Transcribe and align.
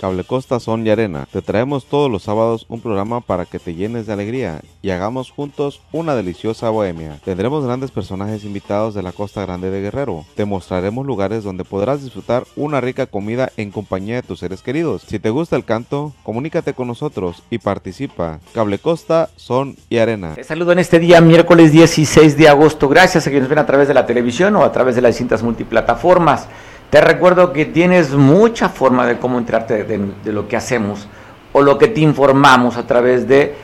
Cable 0.00 0.24
Costa 0.24 0.58
Son 0.60 0.86
y 0.86 0.88
Arena. 0.88 1.26
Te 1.30 1.42
traemos 1.42 1.84
todos 1.84 2.10
los 2.10 2.22
sábados 2.22 2.64
un 2.70 2.80
programa 2.80 3.20
para 3.20 3.44
que 3.44 3.58
te 3.58 3.74
llenes 3.74 4.06
de 4.06 4.14
alegría 4.14 4.62
y 4.80 4.88
hagamos 4.88 5.30
juntos 5.30 5.82
una 5.92 6.14
deliciosa 6.14 6.70
bohemia. 6.70 7.18
Tendremos 7.22 7.66
grandes 7.66 7.90
personajes 7.90 8.44
invitados 8.44 8.94
de 8.94 9.02
la 9.02 9.12
Costa 9.12 9.42
Grande 9.42 9.70
de 9.70 9.82
Guerrero. 9.82 10.24
Te 10.36 10.46
mostraremos 10.46 11.04
lugares 11.04 11.44
donde 11.44 11.64
podrás 11.64 12.02
disfrutar 12.02 12.44
una 12.56 12.80
rica 12.80 13.08
comida 13.08 13.52
en 13.58 13.70
compañía 13.70 14.14
de 14.14 14.22
tus 14.22 14.38
seres 14.38 14.62
queridos. 14.62 15.02
Si 15.06 15.18
te 15.18 15.28
gusta 15.28 15.56
el 15.56 15.66
canto, 15.66 16.14
comunícate 16.22 16.72
con 16.72 16.88
nosotros 16.88 17.42
y 17.50 17.58
participa. 17.58 18.40
Cable 18.54 18.78
Costa 18.78 19.28
Son 19.36 19.76
y 19.90 19.98
Arena. 19.98 20.32
Te 20.34 20.44
saludo 20.44 20.72
en 20.72 20.78
este 20.78 20.98
día, 20.98 21.20
miércoles 21.20 21.72
16 21.72 22.38
de 22.38 22.48
agosto. 22.48 22.88
Gracias 22.88 23.26
a 23.26 23.30
quienes 23.30 23.50
ven 23.50 23.58
a 23.58 23.66
través 23.66 23.86
de 23.86 23.92
la 23.92 24.06
televisión 24.06 24.56
o 24.56 24.64
a 24.64 24.72
través 24.72 24.94
de 24.94 25.02
las 25.02 25.10
distintas 25.10 25.42
multiplataformas. 25.42 26.48
Te 26.90 27.00
recuerdo 27.00 27.52
que 27.52 27.66
tienes 27.66 28.10
mucha 28.10 28.68
forma 28.68 29.06
de 29.06 29.16
cómo 29.16 29.38
enterarte 29.38 29.84
de, 29.84 30.32
lo 30.32 30.48
que 30.48 30.56
hacemos 30.56 31.06
o 31.52 31.62
lo 31.62 31.78
que 31.78 31.86
te 31.86 32.00
informamos 32.00 32.76
a 32.76 32.84
través 32.84 33.28
de 33.28 33.54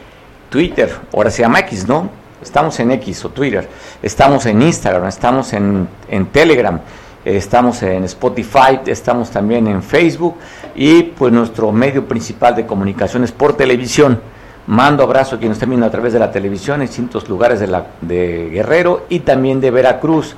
Twitter, 0.48 0.94
ahora 1.12 1.30
se 1.30 1.42
llama 1.42 1.58
X, 1.60 1.88
¿no? 1.88 2.08
Estamos 2.40 2.78
en 2.78 2.92
X 2.92 3.24
o 3.24 3.30
Twitter, 3.30 3.68
estamos 4.00 4.46
en 4.46 4.62
Instagram, 4.62 5.08
estamos 5.08 5.52
en, 5.54 5.88
en 6.08 6.26
Telegram, 6.26 6.78
estamos 7.24 7.82
en 7.82 8.04
Spotify, 8.04 8.78
estamos 8.86 9.30
también 9.32 9.66
en 9.66 9.82
Facebook 9.82 10.36
y 10.76 11.02
pues 11.02 11.32
nuestro 11.32 11.72
medio 11.72 12.06
principal 12.06 12.54
de 12.54 12.64
comunicación 12.64 13.24
es 13.24 13.32
por 13.32 13.56
televisión. 13.56 14.20
Mando 14.68 15.02
abrazo 15.02 15.34
a 15.34 15.38
quienes 15.40 15.56
están 15.56 15.70
viendo 15.70 15.86
a 15.86 15.90
través 15.90 16.12
de 16.12 16.20
la 16.20 16.30
televisión 16.30 16.80
en 16.80 16.86
distintos 16.86 17.28
lugares 17.28 17.58
de, 17.58 17.66
la, 17.66 17.86
de 18.00 18.50
Guerrero 18.50 19.06
y 19.08 19.20
también 19.20 19.60
de 19.60 19.72
Veracruz. 19.72 20.36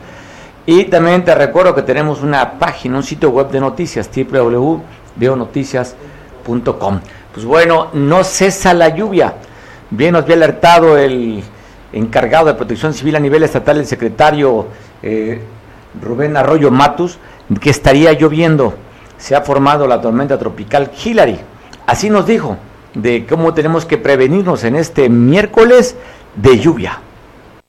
Y 0.71 0.85
también 0.85 1.25
te 1.25 1.35
recuerdo 1.35 1.75
que 1.75 1.81
tenemos 1.81 2.21
una 2.21 2.59
página, 2.59 2.99
un 2.99 3.03
sitio 3.03 3.31
web 3.31 3.51
de 3.51 3.59
noticias, 3.59 4.11
www.veonoticias.com. 4.15 7.01
Pues 7.33 7.47
bueno, 7.47 7.89
no 7.95 8.23
cesa 8.23 8.75
la 8.75 8.91
lluvia. 8.91 9.33
Bien 9.89 10.13
nos 10.13 10.25
había 10.25 10.37
alertado 10.37 10.99
el 10.99 11.43
encargado 11.91 12.49
de 12.49 12.55
protección 12.55 12.93
civil 12.93 13.17
a 13.17 13.19
nivel 13.19 13.45
estatal, 13.45 13.79
el 13.79 13.87
secretario 13.87 14.67
eh, 15.03 15.41
Rubén 16.03 16.37
Arroyo 16.37 16.71
Matus, 16.71 17.17
que 17.63 17.71
estaría 17.71 18.13
lloviendo. 18.13 18.75
Se 19.17 19.35
ha 19.35 19.41
formado 19.41 19.87
la 19.87 20.03
tormenta 20.03 20.39
tropical 20.39 20.91
Hillary. 21.03 21.41
Así 21.87 22.11
nos 22.11 22.27
dijo 22.27 22.59
de 22.93 23.25
cómo 23.25 23.55
tenemos 23.55 23.87
que 23.87 23.97
prevenirnos 23.97 24.65
en 24.65 24.77
este 24.77 25.09
miércoles 25.09 25.97
de 26.37 26.59
lluvia. 26.59 27.01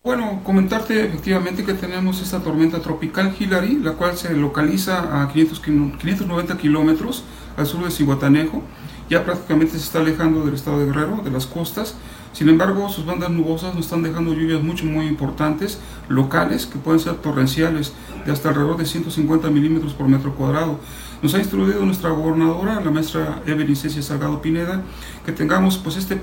Bueno, 0.09 0.41
comentarte 0.43 1.05
efectivamente 1.05 1.63
que 1.63 1.75
tenemos 1.75 2.19
esta 2.19 2.39
tormenta 2.39 2.79
tropical 2.79 3.31
Hillary, 3.39 3.75
la 3.75 3.91
cual 3.91 4.17
se 4.17 4.33
localiza 4.33 5.21
a 5.21 5.31
590 5.31 6.57
kilómetros 6.57 7.23
al 7.55 7.67
sur 7.67 7.83
de 7.83 7.91
Cihuatanejo. 7.91 8.63
Ya 9.07 9.23
prácticamente 9.23 9.73
se 9.73 9.83
está 9.83 9.99
alejando 9.99 10.43
del 10.43 10.55
estado 10.55 10.80
de 10.80 10.87
Guerrero, 10.87 11.21
de 11.23 11.30
las 11.30 11.45
costas. 11.45 11.93
Sin 12.33 12.49
embargo, 12.49 12.89
sus 12.89 13.05
bandas 13.05 13.30
nubosas 13.30 13.75
nos 13.75 13.85
están 13.85 14.02
dejando 14.02 14.33
lluvias 14.33 14.63
mucho, 14.63 14.83
muy 14.85 15.05
importantes, 15.05 15.80
locales, 16.07 16.65
que 16.65 16.80
pueden 16.80 16.99
ser 16.99 17.17
torrenciales, 17.17 17.93
de 18.25 18.31
hasta 18.31 18.49
alrededor 18.49 18.77
de 18.77 18.87
150 18.87 19.52
milímetros 19.52 19.93
por 19.93 20.07
metro 20.07 20.33
cuadrado. 20.33 20.80
Nos 21.21 21.35
ha 21.35 21.37
instruido 21.37 21.85
nuestra 21.85 22.09
gobernadora, 22.09 22.81
la 22.83 22.89
maestra 22.89 23.43
Evelyn 23.45 23.75
Cecia 23.75 24.02
Salgado 24.02 24.41
Pineda, 24.41 24.81
que 25.23 25.33
tengamos 25.33 25.77
pues 25.77 25.97
este 25.97 26.15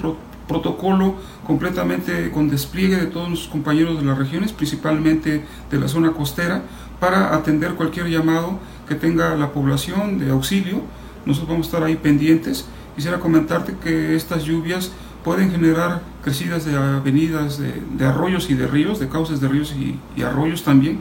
protocolo 0.48 1.16
completamente 1.46 2.30
con 2.30 2.48
despliegue 2.48 2.96
de 2.96 3.06
todos 3.06 3.28
nuestros 3.28 3.50
compañeros 3.50 3.98
de 3.98 4.04
las 4.04 4.18
regiones, 4.18 4.52
principalmente 4.52 5.44
de 5.70 5.78
la 5.78 5.88
zona 5.88 6.12
costera, 6.12 6.62
para 7.00 7.34
atender 7.34 7.74
cualquier 7.74 8.08
llamado 8.08 8.58
que 8.88 8.94
tenga 8.94 9.34
la 9.34 9.52
población 9.52 10.18
de 10.18 10.30
auxilio. 10.30 10.82
Nosotros 11.24 11.50
vamos 11.50 11.66
a 11.66 11.68
estar 11.68 11.82
ahí 11.82 11.96
pendientes. 11.96 12.66
Quisiera 12.94 13.18
comentarte 13.18 13.76
que 13.82 14.14
estas 14.14 14.44
lluvias 14.44 14.92
pueden 15.26 15.50
generar 15.50 16.02
crecidas 16.22 16.64
de 16.64 16.76
avenidas, 16.76 17.58
de, 17.58 18.06
arroyos 18.06 18.48
y 18.48 18.54
de 18.54 18.68
ríos, 18.68 19.00
de 19.00 19.08
cauces 19.08 19.40
de 19.40 19.48
ríos 19.48 19.74
y, 19.74 20.22
arroyos 20.22 20.62
también, 20.62 21.00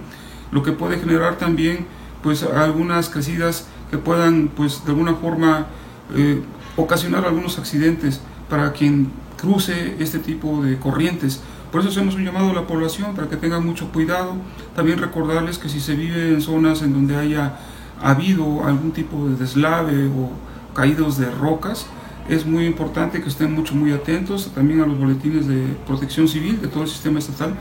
lo 0.52 0.64
que 0.64 0.72
puede 0.72 0.98
generar 0.98 1.38
también 1.38 1.86
pues 2.24 2.42
algunas 2.42 3.10
crecidas 3.10 3.68
que 3.92 4.00
puedan 4.00 4.48
pues 4.48 4.84
de 4.84 4.92
alguna 4.92 5.14
forma 5.14 5.68
eh, 6.16 6.42
ocasionar 6.76 7.24
algunos 7.24 7.60
accidentes 7.60 8.20
para 8.50 8.72
quien 8.74 9.12
cruce 9.46 9.96
este 10.00 10.18
tipo 10.18 10.64
de 10.64 10.78
corrientes. 10.80 11.40
Por 11.72 11.82
eso 11.82 11.90
hacemos 11.90 12.16
un 12.16 12.26
llamado 12.26 12.50
a 12.50 12.54
la 12.54 12.66
población 12.66 13.16
para 13.16 13.30
que 13.30 13.38
tengan 13.38 13.64
mucho 13.64 13.92
cuidado. 13.92 14.34
También 14.76 14.98
recordarles 14.98 15.60
que 15.60 15.70
si 15.70 15.80
se 15.80 15.96
vive 15.96 16.30
en 16.30 16.42
zonas 16.42 16.82
en 16.82 16.94
donde 16.94 17.16
haya 17.16 17.58
habido 18.02 18.66
algún 18.66 18.92
tipo 18.92 19.28
de 19.28 19.36
deslave 19.36 20.08
o 20.08 20.32
caídos 20.74 21.18
de 21.18 21.30
rocas, 21.30 21.86
es 22.28 22.46
muy 22.46 22.66
importante 22.66 23.22
que 23.22 23.30
estén 23.30 23.54
mucho 23.54 23.76
muy 23.76 23.92
atentos 23.92 24.52
también 24.56 24.82
a 24.82 24.88
los 24.88 24.98
boletines 24.98 25.48
de 25.48 25.64
protección 25.86 26.28
civil, 26.28 26.60
de 26.60 26.68
todo 26.68 26.84
el 26.84 26.90
sistema 26.90 27.20
estatal 27.20 27.54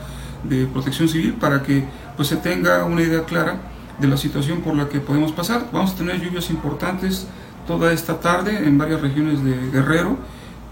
de 0.43 0.67
protección 0.67 1.09
civil, 1.09 1.35
para 1.35 1.63
que 1.63 1.85
pues, 2.17 2.29
se 2.29 2.37
tenga 2.37 2.85
una 2.85 3.03
idea 3.03 3.25
clara 3.25 3.59
de 4.01 4.09
la 4.09 4.17
situación 4.17 4.63
por 4.63 4.75
la 4.75 4.89
que 4.89 5.01
podemos 5.01 5.33
pasar. 5.33 5.69
Vamos 5.71 5.93
a 5.93 5.97
tener 5.97 6.19
lluvias 6.21 6.49
importantes 6.51 7.27
toda 7.67 7.93
esta 7.93 8.21
tarde 8.21 8.67
en 8.67 8.79
varias 8.79 9.03
regiones 9.03 9.45
de 9.45 9.55
Guerrero 9.71 10.17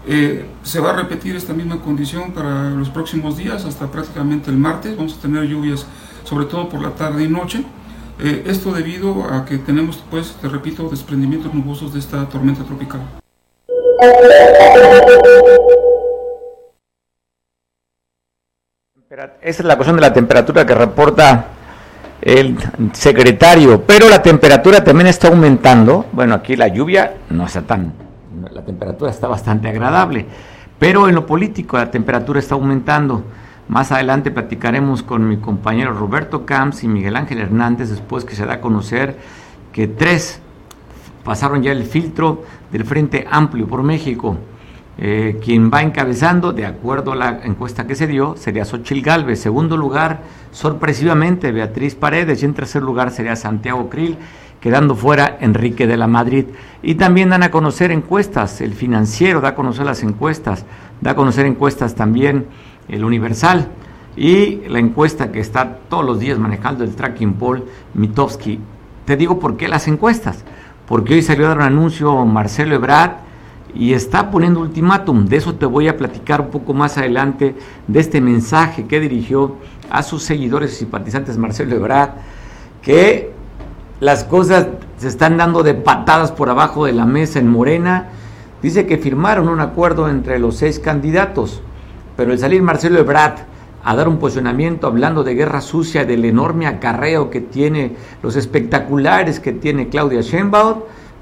eh, 0.05 0.45
se 0.63 0.79
va 0.79 0.91
a 0.91 0.95
repetir 0.95 1.35
esta 1.35 1.53
misma 1.53 1.79
condición 1.79 2.31
para 2.33 2.69
los 2.71 2.89
próximos 2.89 3.37
días, 3.37 3.65
hasta 3.65 3.87
prácticamente 3.87 4.49
el 4.49 4.57
martes. 4.57 4.97
Vamos 4.97 5.17
a 5.17 5.21
tener 5.21 5.43
lluvias, 5.45 5.85
sobre 6.23 6.45
todo 6.45 6.67
por 6.67 6.81
la 6.81 6.91
tarde 6.91 7.23
y 7.23 7.27
noche. 7.27 7.63
Eh, 8.19 8.43
esto 8.45 8.73
debido 8.73 9.23
a 9.23 9.45
que 9.45 9.57
tenemos, 9.57 10.03
pues, 10.11 10.33
te 10.41 10.49
repito, 10.49 10.89
desprendimientos 10.89 11.53
nubosos 11.53 11.93
de 11.93 11.99
esta 11.99 12.27
tormenta 12.27 12.63
tropical. 12.63 13.01
Esa 19.41 19.61
es 19.61 19.65
la 19.65 19.75
cuestión 19.75 19.95
de 19.95 20.01
la 20.01 20.11
temperatura 20.11 20.65
que 20.65 20.75
reporta 20.75 21.47
el 22.21 22.57
secretario, 22.93 23.83
pero 23.85 24.09
la 24.09 24.21
temperatura 24.21 24.83
también 24.83 25.07
está 25.07 25.27
aumentando. 25.27 26.05
Bueno, 26.11 26.35
aquí 26.35 26.55
la 26.55 26.67
lluvia 26.67 27.17
no 27.29 27.45
está 27.45 27.61
tan 27.61 28.02
la 28.51 28.63
temperatura 28.63 29.11
está 29.11 29.27
bastante 29.27 29.67
agradable, 29.67 30.25
pero 30.79 31.07
en 31.07 31.15
lo 31.15 31.25
político 31.25 31.77
la 31.77 31.91
temperatura 31.91 32.39
está 32.39 32.55
aumentando. 32.55 33.23
Más 33.67 33.91
adelante 33.91 34.31
platicaremos 34.31 35.03
con 35.03 35.27
mi 35.27 35.37
compañero 35.37 35.93
Roberto 35.93 36.45
Camps 36.45 36.83
y 36.83 36.87
Miguel 36.87 37.15
Ángel 37.15 37.39
Hernández 37.39 37.89
después 37.89 38.25
que 38.25 38.35
se 38.35 38.45
da 38.45 38.55
a 38.55 38.61
conocer 38.61 39.17
que 39.71 39.87
tres 39.87 40.41
pasaron 41.23 41.63
ya 41.63 41.71
el 41.71 41.83
filtro 41.83 42.43
del 42.71 42.83
Frente 42.85 43.25
Amplio 43.29 43.67
por 43.67 43.83
México. 43.83 44.37
Eh, 44.97 45.39
quien 45.43 45.71
va 45.71 45.81
encabezando, 45.81 46.53
de 46.53 46.67
acuerdo 46.67 47.13
a 47.13 47.15
la 47.15 47.39
encuesta 47.43 47.87
que 47.87 47.95
se 47.95 48.05
dio, 48.05 48.35
sería 48.37 48.65
Xochil 48.65 49.01
Galvez. 49.01 49.39
Segundo 49.39 49.75
lugar, 49.75 50.21
sorpresivamente, 50.51 51.51
Beatriz 51.51 51.95
Paredes. 51.95 52.43
Y 52.43 52.45
en 52.45 52.53
tercer 52.53 52.83
lugar 52.83 53.09
sería 53.09 53.35
Santiago 53.35 53.89
Krill 53.89 54.17
quedando 54.63 54.95
fuera 54.95 55.39
Enrique 55.41 55.87
de 55.87 55.97
la 55.97 56.07
Madrid. 56.07 56.45
Y 56.81 56.95
también 56.95 57.27
dan 57.27 57.43
a 57.43 57.51
conocer 57.51 57.91
encuestas, 57.91 58.61
el 58.61 58.73
financiero 58.73 59.41
da 59.41 59.49
a 59.49 59.55
conocer 59.55 59.85
las 59.85 60.03
encuestas, 60.03 60.63
da 61.01 61.11
a 61.11 61.15
conocer 61.15 61.45
encuestas 61.45 61.95
también 61.95 62.45
el 62.87 63.03
Universal 63.03 63.67
y 64.15 64.61
la 64.69 64.79
encuesta 64.79 65.33
que 65.33 65.41
está 65.41 65.79
todos 65.89 66.05
los 66.05 66.21
días 66.21 66.39
manejando 66.39 66.85
el 66.85 66.95
tracking 66.95 67.33
poll 67.33 67.65
Mitowski. 67.93 68.57
Te 69.03 69.17
digo 69.17 69.37
por 69.37 69.57
qué 69.57 69.67
las 69.67 69.89
encuestas, 69.89 70.45
porque 70.87 71.15
hoy 71.15 71.23
salió 71.23 71.47
a 71.47 71.49
dar 71.49 71.57
un 71.57 71.63
anuncio 71.63 72.25
Marcelo 72.25 72.75
Ebrard 72.75 73.15
y 73.75 73.91
está 73.91 74.31
poniendo 74.31 74.61
ultimátum. 74.61 75.25
De 75.25 75.35
eso 75.35 75.55
te 75.55 75.65
voy 75.65 75.89
a 75.89 75.97
platicar 75.97 76.39
un 76.39 76.51
poco 76.51 76.73
más 76.73 76.97
adelante, 76.97 77.53
de 77.85 77.99
este 77.99 78.21
mensaje 78.21 78.85
que 78.85 79.01
dirigió 79.01 79.57
a 79.89 80.03
sus 80.03 80.23
seguidores 80.23 80.71
y 80.71 80.75
simpatizantes 80.77 81.37
Marcelo 81.37 81.75
Ebrard, 81.75 82.11
que 82.81 83.32
las 84.03 84.25
cosas 84.25 84.67
se 84.97 85.07
están 85.07 85.37
dando 85.37 85.63
de 85.63 85.75
patadas 85.75 86.33
por 86.33 86.49
abajo 86.49 86.85
de 86.85 86.91
la 86.91 87.05
mesa 87.05 87.39
en 87.39 87.47
Morena. 87.47 88.09
Dice 88.61 88.85
que 88.85 88.97
firmaron 88.97 89.47
un 89.47 89.61
acuerdo 89.61 90.09
entre 90.09 90.39
los 90.39 90.57
seis 90.57 90.77
candidatos, 90.77 91.61
pero 92.17 92.33
el 92.33 92.39
salir 92.39 92.61
Marcelo 92.61 92.99
Ebrard 92.99 93.35
a 93.81 93.95
dar 93.95 94.09
un 94.09 94.17
posicionamiento 94.17 94.87
hablando 94.87 95.23
de 95.23 95.35
guerra 95.35 95.61
sucia, 95.61 96.03
del 96.03 96.25
enorme 96.25 96.67
acarreo 96.67 97.29
que 97.29 97.39
tiene, 97.39 97.95
los 98.21 98.35
espectaculares 98.35 99.39
que 99.39 99.53
tiene 99.53 99.87
Claudia 99.87 100.19
Sheinbaum, 100.19 100.81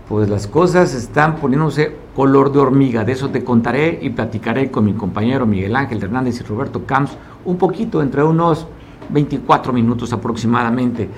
pues 0.10 0.28
las 0.28 0.48
cosas 0.48 0.95
están 0.95 1.36
poniéndose 1.36 1.95
color 2.16 2.51
de 2.51 2.60
hormiga. 2.62 3.04
De 3.04 3.12
eso 3.12 3.30
te 3.30 3.44
contaré 3.44 4.00
y 4.01 4.10
platicaré 4.10 4.72
con 4.72 4.86
mi 4.86 4.94
compañero 4.94 5.45
Miguel 5.45 5.75
Ángel 5.75 6.01
Hernández 6.01 6.42
y 6.42 6.44
Roberto 6.44 6.83
Camps 6.88 7.16
un 7.45 7.57
poquito, 7.57 8.01
entre 8.01 8.24
unos 8.24 8.66
24 9.12 9.72
minutos 9.72 10.12
aproximadamente. 10.13 11.10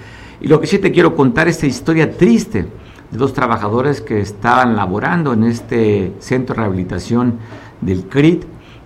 Y 0.43 0.49
lo 0.49 0.59
que 0.59 0.67
sí 0.67 0.77
te 0.77 0.91
quiero 0.91 1.15
contar 1.15 1.47
es 1.47 1.55
esta 1.55 1.67
historia 1.67 2.17
triste 2.17 2.67
de 3.11 3.17
dos 3.17 3.31
trabajadores 3.31 4.01
que 4.01 4.19
estaban 4.19 4.75
laborando 4.75 5.31
en 5.31 5.45
este 5.45 6.11
centro 6.19 6.53
de 6.53 6.61
rehabilitación 6.63 7.35
del 7.79 8.09
CRIT, 8.09 8.43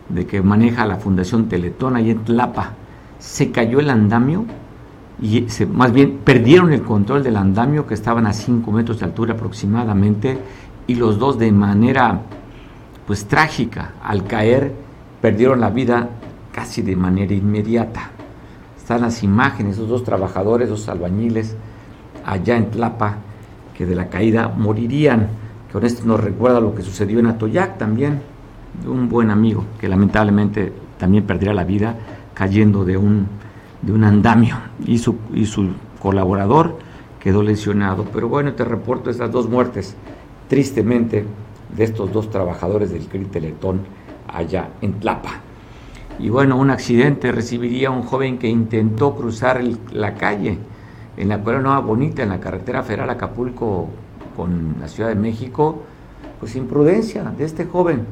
de 0.08 0.28
que 0.28 0.44
maneja 0.44 0.86
la 0.86 0.98
Fundación 0.98 1.50
Teletón 1.50 1.96
ahí 1.96 2.12
en 2.12 2.24
Tlapa. 2.24 2.74
Se 3.18 3.50
cayó 3.50 3.80
el 3.80 3.90
andamio 3.90 4.46
y 5.20 5.48
más 5.74 5.92
bien 5.92 6.20
perdieron 6.24 6.74
el 6.74 6.84
control 6.84 7.24
del 7.24 7.38
andamio 7.38 7.88
que 7.88 7.96
estaban 7.96 8.28
a 8.28 8.34
5 8.34 8.72
metros 8.72 9.00
de 9.00 9.06
altura 9.06 9.34
aproximadamente 9.34 10.38
y 10.86 10.94
los 10.94 11.18
dos 11.18 11.40
de 11.40 11.52
manera 11.52 12.22
pues 13.08 13.26
trágica 13.26 13.94
al 14.04 14.26
caer 14.26 14.76
perdieron 15.20 15.60
la 15.60 15.72
vida 15.72 16.08
casi 16.52 16.84
de 16.84 16.96
manera 16.96 17.34
inmediata. 17.34 18.12
Están 18.88 19.02
las 19.02 19.22
imágenes, 19.22 19.74
esos 19.74 19.90
dos 19.90 20.06
trabajadores, 20.06 20.70
dos 20.70 20.88
albañiles 20.88 21.58
allá 22.26 22.56
en 22.56 22.72
Tlapa 22.72 23.18
que 23.78 23.86
de 23.86 23.94
la 23.96 24.08
caída 24.08 24.48
morirían. 24.48 25.28
Que 25.68 25.74
con 25.74 25.86
esto 25.86 26.06
nos 26.06 26.22
recuerda 26.22 26.62
lo 26.62 26.74
que 26.74 26.84
sucedió 26.84 27.20
en 27.20 27.26
Atoyac 27.26 27.78
también, 27.78 28.22
de 28.82 28.88
un 28.88 29.10
buen 29.10 29.30
amigo 29.30 29.66
que 29.78 29.90
lamentablemente 29.90 30.72
también 30.98 31.26
perdiera 31.26 31.54
la 31.54 31.66
vida 31.66 31.98
cayendo 32.34 32.86
de 32.86 32.96
un, 32.96 33.28
de 33.82 33.92
un 33.92 34.06
andamio 34.06 34.56
y 34.86 35.00
su, 35.00 35.18
y 35.34 35.46
su 35.48 35.72
colaborador 36.02 36.78
quedó 37.20 37.44
lesionado. 37.44 38.06
Pero 38.14 38.30
bueno, 38.30 38.54
te 38.54 38.64
reporto 38.64 39.10
estas 39.10 39.30
dos 39.34 39.50
muertes, 39.50 39.98
tristemente, 40.48 41.26
de 41.76 41.84
estos 41.84 42.10
dos 42.14 42.30
trabajadores 42.30 42.94
del 42.94 43.06
Criteletón 43.06 43.82
allá 44.30 44.70
en 44.80 44.94
Tlapa. 44.94 45.42
Y 46.20 46.30
bueno, 46.30 46.58
un 46.58 46.72
accidente 46.72 47.32
recibiría 47.32 47.92
un 47.92 48.02
joven 48.04 48.38
que 48.40 48.48
intentó 48.48 49.16
cruzar 49.16 49.62
la 49.92 50.16
calle 50.16 50.58
en 51.18 51.30
la 51.30 51.40
cual 51.40 51.64
Nueva 51.64 51.80
Bonita, 51.80 52.24
en 52.24 52.30
la 52.30 52.40
carretera 52.40 52.84
federal 52.84 53.10
Acapulco 53.10 53.88
con 54.36 54.76
la 54.80 54.88
Ciudad 54.88 55.10
de 55.10 55.16
México, 55.16 55.82
pues 56.40 56.56
imprudencia 56.56 57.24
de 57.24 57.44
este 57.44 57.66
joven. 57.66 58.06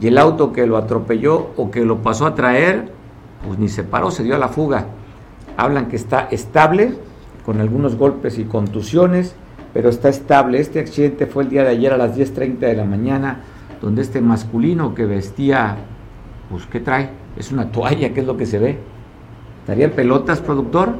Y 0.00 0.08
el 0.08 0.18
auto 0.18 0.52
que 0.52 0.66
lo 0.66 0.76
atropelló 0.76 1.52
o 1.56 1.70
que 1.70 1.84
lo 1.84 1.98
pasó 1.98 2.26
a 2.26 2.34
traer, 2.34 2.92
pues 3.46 3.58
ni 3.58 3.68
se 3.68 3.84
paró, 3.84 4.10
se 4.10 4.24
dio 4.24 4.34
a 4.34 4.38
la 4.38 4.48
fuga. 4.48 4.86
Hablan 5.56 5.86
que 5.86 5.96
está 5.96 6.28
estable, 6.30 6.94
con 7.46 7.60
algunos 7.60 7.96
golpes 7.96 8.38
y 8.38 8.44
contusiones, 8.44 9.34
pero 9.72 9.88
está 9.88 10.08
estable. 10.08 10.60
Este 10.60 10.80
accidente 10.80 11.26
fue 11.26 11.44
el 11.44 11.48
día 11.48 11.62
de 11.62 11.70
ayer 11.70 11.92
a 11.92 11.96
las 11.96 12.16
10.30 12.16 12.58
de 12.58 12.74
la 12.74 12.84
mañana, 12.84 13.40
donde 13.80 14.02
este 14.02 14.20
masculino 14.20 14.94
que 14.94 15.06
vestía, 15.06 15.76
pues 16.50 16.66
¿qué 16.66 16.80
trae? 16.80 17.10
Es 17.36 17.52
una 17.52 17.70
toalla, 17.70 18.12
¿qué 18.12 18.20
es 18.20 18.26
lo 18.26 18.36
que 18.36 18.46
se 18.46 18.58
ve? 18.58 18.78
¿Estaría 19.60 19.90
pelotas, 19.90 20.40
productor? 20.40 20.94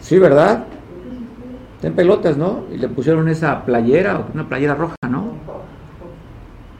Sí, 0.00 0.18
¿verdad? 0.18 0.64
Está 1.76 1.88
en 1.88 1.94
pelotas, 1.94 2.36
¿no? 2.36 2.64
Y 2.72 2.78
le 2.78 2.88
pusieron 2.88 3.28
esa 3.28 3.64
playera, 3.64 4.26
una 4.32 4.48
playera 4.48 4.74
roja, 4.74 4.96
¿no? 5.08 5.32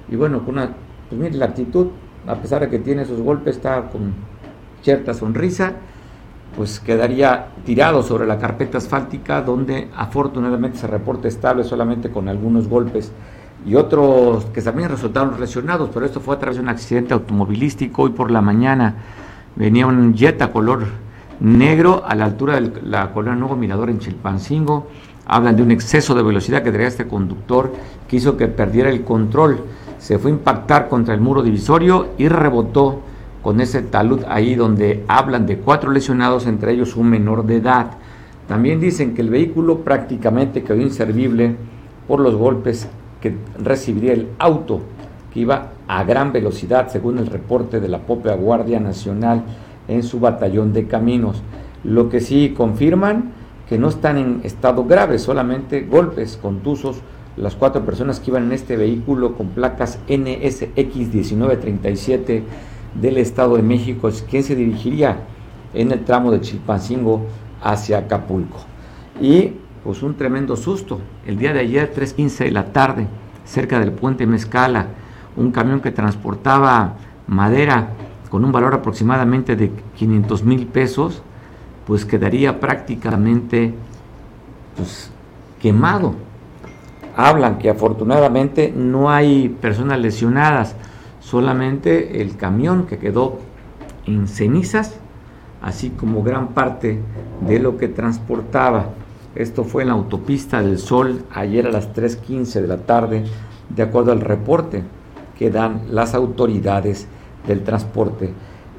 Y 0.09 0.17
bueno, 0.17 0.45
con 0.45 0.55
una, 0.55 0.71
pues 1.09 1.21
mire, 1.21 1.37
la 1.37 1.47
actitud, 1.47 1.89
a 2.27 2.35
pesar 2.37 2.63
de 2.63 2.69
que 2.69 2.79
tiene 2.79 3.03
esos 3.03 3.21
golpes, 3.21 3.57
está 3.57 3.83
con 3.91 4.15
cierta 4.83 5.15
sonrisa, 5.15 5.75
pues 6.57 6.81
quedaría 6.81 7.49
tirado 7.65 8.03
sobre 8.03 8.27
la 8.27 8.39
carpeta 8.39 8.79
asfáltica, 8.79 9.43
donde 9.43 9.89
afortunadamente 9.97 10.79
se 10.79 10.87
reporta 10.87 11.29
estable 11.29 11.65
solamente 11.65 12.11
con 12.11 12.29
algunos 12.29 12.69
golpes 12.69 13.13
y 13.67 13.75
otros 13.75 14.47
que 14.47 14.63
también 14.63 14.89
resultaron 14.89 15.39
lesionados, 15.39 15.91
pero 15.93 16.07
esto 16.07 16.21
fue 16.21 16.35
a 16.35 16.39
través 16.39 16.57
de 16.57 16.63
un 16.63 16.69
accidente 16.69 17.15
automovilístico. 17.15 18.03
Hoy 18.03 18.11
por 18.11 18.31
la 18.31 18.41
mañana 18.41 18.95
venía 19.57 19.87
un 19.87 20.15
Jetta 20.15 20.51
color 20.51 20.87
negro 21.41 22.03
a 22.07 22.15
la 22.15 22.25
altura 22.25 22.61
de 22.61 22.83
la 22.83 23.13
colonia 23.13 23.39
Nuevo 23.39 23.57
Mirador 23.57 23.91
en 23.91 23.99
Chilpancingo. 23.99 24.89
Hablan 25.27 25.57
de 25.57 25.63
un 25.63 25.71
exceso 25.71 26.15
de 26.15 26.23
velocidad 26.23 26.63
que 26.63 26.73
traía 26.73 26.89
este 26.89 27.07
conductor 27.07 27.73
que 28.09 28.17
hizo 28.17 28.37
que 28.37 28.49
perdiera 28.49 28.91
el 28.91 29.05
control. 29.05 29.61
Se 29.99 30.19
fue 30.19 30.31
a 30.31 30.35
impactar 30.35 30.89
contra 30.89 31.15
el 31.15 31.21
muro 31.21 31.43
divisorio 31.43 32.09
y 32.17 32.29
rebotó 32.29 33.03
con 33.43 33.61
ese 33.61 33.83
talud 33.83 34.23
ahí 34.29 34.55
donde 34.55 35.05
hablan 35.09 35.47
de 35.47 35.59
cuatro 35.59 35.91
lesionados, 35.91 36.47
entre 36.47 36.73
ellos 36.73 36.97
un 36.97 37.09
menor 37.09 37.45
de 37.45 37.57
edad. 37.57 37.93
También 38.49 38.81
dicen 38.81 39.15
que 39.15 39.23
el 39.23 39.31
vehículo 39.31 39.79
prácticamente 39.81 40.63
quedó 40.63 40.81
inservible 40.81 41.57
por 42.09 42.21
los 42.21 42.35
golpes 42.35 42.89
que 43.21 43.37
recibiría 43.59 44.13
el 44.13 44.29
auto 44.39 44.81
que 45.33 45.41
iba 45.41 45.73
a 45.87 46.05
gran 46.05 46.33
velocidad, 46.33 46.89
según 46.89 47.19
el 47.19 47.27
reporte 47.27 47.81
de 47.81 47.89
la 47.89 47.99
propia 47.99 48.35
Guardia 48.35 48.81
Nacional 48.81 49.45
en 49.89 50.03
su 50.03 50.21
batallón 50.21 50.73
de 50.73 50.87
caminos. 50.87 51.43
Lo 51.85 52.09
que 52.09 52.21
sí 52.21 52.55
confirman 52.57 53.33
que 53.69 53.79
no 53.79 53.89
están 53.89 54.19
en 54.19 54.41
estado 54.43 54.85
grave, 54.85 55.19
solamente 55.19 55.83
golpes 55.83 56.37
contusos 56.41 57.01
las 57.37 57.55
cuatro 57.55 57.85
personas 57.85 58.21
que 58.21 58.31
iban 58.31 58.45
en 58.45 58.53
este 58.53 58.77
vehículo 58.77 59.37
con 59.37 59.49
placas 59.49 59.99
NSX 60.09 60.95
1937 60.97 62.43
del 63.01 63.19
Estado 63.19 63.57
de 63.57 63.63
México, 63.63 64.09
es 64.09 64.23
quien 64.23 64.43
se 64.43 64.57
dirigiría 64.57 65.21
en 65.73 65.93
el 65.93 66.05
tramo 66.05 66.33
de 66.33 66.41
Chilpancingo 66.41 67.23
hacia 67.63 67.99
Acapulco. 67.99 68.59
Y 69.21 69.53
pues 69.85 70.03
un 70.03 70.15
tremendo 70.15 70.57
susto. 70.57 71.01
El 71.27 71.39
día 71.39 71.53
de 71.53 71.61
ayer, 71.61 71.93
3.15 71.95 72.45
de 72.45 72.51
la 72.51 72.73
tarde, 72.73 73.07
cerca 73.45 73.81
del 73.81 73.93
puente 73.93 74.27
Mezcala, 74.27 74.87
un 75.37 75.53
camión 75.53 75.81
que 75.81 75.91
transportaba 75.91 76.95
madera 77.27 77.91
con 78.31 78.45
un 78.45 78.53
valor 78.53 78.75
aproximadamente 78.75 79.57
de 79.57 79.73
500 79.97 80.45
mil 80.45 80.67
pesos, 80.67 81.23
pues 81.87 82.05
quedaría 82.05 82.61
prácticamente 82.61 83.75
pues, 84.77 85.11
quemado. 85.61 86.15
Hablan 87.17 87.59
que 87.59 87.69
afortunadamente 87.69 88.73
no 88.75 89.11
hay 89.11 89.49
personas 89.49 89.99
lesionadas, 89.99 90.77
solamente 91.19 92.23
el 92.23 92.37
camión 92.37 92.87
que 92.87 92.99
quedó 92.99 93.41
en 94.07 94.29
cenizas, 94.29 94.99
así 95.61 95.91
como 95.91 96.23
gran 96.23 96.49
parte 96.49 97.01
de 97.47 97.59
lo 97.59 97.77
que 97.77 97.89
transportaba. 97.89 98.91
Esto 99.35 99.63
fue 99.63 99.83
en 99.83 99.89
la 99.89 99.95
autopista 99.95 100.61
del 100.61 100.79
Sol 100.79 101.23
ayer 101.33 101.67
a 101.67 101.71
las 101.71 101.95
3.15 101.95 102.61
de 102.61 102.67
la 102.67 102.79
tarde, 102.79 103.25
de 103.69 103.83
acuerdo 103.83 104.11
al 104.11 104.21
reporte 104.21 104.83
que 105.39 105.51
dan 105.51 105.83
las 105.91 106.15
autoridades 106.15 107.07
del 107.47 107.63
transporte. 107.63 108.33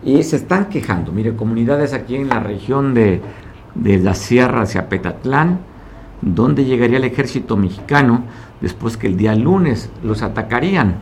Y 0.03 0.23
se 0.23 0.35
están 0.35 0.65
quejando, 0.65 1.11
mire, 1.11 1.35
comunidades 1.35 1.93
aquí 1.93 2.15
en 2.15 2.27
la 2.27 2.39
región 2.39 2.93
de, 2.93 3.21
de 3.75 3.97
la 3.99 4.13
Sierra 4.13 4.63
hacia 4.63 4.89
Petatlán, 4.89 5.59
donde 6.21 6.65
llegaría 6.65 6.97
el 6.97 7.05
ejército 7.05 7.55
mexicano 7.55 8.25
después 8.59 8.97
que 8.97 9.07
el 9.07 9.15
día 9.17 9.35
lunes 9.35 9.89
los 10.03 10.21
atacarían, 10.21 10.95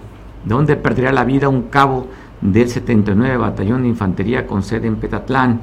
donde 0.46 0.76
perdería 0.76 1.12
la 1.12 1.26
vida 1.26 1.50
un 1.50 1.64
cabo 1.64 2.08
del 2.40 2.70
79 2.70 3.36
Batallón 3.38 3.82
de 3.82 3.90
Infantería 3.90 4.46
con 4.46 4.64
sede 4.64 4.88
en 4.88 4.98
Petatlán. 4.98 5.60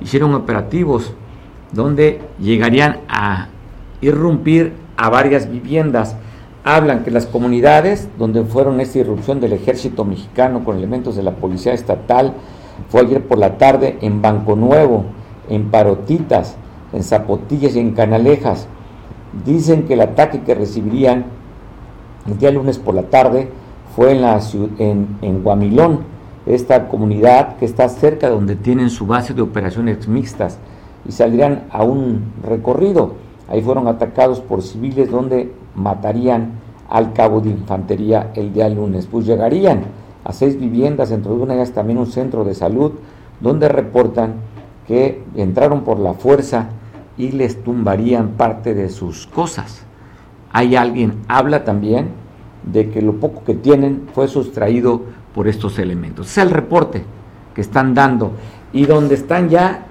Hicieron 0.00 0.34
operativos 0.34 1.14
donde 1.74 2.20
llegarían 2.38 3.00
a 3.08 3.48
irrumpir 4.00 4.72
a 4.96 5.10
varias 5.10 5.50
viviendas. 5.50 6.16
Hablan 6.62 7.04
que 7.04 7.10
las 7.10 7.26
comunidades 7.26 8.08
donde 8.18 8.42
fueron 8.44 8.80
esta 8.80 8.98
irrupción 8.98 9.40
del 9.40 9.52
ejército 9.52 10.04
mexicano 10.04 10.64
con 10.64 10.78
elementos 10.78 11.16
de 11.16 11.22
la 11.22 11.32
policía 11.32 11.74
estatal 11.74 12.32
fue 12.88 13.02
ayer 13.02 13.22
por 13.22 13.38
la 13.38 13.58
tarde 13.58 13.98
en 14.00 14.22
Banco 14.22 14.56
Nuevo, 14.56 15.04
en 15.48 15.70
Parotitas, 15.70 16.56
en 16.92 17.02
Zapotillas 17.02 17.76
y 17.76 17.80
en 17.80 17.92
Canalejas. 17.92 18.66
Dicen 19.44 19.82
que 19.84 19.94
el 19.94 20.00
ataque 20.00 20.40
que 20.40 20.54
recibirían 20.54 21.26
el 22.26 22.38
día 22.38 22.50
lunes 22.50 22.78
por 22.78 22.94
la 22.94 23.02
tarde 23.02 23.50
fue 23.94 24.12
en, 24.12 24.22
la, 24.22 24.40
en, 24.78 25.18
en 25.20 25.42
Guamilón, 25.42 26.00
esta 26.46 26.88
comunidad 26.88 27.56
que 27.56 27.64
está 27.64 27.88
cerca 27.88 28.28
de 28.28 28.34
donde 28.34 28.56
tienen 28.56 28.90
su 28.90 29.06
base 29.06 29.34
de 29.34 29.42
operaciones 29.42 30.08
mixtas 30.08 30.58
y 31.06 31.12
saldrían 31.12 31.64
a 31.70 31.82
un 31.82 32.32
recorrido. 32.42 33.14
Ahí 33.48 33.62
fueron 33.62 33.88
atacados 33.88 34.40
por 34.40 34.62
civiles 34.62 35.10
donde 35.10 35.52
matarían 35.74 36.52
al 36.88 37.12
cabo 37.12 37.40
de 37.40 37.50
infantería 37.50 38.30
el 38.34 38.52
día 38.52 38.68
lunes. 38.68 39.06
Pues 39.06 39.26
llegarían 39.26 39.84
a 40.24 40.32
seis 40.32 40.58
viviendas, 40.58 41.10
dentro 41.10 41.36
de 41.36 41.42
una 41.42 41.54
ellas 41.54 41.72
también 41.72 41.98
un 41.98 42.06
centro 42.06 42.44
de 42.44 42.54
salud, 42.54 42.92
donde 43.40 43.68
reportan 43.68 44.34
que 44.86 45.22
entraron 45.34 45.82
por 45.82 45.98
la 45.98 46.14
fuerza 46.14 46.68
y 47.16 47.32
les 47.32 47.62
tumbarían 47.62 48.30
parte 48.30 48.74
de 48.74 48.88
sus 48.88 49.26
cosas. 49.26 49.82
Hay 50.52 50.76
alguien, 50.76 51.22
habla 51.28 51.64
también 51.64 52.08
de 52.64 52.90
que 52.90 53.02
lo 53.02 53.14
poco 53.14 53.44
que 53.44 53.54
tienen 53.54 54.08
fue 54.14 54.28
sustraído 54.28 55.02
por 55.34 55.48
estos 55.48 55.78
elementos. 55.78 56.28
Es 56.30 56.38
el 56.38 56.50
reporte 56.50 57.02
que 57.54 57.60
están 57.60 57.94
dando 57.94 58.32
y 58.72 58.86
donde 58.86 59.14
están 59.14 59.48
ya 59.48 59.86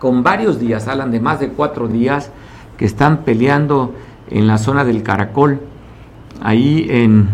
con 0.00 0.24
varios 0.24 0.58
días, 0.58 0.88
hablan 0.88 1.12
de 1.12 1.20
más 1.20 1.38
de 1.38 1.50
cuatro 1.50 1.86
días, 1.86 2.32
que 2.76 2.86
están 2.86 3.18
peleando 3.18 3.94
en 4.30 4.46
la 4.48 4.58
zona 4.58 4.84
del 4.84 5.04
Caracol. 5.04 5.60
Ahí 6.42 6.86
en, 6.88 7.28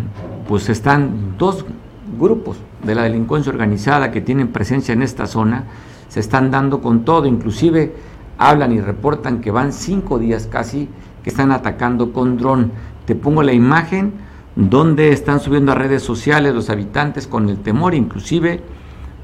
pues 0.49 0.69
están 0.69 1.39
dos 1.39 1.65
grupos 2.19 2.59
de 2.83 2.95
la 2.95 3.05
delincuencia 3.05 3.53
organizada 3.53 4.11
que 4.11 4.21
tienen 4.21 4.49
presencia 4.49 4.93
en 4.93 5.03
esta 5.03 5.27
zona, 5.27 5.65
se 6.09 6.21
están 6.21 6.51
dando 6.51 6.81
con 6.83 7.05
todo, 7.05 7.27
inclusive 7.27 7.95
hablan 8.37 8.73
y 8.73 8.81
reportan 8.81 9.41
que 9.41 9.51
van 9.51 9.73
cinco 9.73 10.19
días 10.19 10.49
casi 10.51 10.89
que 11.23 11.31
están 11.31 11.53
atacando 11.53 12.13
con 12.13 12.37
dron. 12.37 12.73
Te 13.07 13.15
pongo 13.15 13.43
la 13.45 13.53
imagen 13.53 14.13
donde 14.57 15.13
están 15.13 15.39
subiendo 15.39 15.71
a 15.73 15.77
redes 15.77 16.03
sociales 16.03 16.55
los 16.55 16.69
habitantes 16.69 17.27
con 17.27 17.49
el 17.49 17.59
temor 17.59 17.95
inclusive 17.95 18.63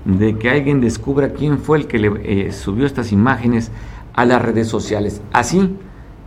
de 0.04 0.38
que 0.38 0.50
alguien 0.50 0.80
descubra 0.80 1.32
quién 1.32 1.58
fue 1.58 1.78
el 1.78 1.86
que 1.86 1.98
le 1.98 2.46
eh, 2.48 2.52
subió 2.52 2.86
estas 2.86 3.12
imágenes 3.12 3.70
a 4.14 4.24
las 4.24 4.42
redes 4.42 4.68
sociales. 4.68 5.20
Así 5.32 5.76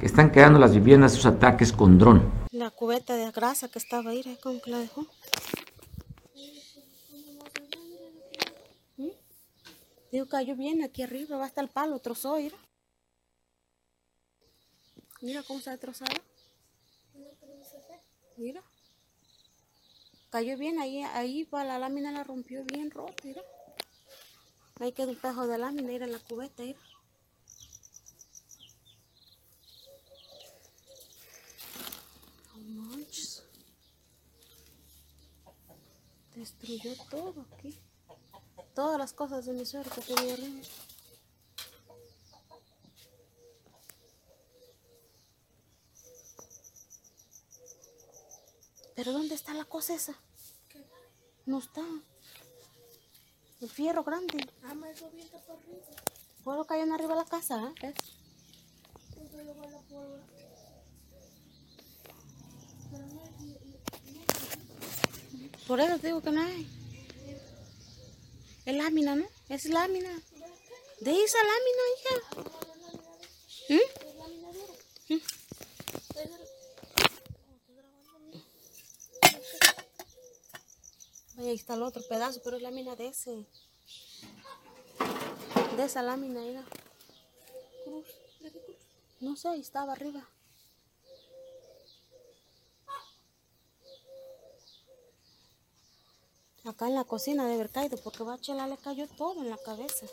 están 0.02 0.32
quedando 0.32 0.60
las 0.60 0.74
viviendas 0.74 1.14
sus 1.14 1.26
ataques 1.26 1.72
con 1.72 1.98
dron. 1.98 2.32
La 2.52 2.72
cubeta 2.72 3.16
de 3.16 3.32
grasa 3.32 3.70
que 3.70 3.80
estaba 3.80 4.12
ahí, 4.12 4.38
¿cómo 4.42 4.62
que 4.62 4.72
la 4.72 4.80
dejó? 4.80 5.06
¿Mm? 8.98 9.10
Digo, 10.12 10.28
cayó 10.28 10.56
bien 10.56 10.84
aquí 10.84 11.04
arriba, 11.04 11.38
va 11.38 11.46
hasta 11.46 11.62
el 11.62 11.70
palo, 11.70 12.00
trozó, 12.00 12.38
mira. 12.38 12.58
Mira 15.22 15.44
cómo 15.44 15.60
está 15.60 15.78
trozado. 15.78 16.16
Mira. 18.38 18.62
Cayó 20.30 20.58
bien, 20.58 20.80
ahí, 20.80 21.02
ahí 21.02 21.44
va 21.46 21.64
la 21.64 21.80
lámina 21.80 22.12
la 22.12 22.24
rompió 22.24 22.64
bien 22.66 22.92
rota, 22.92 23.14
mira. 23.24 23.42
Ahí 24.80 24.92
quedó 24.92 25.10
un 25.10 25.16
pedazo 25.16 25.48
de 25.48 25.58
lámina, 25.58 25.88
mira 25.88 26.06
en 26.06 26.12
la 26.12 26.20
cubeta, 26.20 26.64
mira. 26.64 26.80
No 32.56 32.84
manches. 32.84 33.44
Destruyó 36.36 36.92
todo 37.10 37.46
aquí. 37.54 37.80
Todas 38.74 39.00
las 39.00 39.14
cosas 39.14 39.46
de 39.46 39.54
mi 39.54 39.66
suerte 39.66 40.02
que 40.02 40.14
tenía 40.14 40.34
arriba. 40.34 40.62
¿Pero 48.96 49.14
dónde 49.14 49.36
está 49.36 49.54
la 49.54 49.66
cosa 49.66 49.96
esa? 49.96 50.16
No 51.46 51.60
está. 51.60 51.82
Fierro 53.68 54.04
grande. 54.04 54.48
Ah, 54.64 54.74
viento 55.14 55.40
por 55.40 55.58
arriba. 55.58 55.86
Puedo 56.44 56.66
caer 56.66 56.92
arriba 56.92 57.10
de 57.10 57.16
la 57.16 57.26
casa, 57.26 57.74
¿eh? 57.82 57.94
Por 65.68 65.80
eso 65.80 65.98
te 65.98 66.08
digo 66.08 66.22
que 66.22 66.32
no 66.32 66.42
hay. 66.42 66.68
Es 68.66 68.76
lámina, 68.76 69.16
¿no? 69.16 69.26
Es 69.50 69.66
lámina. 69.66 70.10
De 71.00 71.24
esa 71.24 71.38
lámina, 71.38 71.82
hija. 71.96 72.16
¿Mm? 73.70 75.14
¿Mm? 75.14 75.22
Ahí 81.38 81.52
está 81.52 81.74
el 81.74 81.84
otro 81.84 82.02
pedazo, 82.08 82.42
pero 82.44 82.56
es 82.58 82.64
lámina 82.64 82.96
de 82.96 83.08
ese. 83.08 83.46
De 85.76 85.84
esa 85.84 86.02
lámina, 86.02 86.40
mira. 86.40 86.64
Cruz. 87.84 88.08
No 89.20 89.36
sé, 89.36 89.56
estaba 89.58 89.94
arriba. 89.94 90.26
Acá 96.64 96.88
en 96.88 96.96
la 96.96 97.04
cocina 97.04 97.44
debe 97.44 97.56
haber 97.56 97.70
caído 97.70 97.98
porque 97.98 98.24
Bachela 98.24 98.68
le 98.68 98.78
cayó 98.78 99.08
todo 99.08 99.42
en 99.42 99.50
la 99.50 99.58
cabeza. 99.58 100.08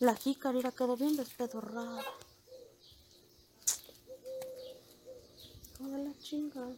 La 0.00 0.14
jícara 0.14 0.72
quedó 0.72 0.96
bien 0.96 1.16
despedorrada. 1.16 2.04
Toda 5.78 5.98
la 5.98 6.18
chingada. 6.18 6.74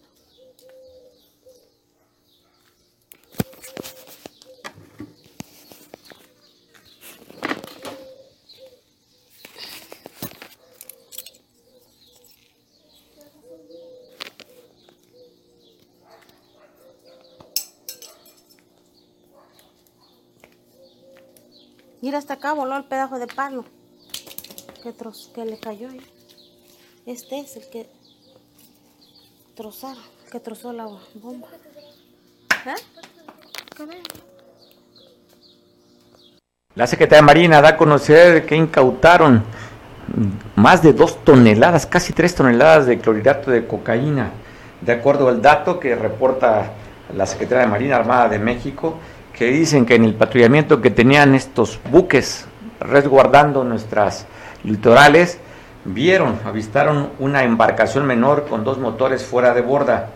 Mira, 22.01 22.19
hasta 22.19 22.35
acá 22.35 22.53
voló 22.53 22.77
el 22.77 22.85
pedazo 22.85 23.19
de 23.19 23.27
palo 23.27 23.65
que, 24.83 24.95
que 25.35 25.45
le 25.45 25.59
cayó 25.59 25.91
ahí. 25.91 26.01
Este 27.07 27.41
es 27.41 27.57
el 27.57 27.69
que 27.71 27.98
trozaron, 29.59 30.05
que 30.31 30.39
trozó 30.39 30.73
la 30.73 30.87
bomba. 31.15 31.49
¿Eh? 32.65 32.75
La 36.77 36.87
Secretaría 36.87 37.23
de 37.23 37.27
Marina 37.27 37.61
da 37.61 37.71
a 37.71 37.77
conocer 37.77 38.47
que 38.47 38.55
incautaron 38.55 39.43
más 40.55 40.81
de 40.81 40.93
dos 40.93 41.25
toneladas, 41.25 41.87
casi 41.87 42.13
tres 42.13 42.37
toneladas 42.37 42.87
de 42.87 43.01
clorhidrato 43.01 43.51
de 43.51 43.67
cocaína. 43.67 44.31
De 44.81 44.93
acuerdo 44.93 45.29
al 45.29 45.43
dato 45.43 45.81
que 45.81 45.97
reporta 45.97 46.71
la 47.17 47.27
Secretaría 47.27 47.65
de 47.65 47.71
Marina 47.71 47.97
Armada 47.97 48.29
de 48.29 48.39
México, 48.39 48.95
que 49.33 49.47
dicen 49.47 49.85
que 49.87 49.97
en 49.97 50.05
el 50.05 50.15
patrullamiento 50.15 50.81
que 50.81 50.91
tenían 50.91 51.35
estos 51.35 51.81
buques 51.91 52.47
resguardando 52.79 53.65
nuestras 53.65 54.25
litorales, 54.63 55.41
vieron, 55.95 56.39
avistaron 56.45 57.11
una 57.19 57.45
embarcación 57.45 58.07
menor 58.07 58.47
con 58.49 58.65
dos 58.65 58.79
motores 58.79 59.25
fuera 59.25 59.55
de 59.55 59.63
borda. 59.63 60.11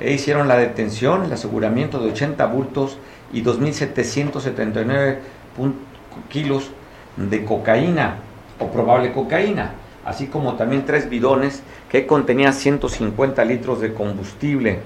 E 0.00 0.12
hicieron 0.12 0.48
la 0.48 0.56
detención, 0.56 1.24
el 1.24 1.32
aseguramiento 1.32 1.98
de 1.98 2.10
80 2.10 2.44
bultos 2.46 2.98
y 3.32 3.42
2.779 3.42 5.18
kilos 6.28 6.70
de 7.16 7.44
cocaína 7.44 8.16
o 8.58 8.68
probable 8.68 9.12
cocaína, 9.12 9.72
así 10.04 10.26
como 10.26 10.54
también 10.54 10.84
tres 10.84 11.08
bidones 11.08 11.62
que 11.88 12.06
contenían 12.06 12.52
150 12.52 13.44
litros 13.44 13.80
de 13.80 13.94
combustible. 13.94 14.80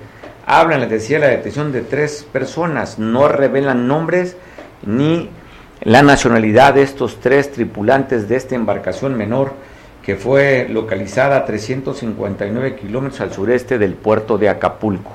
Hablan, 0.47 0.81
les 0.81 0.91
decía, 0.91 1.19
la 1.19 1.29
detención 1.29 1.73
de 1.73 1.83
tres 1.83 2.27
personas, 2.31 2.99
no 2.99 3.29
revelan 3.29 3.87
nombres 3.87 4.37
ni 4.85 5.29
la 5.83 6.03
nacionalidad 6.03 6.75
de 6.75 6.83
estos 6.83 7.21
tres 7.21 7.53
tripulantes 7.53 8.29
de 8.29 8.37
esta 8.37 8.55
embarcación 8.55 9.15
menor 9.15 9.53
que 10.09 10.17
fue 10.17 10.67
localizada 10.71 11.37
a 11.37 11.45
359 11.45 12.77
kilómetros 12.77 13.21
al 13.21 13.31
sureste 13.31 13.77
del 13.77 13.93
puerto 13.93 14.39
de 14.39 14.49
Acapulco. 14.49 15.11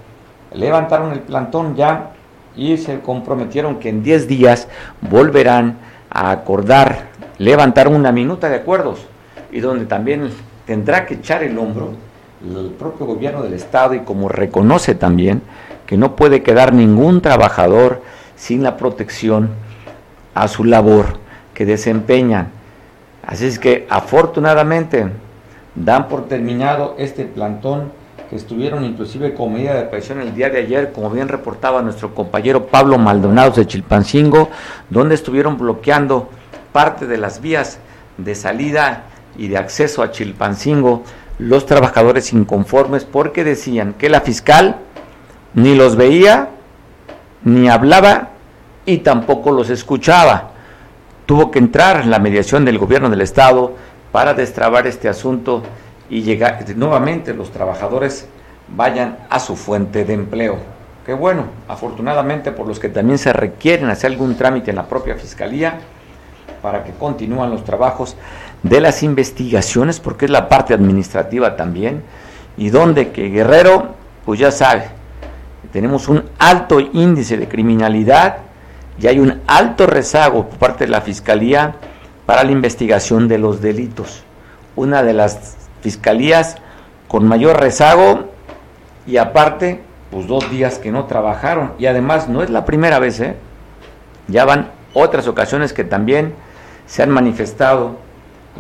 Levantaron 0.53 1.13
el 1.13 1.21
plantón 1.21 1.77
ya 1.77 2.11
y 2.57 2.77
se 2.77 3.01
comprometieron 3.01 3.79
que 3.79 3.89
en 3.89 4.03
10 4.03 4.29
días 4.29 4.69
volverán 5.01 5.79
a 6.11 6.31
acordar, 6.31 7.07
levantar 7.39 7.89
una 7.89 8.13
minuta 8.13 8.49
de 8.49 8.57
acuerdos 8.57 9.01
y 9.51 9.61
donde 9.61 9.87
también 9.87 10.31
tendrá 10.67 11.07
que 11.07 11.15
echar 11.15 11.43
el 11.43 11.59
hombro 11.59 11.93
el 12.45 12.71
propio 12.79 13.07
gobierno 13.07 13.43
del 13.43 13.55
Estado 13.55 13.95
y 13.95 14.01
como 14.01 14.29
reconoce 14.29 14.95
también 14.95 15.43
que 15.87 15.97
no 15.97 16.17
puede 16.17 16.43
quedar 16.43 16.73
ningún 16.73 17.21
trabajador 17.21 18.03
sin 18.37 18.63
la 18.63 18.77
protección 18.77 19.51
a 20.35 20.49
su 20.49 20.65
labor 20.65 21.19
que 21.55 21.65
desempeñan. 21.65 22.49
Así 23.27 23.47
es 23.47 23.59
que 23.59 23.87
afortunadamente 23.89 25.09
dan 25.75 26.09
por 26.09 26.29
terminado 26.29 26.95
este 26.99 27.25
plantón 27.25 27.93
que 28.29 28.37
estuvieron 28.37 28.85
inclusive 28.85 29.35
con 29.35 29.53
medida 29.53 29.75
de 29.75 29.85
presión 29.85 30.21
el 30.21 30.35
día 30.35 30.51
de 30.51 30.59
ayer, 30.59 30.93
como 30.93 31.11
bien 31.11 31.29
reportaba 31.29 31.83
nuestro 31.83 32.15
compañero 32.15 32.67
Pablo 32.67 32.99
Maldonado 32.99 33.53
de 33.53 33.67
Chilpancingo, 33.67 34.51
donde 34.91 35.15
estuvieron 35.15 35.57
bloqueando 35.59 36.29
parte 36.73 37.07
de 37.07 37.19
las 37.19 37.41
vías 37.41 37.79
de 38.19 38.35
salida 38.35 39.05
y 39.37 39.49
de 39.49 39.59
acceso 39.59 40.03
a 40.03 40.11
Chilpancingo 40.11 41.03
los 41.39 41.67
trabajadores 41.67 42.33
inconformes 42.33 43.05
porque 43.05 43.45
decían 43.45 43.95
que 43.95 44.09
la 44.09 44.21
fiscal 44.21 44.77
ni 45.55 45.75
los 45.75 45.97
veía, 45.97 46.49
ni 47.45 47.69
hablaba 47.69 48.31
y 48.87 48.99
tampoco 48.99 49.53
los 49.53 49.71
escuchaba. 49.71 50.51
Tuvo 51.27 51.51
que 51.51 51.59
entrar 51.59 52.07
la 52.07 52.19
mediación 52.19 52.65
del 52.65 52.79
gobierno 52.79 53.11
del 53.11 53.23
Estado 53.23 53.73
para 54.13 54.35
destrabar 54.35 54.87
este 54.87 55.09
asunto 55.09 55.63
y 56.11 56.23
llegar 56.23 56.65
nuevamente 56.77 57.35
los 57.35 57.51
trabajadores 57.51 58.29
vayan 58.69 59.19
a 59.31 59.41
su 59.41 59.57
fuente 59.57 60.05
de 60.05 60.15
empleo. 60.15 60.59
Que 61.05 61.15
bueno, 61.15 61.45
afortunadamente 61.69 62.53
por 62.53 62.67
los 62.67 62.79
que 62.79 62.89
también 62.89 63.19
se 63.19 63.33
requieren 63.33 63.91
hacer 63.91 64.13
algún 64.13 64.37
trámite 64.37 64.71
en 64.71 64.77
la 64.77 64.87
propia 64.87 65.17
fiscalía 65.17 65.81
para 66.63 66.83
que 66.83 66.93
continúen 66.93 67.51
los 67.51 67.65
trabajos 67.65 68.17
de 68.65 68.81
las 68.81 69.03
investigaciones, 69.03 70.01
porque 70.01 70.25
es 70.25 70.31
la 70.31 70.49
parte 70.49 70.75
administrativa 70.75 71.55
también, 71.55 72.03
y 72.57 72.71
donde 72.71 73.13
que 73.13 73.29
Guerrero, 73.29 73.95
pues 74.25 74.41
ya 74.41 74.51
sabe, 74.51 74.89
tenemos 75.73 76.09
un 76.09 76.25
alto 76.39 76.81
índice 76.81 77.37
de 77.37 77.47
criminalidad 77.47 78.39
y 79.01 79.07
hay 79.07 79.19
un 79.19 79.43
alto 79.47 79.87
rezago 79.87 80.49
por 80.49 80.59
parte 80.59 80.85
de 80.85 80.91
la 80.91 81.01
Fiscalía 81.01 81.77
para 82.27 82.43
la 82.43 82.53
investigación 82.53 83.29
de 83.29 83.39
los 83.39 83.61
delitos. 83.61 84.25
Una 84.77 85.03
de 85.03 85.13
las 85.13 85.57
fiscalías 85.83 86.57
con 87.09 87.27
mayor 87.29 87.61
rezago 87.61 88.31
y 89.07 89.19
aparte, 89.19 89.83
pues 90.11 90.27
dos 90.27 90.51
días 90.51 90.79
que 90.79 90.91
no 90.91 91.05
trabajaron. 91.05 91.73
Y 91.79 91.87
además 91.87 92.29
no 92.29 92.43
es 92.43 92.51
la 92.51 92.65
primera 92.65 92.99
vez, 92.99 93.21
¿eh? 93.21 93.37
ya 94.29 94.45
van 94.45 94.71
otras 94.95 95.29
ocasiones 95.29 95.73
que 95.73 95.85
también 95.85 96.35
se 96.87 97.03
han 97.03 97.11
manifestado 97.11 98.04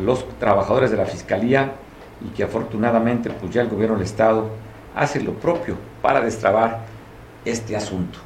los 0.02 0.26
trabajadores 0.38 0.90
de 0.90 0.96
la 0.96 1.06
Fiscalía 1.06 1.72
y 2.24 2.28
que 2.34 2.44
afortunadamente 2.44 3.30
pues 3.30 3.52
ya 3.52 3.62
el 3.62 3.68
gobierno 3.68 3.96
del 3.96 4.04
Estado 4.04 4.48
hace 4.94 5.20
lo 5.20 5.32
propio 5.34 5.76
para 6.02 6.20
destrabar 6.20 6.84
este 7.44 7.76
asunto. 7.76 8.18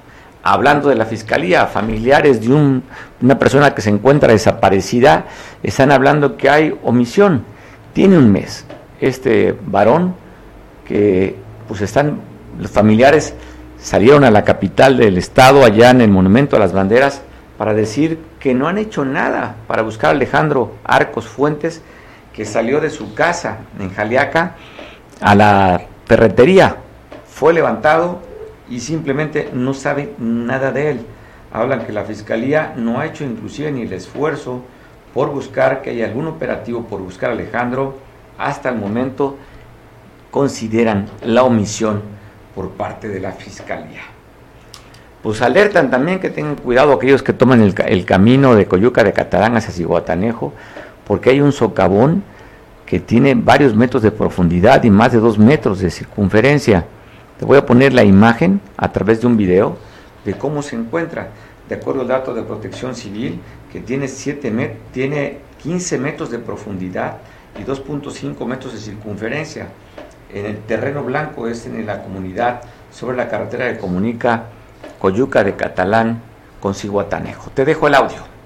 Hablando 0.42 0.88
de 0.88 0.94
la 0.94 1.04
fiscalía, 1.04 1.66
familiares 1.66 2.40
de 2.40 2.52
un, 2.52 2.84
una 3.20 3.38
persona 3.38 3.74
que 3.74 3.82
se 3.82 3.90
encuentra 3.90 4.32
desaparecida 4.32 5.26
están 5.62 5.90
hablando 5.90 6.36
que 6.36 6.48
hay 6.48 6.78
omisión. 6.84 7.44
Tiene 7.92 8.16
un 8.16 8.30
mes 8.30 8.64
este 9.00 9.56
varón 9.66 10.14
que 10.86 11.36
pues 11.66 11.80
están 11.80 12.20
los 12.58 12.70
familiares 12.70 13.34
salieron 13.78 14.24
a 14.24 14.30
la 14.30 14.44
capital 14.44 14.96
del 14.96 15.18
estado 15.18 15.64
allá 15.64 15.90
en 15.90 16.00
el 16.00 16.10
Monumento 16.10 16.56
a 16.56 16.58
las 16.58 16.72
Banderas 16.72 17.22
para 17.58 17.74
decir 17.74 18.20
que 18.38 18.54
no 18.54 18.68
han 18.68 18.78
hecho 18.78 19.04
nada 19.04 19.56
para 19.66 19.82
buscar 19.82 20.10
a 20.10 20.12
Alejandro 20.12 20.74
Arcos 20.84 21.26
Fuentes 21.26 21.82
que 22.32 22.44
salió 22.44 22.80
de 22.80 22.88
su 22.88 23.14
casa 23.14 23.58
en 23.80 23.90
Jaliaca 23.92 24.54
a 25.20 25.34
la 25.34 25.82
ferretería. 26.06 26.76
Fue 27.26 27.52
levantado 27.52 28.20
y 28.70 28.78
simplemente 28.78 29.50
no 29.52 29.74
sabe 29.74 30.14
nada 30.18 30.70
de 30.70 30.92
él. 30.92 31.00
Hablan 31.52 31.84
que 31.84 31.92
la 31.92 32.04
fiscalía 32.04 32.74
no 32.76 33.00
ha 33.00 33.06
hecho 33.06 33.24
inclusive 33.24 33.72
ni 33.72 33.82
el 33.82 33.92
esfuerzo 33.92 34.62
por 35.12 35.30
buscar 35.30 35.82
que 35.82 35.90
haya 35.90 36.06
algún 36.06 36.28
operativo 36.28 36.84
por 36.84 37.00
buscar 37.00 37.30
a 37.30 37.32
Alejandro. 37.32 37.98
Hasta 38.38 38.68
el 38.68 38.76
momento 38.76 39.36
consideran 40.30 41.06
la 41.24 41.42
omisión 41.42 42.02
por 42.54 42.70
parte 42.70 43.08
de 43.08 43.18
la 43.18 43.32
fiscalía. 43.32 44.17
Pues 45.22 45.42
alertan 45.42 45.90
también 45.90 46.20
que 46.20 46.30
tengan 46.30 46.56
cuidado 46.56 46.92
aquellos 46.92 47.22
que 47.22 47.32
toman 47.32 47.60
el, 47.60 48.04
camino 48.04 48.54
de 48.54 48.66
Coyuca 48.66 49.02
de 49.02 49.12
Catalán 49.12 49.56
hacia 49.56 49.72
Ciguatanejo, 49.72 50.52
porque 51.06 51.30
hay 51.30 51.40
un 51.40 51.52
socavón 51.52 52.22
que 52.86 53.00
tiene 53.00 53.34
varios 53.34 53.74
metros 53.74 54.02
de 54.02 54.10
profundidad 54.10 54.82
y 54.84 54.90
más 54.90 55.12
de 55.12 55.18
dos 55.18 55.38
metros 55.38 55.80
de 55.80 55.90
circunferencia 55.90 56.84
te 57.38 57.44
voy 57.44 57.56
a 57.56 57.64
poner 57.64 57.94
la 57.94 58.02
imagen 58.02 58.60
a 58.76 58.90
través 58.90 59.20
de 59.20 59.28
un 59.28 59.36
video 59.36 59.78
de 60.24 60.34
cómo 60.34 60.60
se 60.60 60.74
encuentra, 60.74 61.28
de 61.68 61.76
acuerdo 61.76 62.00
al 62.00 62.08
dato 62.08 62.34
de 62.34 62.42
protección 62.42 62.96
civil, 62.96 63.40
que 63.72 63.80
tiene, 63.80 64.08
7 64.08 64.76
tiene 64.92 65.38
15 65.62 65.98
metros 65.98 66.32
de 66.32 66.40
profundidad 66.40 67.18
y 67.56 67.62
2.5 67.62 68.44
metros 68.44 68.72
de 68.72 68.80
circunferencia. 68.80 69.68
En 70.34 70.46
el 70.46 70.58
terreno 70.58 71.04
blanco 71.04 71.46
es 71.46 71.64
en 71.66 71.86
la 71.86 72.02
comunidad 72.02 72.62
sobre 72.90 73.16
la 73.16 73.28
carretera 73.28 73.72
que 73.72 73.78
comunica 73.78 74.46
Coyuca 74.98 75.44
de 75.44 75.56
Catalán 75.56 76.20
con 76.60 76.74
Ciguatanejo. 76.74 77.50
Te 77.50 77.64
dejo 77.64 77.86
el 77.86 77.94
audio. 77.94 78.37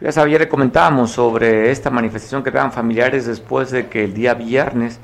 Ya 0.00 0.12
sabía, 0.12 0.38
le 0.38 0.48
comentábamos 0.48 1.10
sobre 1.10 1.70
esta 1.70 1.90
manifestación 1.90 2.42
que 2.42 2.50
daban 2.50 2.72
familiares 2.72 3.26
después 3.26 3.70
de 3.70 3.88
que 3.88 4.04
el 4.04 4.14
día 4.14 4.32
viernes 4.32 4.98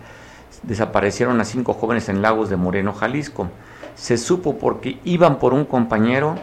desaparecieron 0.63 1.39
a 1.39 1.45
cinco 1.45 1.75
jóvenes 1.75 2.09
en 2.09 2.23
Lagos 2.23 2.49
de 2.49 2.57
Moreno, 2.57 2.95
Jalisco. 2.95 3.51
Se 3.95 4.17
supo 4.17 4.57
porque 4.57 4.99
iban 5.05 5.39
por 5.39 5.53
un 5.53 5.67
compañero, 5.67 6.37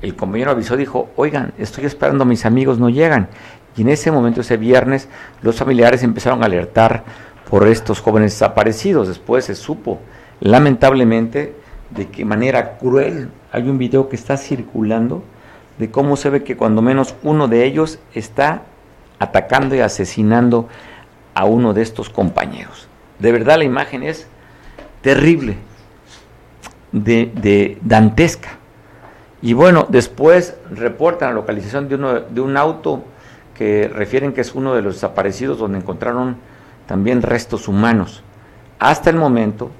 el 0.00 0.16
compañero 0.16 0.52
avisó, 0.52 0.78
dijo, 0.78 1.10
oigan, 1.16 1.52
estoy 1.58 1.84
esperando 1.84 2.24
mis 2.24 2.46
amigos, 2.46 2.78
no 2.78 2.88
llegan. 2.88 3.28
Y 3.76 3.82
en 3.82 3.90
ese 3.90 4.10
momento, 4.10 4.40
ese 4.40 4.56
viernes, 4.56 5.10
los 5.42 5.56
familiares 5.56 6.02
empezaron 6.02 6.42
a 6.42 6.46
alertar 6.46 7.04
por 7.50 7.68
estos 7.68 8.00
jóvenes 8.00 8.32
desaparecidos. 8.32 9.08
Después 9.08 9.44
se 9.44 9.54
supo, 9.54 10.00
lamentablemente, 10.40 11.54
de 11.90 12.08
qué 12.08 12.24
manera 12.24 12.78
cruel. 12.78 13.28
Hay 13.52 13.68
un 13.68 13.76
video 13.76 14.08
que 14.08 14.16
está 14.16 14.38
circulando 14.38 15.22
de 15.78 15.90
cómo 15.90 16.16
se 16.16 16.30
ve 16.30 16.44
que 16.44 16.56
cuando 16.56 16.82
menos 16.82 17.14
uno 17.22 17.48
de 17.48 17.64
ellos 17.64 17.98
está 18.14 18.62
atacando 19.18 19.74
y 19.74 19.80
asesinando 19.80 20.68
a 21.34 21.44
uno 21.44 21.74
de 21.74 21.82
estos 21.82 22.10
compañeros. 22.10 22.88
De 23.18 23.32
verdad 23.32 23.58
la 23.58 23.64
imagen 23.64 24.02
es 24.02 24.26
terrible, 25.02 25.56
de, 26.92 27.78
dantesca. 27.82 28.50
Y 29.42 29.52
bueno, 29.52 29.86
después 29.88 30.56
reportan 30.70 31.30
la 31.30 31.34
localización 31.34 31.88
de, 31.88 31.96
uno, 31.96 32.20
de 32.20 32.40
un 32.40 32.56
auto 32.56 33.04
que 33.54 33.88
refieren 33.88 34.32
que 34.32 34.40
es 34.40 34.54
uno 34.54 34.74
de 34.74 34.82
los 34.82 34.94
desaparecidos 34.94 35.58
donde 35.58 35.78
encontraron 35.78 36.36
también 36.86 37.22
restos 37.22 37.68
humanos. 37.68 38.22
Hasta 38.78 39.10
el 39.10 39.16
momento 39.16 39.70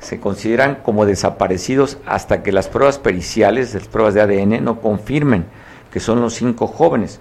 se 0.00 0.20
consideran 0.20 0.76
como 0.82 1.06
desaparecidos 1.06 1.98
hasta 2.06 2.42
que 2.42 2.52
las 2.52 2.68
pruebas 2.68 2.98
periciales, 2.98 3.74
las 3.74 3.88
pruebas 3.88 4.14
de 4.14 4.20
ADN, 4.20 4.64
no 4.64 4.80
confirmen 4.80 5.46
que 5.90 6.00
son 6.00 6.20
los 6.20 6.34
cinco 6.34 6.66
jóvenes. 6.66 7.20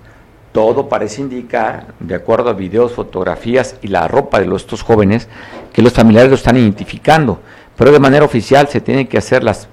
Todo 0.52 0.88
parece 0.88 1.22
indicar, 1.22 1.94
de 2.00 2.16
acuerdo 2.16 2.50
a 2.50 2.54
videos, 2.54 2.94
fotografías 2.94 3.76
y 3.82 3.88
la 3.88 4.08
ropa 4.08 4.40
de 4.40 4.54
estos 4.56 4.84
jóvenes, 4.84 5.28
que 5.74 5.82
los 5.82 5.94
familiares 5.94 6.30
lo 6.30 6.36
están 6.36 6.58
identificando. 6.58 7.40
Pero 7.76 7.92
de 7.92 8.00
manera 8.00 8.26
oficial 8.26 8.68
se 8.68 8.82
tienen 8.82 9.08
que 9.08 9.18
hacer 9.18 9.44
las, 9.44 9.68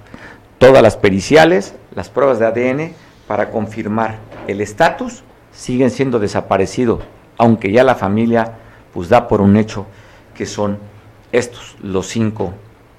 todas 0.57 0.81
las 0.81 0.97
periciales, 0.97 1.75
las 1.95 2.09
pruebas 2.09 2.39
de 2.39 2.45
ADN, 2.47 2.93
para 3.27 3.49
confirmar 3.49 4.19
el 4.47 4.59
estatus. 4.61 5.23
Siguen 5.53 5.91
siendo 5.91 6.19
desaparecidos, 6.19 7.03
aunque 7.37 7.71
ya 7.71 7.83
la 7.83 7.95
familia 7.95 8.53
pues 8.93 9.09
da 9.09 9.27
por 9.27 9.39
un 9.39 9.55
hecho 9.55 9.85
que 10.35 10.45
son 10.45 10.79
estos 11.31 11.75
los 11.81 12.07
cinco 12.07 12.53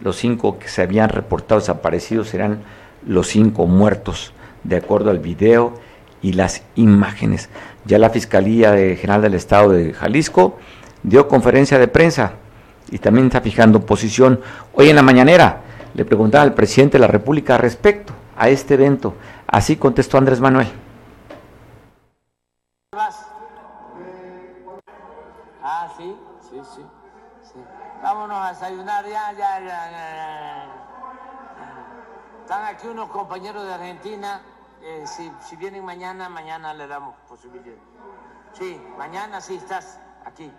los 0.04 0.16
cinco 0.16 0.58
que 0.58 0.68
se 0.68 0.82
habían 0.82 1.08
reportado 1.08 1.60
desaparecidos 1.60 2.28
serán 2.28 2.62
los 3.06 3.26
cinco 3.28 3.66
muertos, 3.66 4.34
de 4.62 4.76
acuerdo 4.76 5.10
al 5.10 5.18
video 5.18 5.72
y 6.20 6.34
las 6.34 6.62
imágenes. 6.74 7.48
Ya 7.86 7.98
la 7.98 8.10
Fiscalía 8.10 8.72
General 8.72 9.22
del 9.22 9.34
Estado 9.34 9.70
de 9.70 9.94
Jalisco 9.94 10.58
dio 11.02 11.26
conferencia 11.26 11.78
de 11.78 11.88
prensa 11.88 12.34
y 12.90 12.98
también 12.98 13.26
está 13.26 13.40
fijando 13.40 13.86
posición. 13.86 14.40
Hoy 14.74 14.90
en 14.90 14.96
la 14.96 15.02
mañanera, 15.02 15.62
le 15.94 16.04
preguntaba 16.04 16.44
al 16.44 16.52
presidente 16.52 16.98
de 16.98 17.00
la 17.00 17.06
República 17.06 17.56
respecto 17.56 18.12
a 18.36 18.50
este 18.50 18.74
evento. 18.74 19.14
Así 19.46 19.76
contestó 19.76 20.18
Andrés 20.18 20.40
Manuel. 20.40 20.68
Ah, 25.62 25.88
sí, 25.96 26.14
sí, 26.50 26.56
sí, 26.74 26.82
sí. 27.42 27.58
Vámonos 28.14 28.38
a 28.38 28.48
desayunar 28.50 29.04
ya, 29.06 29.32
ya, 29.32 29.58
ya, 29.58 29.90
ya. 29.90 30.66
Están 32.42 32.64
aquí 32.64 32.86
unos 32.86 33.10
compañeros 33.10 33.64
de 33.64 33.74
Argentina. 33.74 34.40
Eh, 34.82 35.04
si, 35.04 35.32
si 35.40 35.56
vienen 35.56 35.84
mañana, 35.84 36.28
mañana 36.28 36.72
le 36.74 36.86
damos 36.86 37.16
posibilidad. 37.28 37.76
Sí, 38.52 38.80
mañana 38.96 39.40
sí 39.40 39.56
estás 39.56 39.98
aquí. 40.24 40.52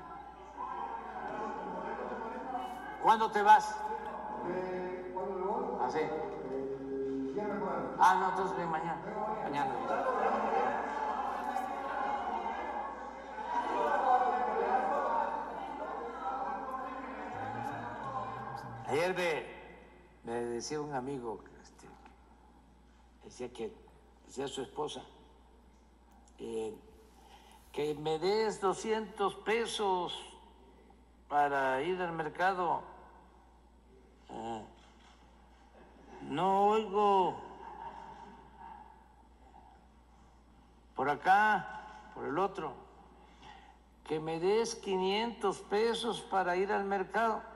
¿Cuándo 3.01 3.31
te 3.31 3.41
vas? 3.41 3.73
¿Ah, 5.79 5.87
sí? 5.89 6.01
Ah, 7.97 8.17
no, 8.19 8.29
entonces 8.31 8.67
mañana. 8.67 8.99
Mañana. 9.45 9.71
Ayer 18.87 19.15
me, 20.23 20.33
decía 20.33 20.79
un 20.79 20.93
amigo, 20.93 21.39
este, 21.63 21.87
decía 23.23 23.51
que, 23.51 23.73
decía 24.27 24.47
su 24.47 24.61
esposa, 24.61 25.01
eh, 26.37 26.71
que 27.71 27.95
me 27.95 28.19
des 28.19 28.61
200 28.61 29.35
pesos 29.37 30.13
para 31.27 31.81
ir 31.81 31.99
al 31.99 32.11
mercado. 32.11 32.83
Ah, 34.29 34.61
no 36.21 36.67
oigo 36.67 37.41
por 40.95 41.09
acá, 41.09 42.11
por 42.13 42.25
el 42.25 42.37
otro, 42.37 42.73
que 44.03 44.19
me 44.19 44.39
des 44.39 44.75
500 44.75 45.59
pesos 45.61 46.21
para 46.21 46.55
ir 46.55 46.71
al 46.71 46.85
mercado. 46.85 47.54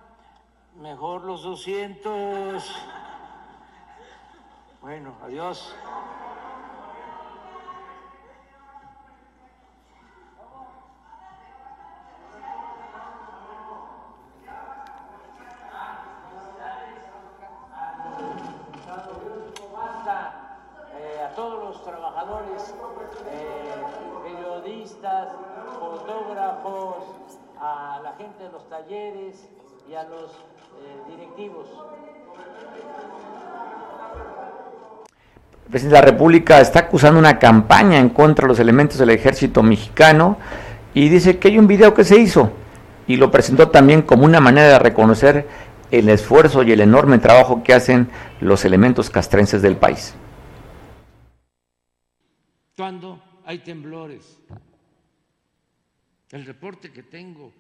Mejor 0.79 1.25
los 1.25 1.43
200. 1.43 2.63
Bueno, 4.81 5.13
adiós. 5.21 5.75
Eh, 20.95 21.21
a 21.21 21.35
todos 21.35 21.61
los 21.61 21.83
trabajadores, 21.83 22.73
eh, 23.27 23.83
periodistas, 24.23 25.33
fotógrafos, 25.77 27.03
a 27.59 27.99
la 28.01 28.13
gente 28.13 28.43
de 28.45 28.51
los 28.53 28.69
talleres 28.69 29.49
y 29.89 29.95
a 29.95 30.03
los 30.03 30.31
El 35.65 35.71
presidente 35.71 35.95
de 35.95 36.01
la 36.01 36.11
República 36.11 36.61
está 36.61 36.79
acusando 36.79 37.19
una 37.19 37.37
campaña 37.37 37.99
en 37.99 38.09
contra 38.09 38.43
de 38.43 38.47
los 38.49 38.59
elementos 38.59 38.97
del 38.97 39.11
ejército 39.11 39.61
mexicano 39.61 40.37
y 40.93 41.09
dice 41.09 41.37
que 41.37 41.49
hay 41.49 41.59
un 41.59 41.67
video 41.67 41.93
que 41.93 42.03
se 42.03 42.19
hizo 42.19 42.51
y 43.05 43.17
lo 43.17 43.29
presentó 43.29 43.69
también 43.69 44.01
como 44.01 44.25
una 44.25 44.39
manera 44.39 44.67
de 44.69 44.79
reconocer 44.79 45.47
el 45.91 46.09
esfuerzo 46.09 46.63
y 46.63 46.71
el 46.71 46.81
enorme 46.81 47.19
trabajo 47.19 47.63
que 47.63 47.73
hacen 47.73 48.09
los 48.39 48.65
elementos 48.65 49.09
castrenses 49.09 49.61
del 49.61 49.77
país. 49.77 50.15
Cuando 52.75 53.21
hay 53.45 53.59
temblores, 53.59 54.39
el 56.31 56.45
reporte 56.45 56.91
que 56.91 57.03
tengo 57.03 57.51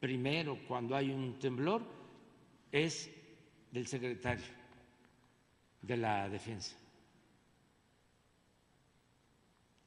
primero 0.00 0.58
cuando 0.68 0.94
hay 0.94 1.10
un 1.10 1.38
temblor 1.38 1.82
es 2.70 3.10
del 3.76 3.86
secretario 3.86 4.46
de 5.82 5.96
la 5.98 6.30
defensa. 6.30 6.74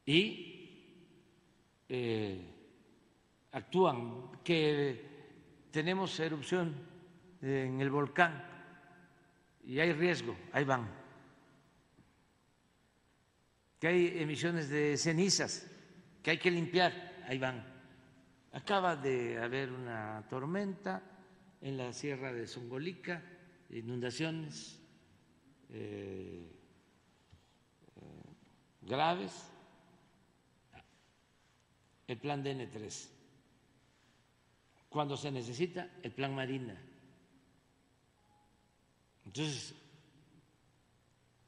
Y 0.05 0.69
eh, 1.89 2.39
actúan, 3.51 4.43
que 4.43 5.65
tenemos 5.71 6.19
erupción 6.19 6.75
en 7.41 7.81
el 7.81 7.89
volcán 7.89 8.45
y 9.65 9.79
hay 9.79 9.91
riesgo, 9.93 10.37
ahí 10.51 10.65
van. 10.65 10.87
Que 13.79 13.87
hay 13.87 14.21
emisiones 14.21 14.69
de 14.69 14.97
cenizas, 14.97 15.65
que 16.21 16.29
hay 16.29 16.37
que 16.37 16.51
limpiar, 16.51 17.23
ahí 17.27 17.39
van. 17.39 17.65
Acaba 18.51 18.95
de 18.95 19.39
haber 19.39 19.71
una 19.71 20.27
tormenta 20.29 21.01
en 21.59 21.75
la 21.75 21.91
sierra 21.91 22.31
de 22.31 22.45
Zongolica, 22.45 23.38
inundaciones 23.69 24.79
eh, 25.69 26.51
eh, 27.95 28.35
graves, 28.81 29.31
el 32.07 32.17
plan 32.17 32.43
DN3. 32.43 33.09
Cuando 34.89 35.15
se 35.15 35.31
necesita, 35.31 35.99
el 36.01 36.11
plan 36.11 36.33
Marina. 36.33 36.75
Entonces, 39.25 39.75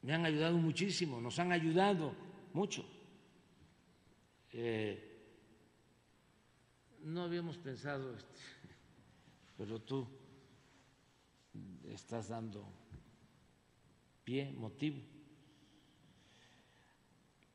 me 0.03 0.13
han 0.13 0.25
ayudado 0.25 0.57
muchísimo, 0.57 1.19
nos 1.19 1.39
han 1.39 1.51
ayudado 1.51 2.13
mucho. 2.53 2.85
Eh, 4.51 5.07
no 7.03 7.23
habíamos 7.23 7.57
pensado, 7.57 8.15
pero 9.57 9.79
tú 9.79 10.07
estás 11.93 12.27
dando 12.29 12.65
pie, 14.23 14.51
motivo. 14.51 14.99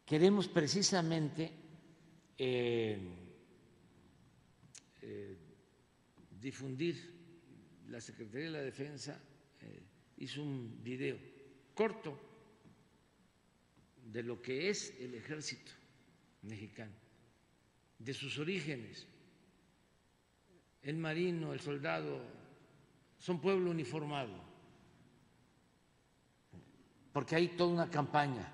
Queremos 0.05 0.46
precisamente 0.49 1.51
eh, 2.38 2.99
eh, 5.03 5.37
difundir, 6.40 7.14
la 7.88 8.01
Secretaría 8.01 8.46
de 8.46 8.51
la 8.53 8.62
Defensa 8.62 9.20
eh, 9.61 9.83
hizo 10.18 10.42
un 10.42 10.83
video 10.83 11.18
corto 11.75 12.18
de 14.12 14.22
lo 14.22 14.40
que 14.42 14.68
es 14.70 14.94
el 15.01 15.14
ejército 15.14 15.72
mexicano, 16.42 16.94
de 17.99 18.14
sus 18.14 18.38
orígenes 18.38 19.07
el 20.87 20.96
marino, 20.99 21.53
el 21.53 21.59
soldado, 21.59 22.22
son 23.27 23.41
pueblo 23.41 23.73
uniformado, 23.73 24.31
porque 27.12 27.35
hay 27.35 27.49
toda 27.49 27.73
una 27.73 27.91
campaña. 27.91 28.49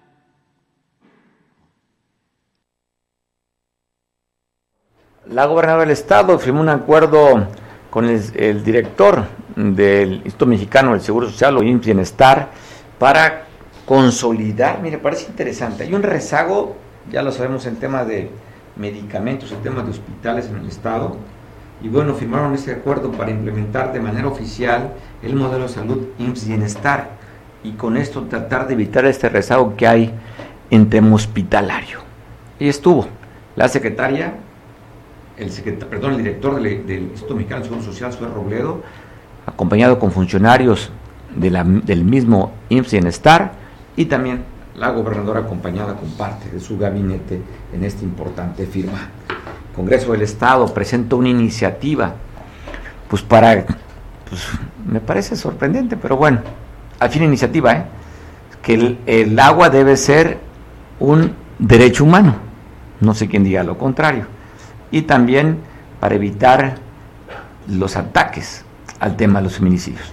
La 5.27 5.45
gobernadora 5.45 5.83
del 5.83 5.91
estado 5.91 6.39
firmó 6.39 6.63
un 6.63 6.71
acuerdo 6.71 7.49
con 7.91 8.07
el, 8.07 8.65
director 8.65 9.27
del 9.57 10.15
Instituto 10.15 10.47
Mexicano 10.47 10.93
del 10.93 11.03
Seguro 11.03 11.29
Social 11.29 11.59
o 11.59 11.61
Bienestar 11.61 12.49
para 12.99 13.45
consolidar, 13.85 14.81
mire, 14.81 14.97
parece 14.97 15.27
interesante, 15.27 15.83
hay 15.83 15.93
un 15.93 16.03
rezago, 16.03 16.77
ya 17.11 17.23
lo 17.23 17.31
sabemos 17.31 17.67
en 17.67 17.77
tema 17.77 18.07
de 18.07 18.31
medicamentos, 18.77 19.53
en 19.53 19.63
temas 19.63 19.85
de 19.85 19.91
hospitales 19.91 20.47
en 20.47 20.57
el 20.57 20.69
estado, 20.69 21.19
y 21.83 21.89
bueno, 21.89 22.15
firmaron 22.15 22.55
ese 22.55 22.73
acuerdo 22.73 23.11
para 23.11 23.31
implementar 23.31 23.93
de 23.93 24.01
manera 24.01 24.29
oficial 24.29 24.93
el 25.23 25.35
modelo 25.35 25.65
de 25.65 25.69
salud 25.69 25.99
IMSS 26.19 26.47
Bienestar 26.47 27.11
y 27.65 27.73
con 27.73 27.97
esto 27.97 28.23
tratar 28.25 28.69
de 28.69 28.75
evitar 28.75 29.05
este 29.05 29.29
rezago 29.29 29.77
que 29.77 29.87
hay 29.87 30.15
en 30.71 30.89
tema 30.89 31.15
hospitalario. 31.15 31.99
Y 32.61 32.69
estuvo 32.69 33.07
la 33.57 33.69
secretaria, 33.69 34.35
el 35.37 35.51
perdón, 35.91 36.13
el 36.13 36.19
director 36.19 36.55
del, 36.55 37.03
Instituto 37.03 37.35
Mexicano 37.35 37.63
de 37.63 37.69
Seguro 37.69 37.85
Social, 37.85 38.13
Suárez 38.13 38.35
Robledo, 38.35 38.83
acompañado 39.45 39.99
con 39.99 40.13
funcionarios 40.13 40.91
de 41.35 41.51
del 41.85 42.05
mismo 42.05 42.53
IMSS 42.69 42.93
Bienestar 42.93 43.53
y 43.97 44.05
también 44.05 44.45
la 44.77 44.91
gobernadora 44.91 45.41
acompañada 45.41 45.97
con 45.97 46.11
parte 46.11 46.49
de 46.49 46.61
su 46.61 46.79
gabinete 46.79 47.43
en 47.73 47.85
esta 47.85 48.05
importante 48.05 48.67
firma. 48.67 49.11
Congreso 49.75 50.13
del 50.13 50.23
Estado 50.23 50.73
presenta 50.73 51.17
una 51.17 51.29
iniciativa, 51.29 52.15
pues 53.09 53.23
para, 53.23 53.65
pues 54.29 54.47
me 54.87 55.01
parece 55.01 55.37
sorprendente, 55.37 55.97
pero 55.97 56.17
bueno, 56.17 56.41
al 56.99 57.11
fin 57.11 57.23
iniciativa, 57.23 57.73
¿eh? 57.73 57.85
que 58.63 58.75
el, 58.75 58.99
el 59.07 59.39
agua 59.39 59.71
debe 59.71 59.97
ser 59.97 60.39
un 61.01 61.35
derecho 61.59 62.05
humano, 62.05 62.37
no 63.01 63.15
sé 63.15 63.29
quién 63.29 63.45
diga 63.45 63.63
lo 63.63 63.79
contrario, 63.79 64.27
y 64.91 65.03
también 65.03 65.59
para 66.01 66.15
evitar 66.15 66.77
los 67.69 67.97
ataques 67.97 68.65
al 69.01 69.17
tema 69.17 69.39
de 69.39 69.45
los 69.45 69.57
feminicidios. 69.57 70.13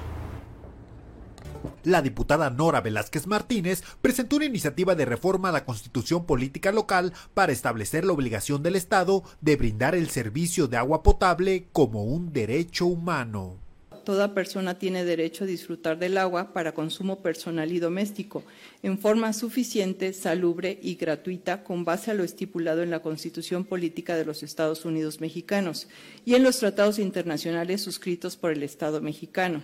La 1.90 2.02
diputada 2.02 2.50
Nora 2.50 2.82
Velázquez 2.82 3.28
Martínez 3.28 3.84
presentó 4.02 4.38
una 4.38 4.46
iniciativa 4.46 4.96
de 4.96 5.06
reforma 5.06 5.50
a 5.50 5.52
la 5.52 5.66
constitución 5.66 6.26
política 6.26 6.72
local 6.72 7.14
para 7.34 7.52
establecer 7.52 8.06
la 8.06 8.14
obligación 8.14 8.64
del 8.64 8.76
Estado 8.76 9.24
de 9.42 9.56
brindar 9.56 9.96
el 9.96 10.10
servicio 10.10 10.68
de 10.68 10.78
agua 10.78 11.04
potable 11.04 11.68
como 11.72 12.04
un 12.04 12.32
derecho 12.32 12.86
humano. 12.86 13.58
Toda 14.04 14.34
persona 14.34 14.80
tiene 14.80 15.04
derecho 15.06 15.44
a 15.44 15.48
disfrutar 15.48 16.00
del 16.00 16.18
agua 16.18 16.52
para 16.54 16.74
consumo 16.74 17.22
personal 17.22 17.72
y 17.72 17.80
doméstico, 17.80 18.44
en 18.82 18.98
forma 18.98 19.34
suficiente, 19.34 20.14
salubre 20.14 20.80
y 20.82 20.96
gratuita 20.96 21.64
con 21.64 21.86
base 21.86 22.10
a 22.10 22.14
lo 22.16 22.24
estipulado 22.24 22.82
en 22.82 22.90
la 22.90 23.02
Constitución 23.02 23.66
Política 23.66 24.16
de 24.16 24.26
los 24.26 24.42
Estados 24.42 24.84
Unidos 24.86 25.22
Mexicanos 25.22 25.88
y 26.26 26.34
en 26.34 26.44
los 26.44 26.58
tratados 26.58 26.98
internacionales 26.98 27.82
suscritos 27.82 28.36
por 28.36 28.52
el 28.52 28.64
Estado 28.64 29.00
mexicano. 29.00 29.62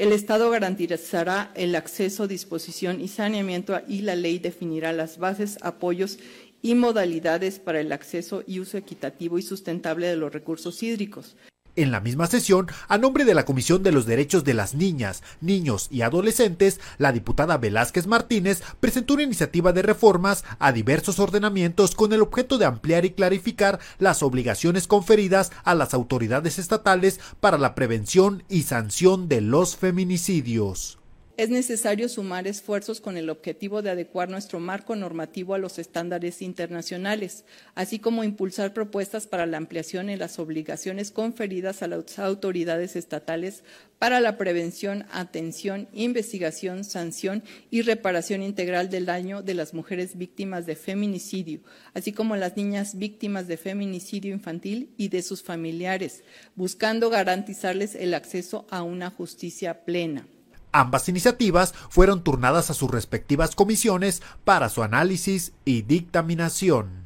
El 0.00 0.12
Estado 0.12 0.48
garantizará 0.48 1.52
el 1.54 1.74
acceso, 1.74 2.26
disposición 2.26 3.02
y 3.02 3.08
saneamiento 3.08 3.78
y 3.86 4.00
la 4.00 4.16
ley 4.16 4.38
definirá 4.38 4.94
las 4.94 5.18
bases, 5.18 5.58
apoyos 5.60 6.18
y 6.62 6.74
modalidades 6.74 7.58
para 7.58 7.80
el 7.80 7.92
acceso 7.92 8.42
y 8.46 8.60
uso 8.60 8.78
equitativo 8.78 9.38
y 9.38 9.42
sustentable 9.42 10.06
de 10.06 10.16
los 10.16 10.32
recursos 10.32 10.82
hídricos. 10.82 11.36
En 11.76 11.90
la 11.90 12.00
misma 12.00 12.26
sesión, 12.26 12.66
a 12.88 12.98
nombre 12.98 13.24
de 13.24 13.34
la 13.34 13.44
Comisión 13.44 13.82
de 13.82 13.92
los 13.92 14.06
Derechos 14.06 14.44
de 14.44 14.54
las 14.54 14.74
Niñas, 14.74 15.22
Niños 15.40 15.88
y 15.90 16.02
Adolescentes, 16.02 16.80
la 16.98 17.12
diputada 17.12 17.58
Velázquez 17.58 18.06
Martínez 18.06 18.62
presentó 18.80 19.14
una 19.14 19.22
iniciativa 19.22 19.72
de 19.72 19.82
reformas 19.82 20.44
a 20.58 20.72
diversos 20.72 21.18
ordenamientos 21.18 21.94
con 21.94 22.12
el 22.12 22.22
objeto 22.22 22.58
de 22.58 22.66
ampliar 22.66 23.04
y 23.04 23.10
clarificar 23.10 23.78
las 23.98 24.22
obligaciones 24.22 24.86
conferidas 24.86 25.52
a 25.64 25.74
las 25.74 25.94
autoridades 25.94 26.58
estatales 26.58 27.20
para 27.40 27.58
la 27.58 27.74
prevención 27.74 28.42
y 28.48 28.62
sanción 28.62 29.28
de 29.28 29.40
los 29.40 29.76
feminicidios 29.76 30.99
es 31.40 31.48
necesario 31.48 32.06
sumar 32.10 32.46
esfuerzos 32.46 33.00
con 33.00 33.16
el 33.16 33.30
objetivo 33.30 33.80
de 33.80 33.88
adecuar 33.88 34.28
nuestro 34.28 34.60
marco 34.60 34.94
normativo 34.94 35.54
a 35.54 35.58
los 35.58 35.78
estándares 35.78 36.42
internacionales, 36.42 37.46
así 37.74 37.98
como 37.98 38.24
impulsar 38.24 38.74
propuestas 38.74 39.26
para 39.26 39.46
la 39.46 39.56
ampliación 39.56 40.10
en 40.10 40.18
las 40.18 40.38
obligaciones 40.38 41.10
conferidas 41.10 41.82
a 41.82 41.86
las 41.86 42.18
autoridades 42.18 42.94
estatales 42.94 43.64
para 43.98 44.20
la 44.20 44.36
prevención, 44.36 45.06
atención, 45.12 45.88
investigación, 45.94 46.84
sanción 46.84 47.42
y 47.70 47.80
reparación 47.80 48.42
integral 48.42 48.90
del 48.90 49.06
daño 49.06 49.40
de 49.40 49.54
las 49.54 49.72
mujeres 49.72 50.18
víctimas 50.18 50.66
de 50.66 50.76
feminicidio, 50.76 51.60
así 51.94 52.12
como 52.12 52.36
las 52.36 52.58
niñas 52.58 52.98
víctimas 52.98 53.48
de 53.48 53.56
feminicidio 53.56 54.34
infantil 54.34 54.92
y 54.98 55.08
de 55.08 55.22
sus 55.22 55.42
familiares, 55.42 56.22
buscando 56.54 57.08
garantizarles 57.08 57.94
el 57.94 58.12
acceso 58.12 58.66
a 58.68 58.82
una 58.82 59.08
justicia 59.08 59.86
plena. 59.86 60.26
Ambas 60.72 61.08
iniciativas 61.08 61.74
fueron 61.88 62.22
turnadas 62.22 62.70
a 62.70 62.74
sus 62.74 62.90
respectivas 62.90 63.54
comisiones 63.54 64.22
para 64.44 64.68
su 64.68 64.82
análisis 64.82 65.52
y 65.64 65.82
dictaminación. 65.82 67.00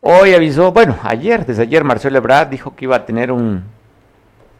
Hoy 0.00 0.34
avisó, 0.34 0.72
bueno, 0.72 0.98
ayer, 1.02 1.44
desde 1.44 1.62
ayer 1.62 1.84
Marcelo 1.84 2.18
Ebrard 2.18 2.48
dijo 2.48 2.74
que 2.74 2.84
iba 2.84 2.96
a 2.96 3.04
tener 3.06 3.30
un 3.32 3.64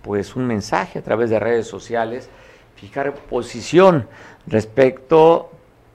pues 0.02 0.36
un 0.36 0.46
mensaje 0.46 0.98
a 0.98 1.02
través 1.02 1.28
de 1.30 1.38
redes 1.38 1.66
sociales, 1.66 2.28
fijar 2.76 3.14
posición 3.14 4.06
respecto 4.46 5.50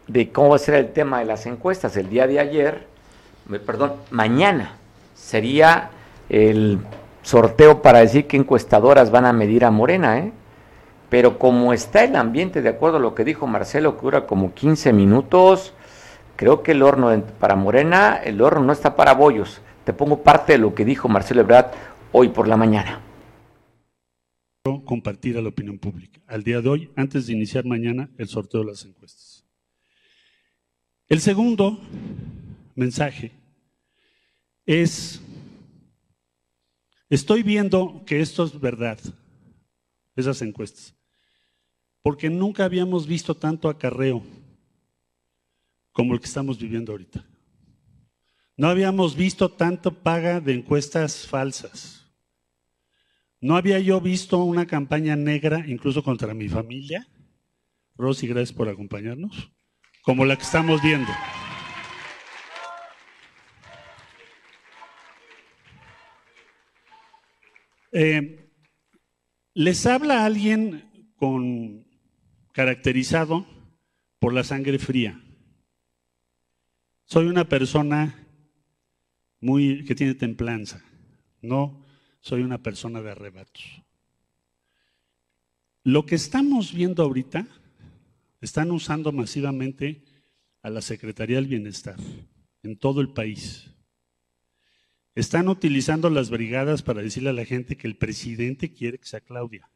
de 0.07 0.31
cómo 0.31 0.49
va 0.49 0.57
a 0.57 0.59
ser 0.59 0.75
el 0.75 0.91
tema 0.91 1.19
de 1.19 1.25
las 1.25 1.45
encuestas. 1.45 1.97
El 1.97 2.09
día 2.09 2.27
de 2.27 2.39
ayer, 2.39 2.85
perdón, 3.65 3.93
mañana 4.11 4.73
sería 5.15 5.89
el 6.29 6.79
sorteo 7.23 7.81
para 7.81 7.99
decir 7.99 8.27
que 8.27 8.37
encuestadoras 8.37 9.09
van 9.09 9.25
a 9.25 9.33
medir 9.33 9.65
a 9.65 9.71
Morena, 9.71 10.19
¿eh? 10.19 10.31
Pero 11.09 11.39
como 11.39 11.73
está 11.73 12.03
el 12.03 12.15
ambiente, 12.15 12.61
de 12.61 12.69
acuerdo 12.69 12.97
a 12.97 12.99
lo 12.99 13.15
que 13.15 13.23
dijo 13.23 13.47
Marcelo, 13.47 13.95
que 13.97 14.03
dura 14.03 14.25
como 14.25 14.53
15 14.53 14.93
minutos, 14.93 15.73
creo 16.35 16.63
que 16.63 16.71
el 16.71 16.81
horno 16.81 17.23
para 17.39 17.55
Morena, 17.55 18.17
el 18.23 18.41
horno 18.41 18.63
no 18.63 18.73
está 18.73 18.95
para 18.95 19.13
bollos. 19.13 19.61
Te 19.83 19.93
pongo 19.93 20.23
parte 20.23 20.53
de 20.53 20.59
lo 20.59 20.73
que 20.73 20.85
dijo 20.85 21.07
Marcelo 21.09 21.41
Ebrard 21.41 21.71
hoy 22.11 22.29
por 22.29 22.47
la 22.47 22.57
mañana. 22.57 23.01
Compartir 24.85 25.37
a 25.37 25.41
la 25.41 25.49
opinión 25.49 25.77
pública. 25.77 26.21
Al 26.25 26.43
día 26.43 26.61
de 26.61 26.69
hoy, 26.69 26.91
antes 26.95 27.27
de 27.27 27.33
iniciar 27.33 27.65
mañana 27.65 28.09
el 28.17 28.27
sorteo 28.27 28.61
de 28.61 28.67
las 28.67 28.85
encuestas. 28.85 29.45
El 31.09 31.19
segundo 31.19 31.79
mensaje 32.75 33.33
es 34.65 35.21
Estoy 37.13 37.43
viendo 37.43 38.01
que 38.07 38.21
esto 38.21 38.43
es 38.43 38.59
verdad, 38.59 38.97
esas 40.15 40.41
encuestas, 40.41 40.95
porque 42.01 42.27
nunca 42.27 42.65
habíamos 42.65 43.05
visto 43.05 43.35
tanto 43.35 43.69
acarreo 43.69 44.23
como 45.91 46.15
el 46.15 46.19
que 46.19 46.25
estamos 46.25 46.57
viviendo 46.57 46.91
ahorita. 46.91 47.23
No 48.57 48.67
habíamos 48.67 49.15
visto 49.15 49.47
tanto 49.51 49.93
paga 49.93 50.41
de 50.41 50.55
encuestas 50.55 51.27
falsas. 51.27 52.03
No 53.39 53.57
había 53.57 53.77
yo 53.77 54.01
visto 54.01 54.43
una 54.43 54.65
campaña 54.65 55.15
negra, 55.15 55.63
incluso 55.67 56.03
contra 56.03 56.33
mi 56.33 56.49
familia. 56.49 57.07
Rosy, 57.95 58.25
gracias 58.25 58.53
por 58.53 58.69
acompañarnos, 58.69 59.51
como 60.01 60.25
la 60.25 60.35
que 60.35 60.45
estamos 60.45 60.81
viendo. 60.81 61.11
Eh, 67.93 68.49
les 69.53 69.85
habla 69.85 70.25
alguien 70.25 71.11
con 71.15 71.85
caracterizado 72.51 73.45
por 74.19 74.33
la 74.33 74.43
sangre 74.43 74.79
fría. 74.79 75.21
Soy 77.05 77.27
una 77.27 77.47
persona 77.47 78.27
muy 79.39 79.85
que 79.85 79.93
tiene 79.93 80.15
templanza. 80.15 80.83
No 81.41 81.85
soy 82.19 82.41
una 82.41 82.63
persona 82.63 83.01
de 83.01 83.11
arrebatos. 83.11 83.63
Lo 85.83 86.05
que 86.05 86.15
estamos 86.15 86.73
viendo 86.73 87.03
ahorita, 87.03 87.45
están 88.41 88.71
usando 88.71 89.11
masivamente 89.11 90.03
a 90.61 90.69
la 90.69 90.81
Secretaría 90.81 91.35
del 91.35 91.47
Bienestar 91.47 91.97
en 92.63 92.77
todo 92.77 93.01
el 93.01 93.09
país. 93.09 93.72
Están 95.15 95.47
utilizando 95.47 96.09
las 96.09 96.29
brigadas 96.29 96.81
para 96.81 97.01
decirle 97.01 97.29
a 97.29 97.33
la 97.33 97.45
gente 97.45 97.77
que 97.77 97.87
el 97.87 97.97
presidente 97.97 98.73
quiere 98.73 98.97
que 98.97 99.05
sea 99.05 99.21
Claudia. 99.21 99.69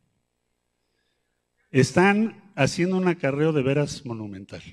Están 1.69 2.51
haciendo 2.55 2.97
un 2.97 3.07
acarreo 3.07 3.53
de 3.53 3.61
veras 3.61 4.05
monumental. 4.05 4.63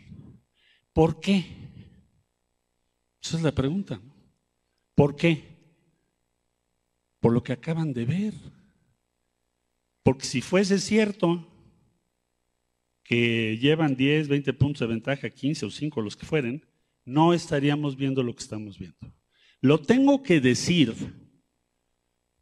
¿Por 0.92 1.20
qué? 1.20 1.44
Esa 3.22 3.36
es 3.36 3.42
la 3.42 3.52
pregunta. 3.52 4.00
¿Por 4.94 5.16
qué? 5.16 5.44
Por 7.20 7.32
lo 7.32 7.42
que 7.42 7.52
acaban 7.52 7.92
de 7.92 8.04
ver. 8.04 8.34
Porque 10.02 10.24
si 10.24 10.40
fuese 10.40 10.78
cierto 10.78 11.46
que 13.02 13.58
llevan 13.58 13.96
10, 13.96 14.28
20 14.28 14.52
puntos 14.54 14.80
de 14.80 14.86
ventaja, 14.86 15.28
15 15.28 15.66
o 15.66 15.70
5, 15.70 16.00
los 16.00 16.16
que 16.16 16.26
fueren, 16.26 16.64
no 17.04 17.34
estaríamos 17.34 17.96
viendo 17.96 18.22
lo 18.22 18.34
que 18.34 18.42
estamos 18.42 18.78
viendo. 18.78 18.96
Lo 19.64 19.80
tengo 19.80 20.22
que 20.22 20.42
decir 20.42 20.94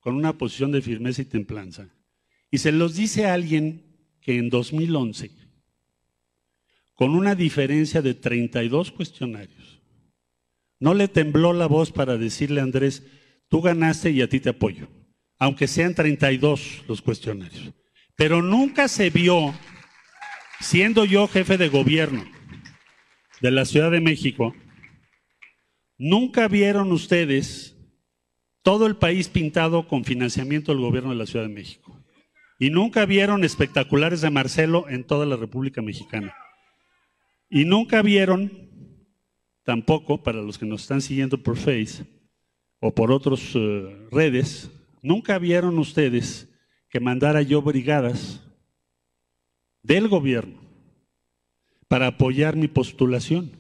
con 0.01 0.17
una 0.17 0.37
posición 0.37 0.73
de 0.73 0.83
firmeza 0.83 1.23
y 1.23 1.27
templanza. 1.27 1.87
Y 2.51 2.59
se 2.59 2.73
los 2.73 2.97
dice 2.97 3.27
a 3.27 3.35
alguien 3.35 3.85
que 4.21 4.39
en 4.39 4.51
2011, 4.51 5.31
con 6.95 7.15
una 7.15 7.37
diferencia 7.37 8.03
de 8.03 8.15
32 8.15 8.91
cuestionarios, 8.91 9.81
no 10.81 10.95
le 10.95 11.07
tembló 11.07 11.53
la 11.53 11.67
voz 11.67 11.93
para 11.93 12.19
decirle 12.19 12.59
a 12.59 12.65
Andrés, 12.65 13.05
tú 13.47 13.63
ganaste 13.63 14.11
y 14.11 14.21
a 14.21 14.29
ti 14.29 14.41
te 14.41 14.49
apoyo, 14.49 14.89
aunque 15.39 15.69
sean 15.69 15.95
32 15.95 16.83
los 16.89 17.03
cuestionarios. 17.03 17.73
Pero 18.17 18.43
nunca 18.43 18.89
se 18.89 19.11
vio, 19.11 19.55
siendo 20.59 21.05
yo 21.05 21.29
jefe 21.29 21.57
de 21.57 21.69
gobierno 21.69 22.25
de 23.41 23.53
la 23.53 23.65
Ciudad 23.65 23.93
de 23.93 24.01
México, 24.01 24.57
Nunca 25.99 26.49
vieron 26.49 26.93
ustedes 26.93 27.77
todo 28.63 28.87
el 28.87 28.97
país 28.97 29.29
pintado 29.29 29.87
con 29.89 30.05
financiamiento 30.05 30.73
del 30.73 30.81
gobierno 30.81 31.11
de 31.11 31.17
la 31.17 31.27
Ciudad 31.27 31.47
de 31.47 31.55
México. 31.55 31.99
Y 32.59 32.71
nunca 32.71 33.07
vieron 33.07 33.45
espectaculares 33.45 34.21
de 34.21 34.31
Marcelo 34.31 34.89
en 34.89 35.05
toda 35.05 35.27
la 35.27 35.37
República 35.37 35.83
Mexicana. 35.83 36.35
Y 37.51 37.65
nunca 37.65 38.03
vieron, 38.03 38.51
tampoco 39.65 40.23
para 40.23 40.41
los 40.41 40.59
que 40.59 40.67
nos 40.67 40.83
están 40.83 41.03
siguiendo 41.03 41.43
por 41.43 41.57
Face 41.57 42.05
o 42.81 42.95
por 42.95 43.11
otras 43.11 43.41
eh, 43.55 44.09
redes, 44.11 44.71
nunca 45.03 45.39
vieron 45.39 45.79
ustedes 45.79 46.49
que 46.89 47.01
mandara 47.01 47.43
yo 47.43 47.63
brigadas 47.63 48.41
del 49.83 50.09
gobierno 50.09 50.61
para 51.89 52.07
apoyar 52.07 52.57
mi 52.57 52.69
postulación. 52.69 53.51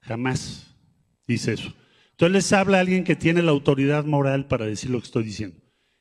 Jamás 0.00 0.75
dice 1.26 1.54
eso. 1.54 1.74
Entonces 2.12 2.32
les 2.32 2.52
habla 2.52 2.80
alguien 2.80 3.04
que 3.04 3.16
tiene 3.16 3.42
la 3.42 3.50
autoridad 3.50 4.04
moral 4.04 4.46
para 4.46 4.66
decir 4.66 4.90
lo 4.90 4.98
que 4.98 5.06
estoy 5.06 5.24
diciendo. 5.24 5.60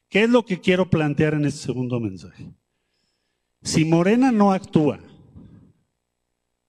¿Qué 0.09 0.23
es 0.23 0.29
lo 0.29 0.45
que 0.45 0.61
quiero 0.61 0.89
plantear 0.89 1.33
en 1.33 1.45
este 1.45 1.59
segundo 1.59 1.99
mensaje? 1.99 2.53
Si 3.61 3.83
Morena 3.83 4.31
no 4.31 4.53
actúa, 4.53 4.99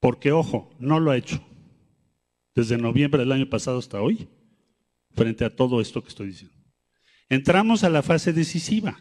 porque 0.00 0.32
ojo, 0.32 0.74
no 0.78 0.98
lo 0.98 1.10
ha 1.10 1.16
hecho, 1.16 1.40
desde 2.54 2.78
noviembre 2.78 3.20
del 3.20 3.32
año 3.32 3.48
pasado 3.48 3.78
hasta 3.78 4.00
hoy, 4.00 4.28
frente 5.14 5.44
a 5.44 5.54
todo 5.54 5.80
esto 5.80 6.02
que 6.02 6.08
estoy 6.08 6.28
diciendo. 6.28 6.56
Entramos 7.28 7.84
a 7.84 7.90
la 7.90 8.02
fase 8.02 8.32
decisiva. 8.32 8.98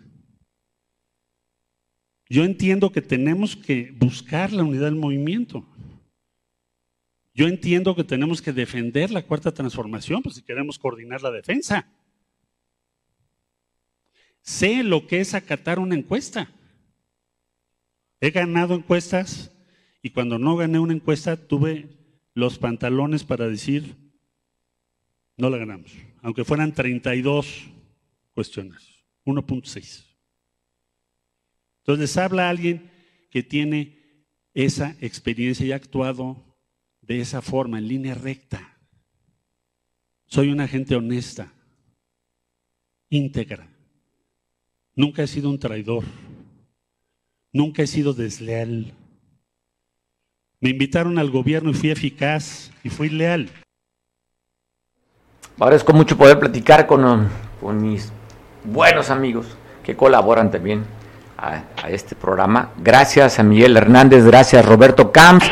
Yo 2.28 2.44
entiendo 2.44 2.92
que 2.92 3.02
tenemos 3.02 3.56
que 3.56 3.92
buscar 3.98 4.52
la 4.52 4.64
unidad 4.64 4.86
del 4.86 4.96
movimiento. 4.96 5.66
Yo 7.36 7.50
entiendo 7.50 7.94
que 7.94 8.06
tenemos 8.06 8.42
que 8.42 8.54
defender 8.54 9.12
la 9.12 9.22
cuarta 9.22 9.54
transformación, 9.54 10.24
pues 10.24 10.36
si 10.36 10.42
queremos 10.42 10.80
coordinar 10.80 11.22
la 11.22 11.32
defensa. 11.32 11.86
Sé 14.42 14.84
lo 14.84 15.06
que 15.06 15.20
es 15.20 15.34
acatar 15.34 15.78
una 15.78 15.96
encuesta. 15.96 16.50
He 18.22 18.32
ganado 18.32 18.74
encuestas 18.74 19.52
y 20.02 20.12
cuando 20.12 20.40
no 20.40 20.56
gané 20.56 20.80
una 20.80 20.94
encuesta 20.94 21.36
tuve 21.36 21.90
los 22.34 22.58
pantalones 22.58 23.26
para 23.26 23.50
decir, 23.50 23.98
no 25.36 25.50
la 25.50 25.58
ganamos, 25.58 25.92
aunque 26.22 26.46
fueran 26.46 26.74
32 26.74 27.66
cuestiones, 28.34 29.04
1.6. 29.26 30.06
Entonces 31.80 32.16
habla 32.16 32.50
alguien 32.50 32.90
que 33.30 33.44
tiene 33.44 34.26
esa 34.54 34.96
experiencia 35.02 35.66
y 35.66 35.74
ha 35.74 35.76
actuado 35.76 36.55
de 37.08 37.22
esa 37.22 37.42
forma, 37.42 37.78
en 37.78 37.88
línea 37.88 38.16
recta. 38.16 38.78
Soy 40.26 40.52
una 40.52 40.68
gente 40.68 40.96
honesta, 40.96 41.52
íntegra. 43.10 43.68
Nunca 44.96 45.24
he 45.24 45.28
sido 45.28 45.50
un 45.50 45.60
traidor. 45.60 46.04
Nunca 47.52 47.84
he 47.84 47.88
sido 47.88 48.14
desleal. 48.14 48.94
Me 50.60 50.72
invitaron 50.72 51.20
al 51.20 51.30
gobierno 51.30 51.70
y 51.70 51.74
fui 51.74 51.92
eficaz 51.92 52.72
y 52.84 52.90
fui 52.90 53.10
leal. 53.10 53.50
Agradezco 55.60 55.94
mucho 55.94 56.18
poder 56.18 56.40
platicar 56.40 56.88
con, 56.88 57.30
con 57.62 57.82
mis 57.82 58.12
buenos 58.64 59.10
amigos 59.10 59.46
que 59.84 59.96
colaboran 59.96 60.50
también 60.52 60.84
a, 61.38 61.64
a, 61.82 61.90
este 61.92 62.16
programa. 62.16 62.72
Gracias 62.78 63.40
a 63.40 63.44
Miguel 63.44 63.78
Hernández, 63.78 64.26
gracias 64.26 64.66
Roberto 64.66 65.12
Camps. 65.12 65.46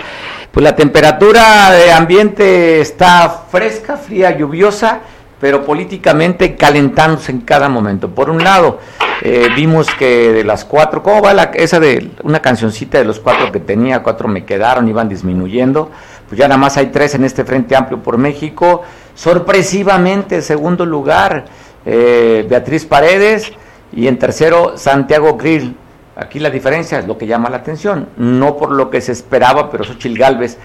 Pues 0.54 0.63
la 0.63 0.76
temperatura 0.76 1.72
de 1.72 1.92
ambiente 1.92 2.80
está 2.80 3.28
fresca, 3.50 3.98
fría, 3.98 4.38
lluviosa 4.38 5.02
pero 5.44 5.66
políticamente 5.66 6.56
calentándose 6.56 7.34
en 7.34 7.42
cada 7.42 7.68
momento. 7.68 8.12
Por 8.12 8.30
un 8.30 8.42
lado, 8.46 8.80
eh, 9.22 9.50
vimos 9.54 9.88
que 10.00 10.32
de 10.32 10.46
las 10.46 10.63
cuatro, 10.63 11.04
¿cómo 11.04 11.22
va 11.22 11.34
la, 11.34 11.44
esa 11.56 11.82
de 11.82 12.12
una 12.24 12.42
cancioncita 12.42 12.98
de 13.00 13.04
los 13.04 13.20
cuatro 13.20 13.52
que 13.52 13.60
tenía? 13.60 14.04
Cuatro 14.04 14.30
me 14.30 14.46
quedaron, 14.46 14.88
iban 14.88 15.10
disminuyendo. 15.10 15.92
Pues 16.30 16.39
ya 16.39 16.48
nada 16.48 16.58
más 16.58 16.78
hay 16.78 16.92
tres 16.92 17.16
en 17.16 17.26
este 17.26 17.44
Frente 17.44 17.76
Amplio 17.76 18.02
por 18.02 18.18
México. 18.18 18.84
Sorpresivamente, 19.16 20.42
segundo 20.42 20.86
lugar, 20.86 21.44
eh, 21.86 22.46
Beatriz 22.48 22.86
Paredes 22.86 23.52
y 23.92 24.08
en 24.08 24.18
tercero, 24.18 24.78
Santiago 24.78 25.36
Grill. 25.36 25.76
Aquí 26.15 26.39
la 26.39 26.49
diferencia 26.49 26.99
es 26.99 27.08
lo 27.08 27.17
que 27.17 27.26
llama 27.26 27.49
la 27.49 27.58
atención, 27.58 28.10
no 28.17 28.56
por 28.56 28.71
lo 28.71 28.89
que 28.89 29.02
se 29.02 29.12
esperaba, 29.12 29.71
pero 29.71 29.84
Xochil 29.84 30.17
Gálvez 30.17 30.58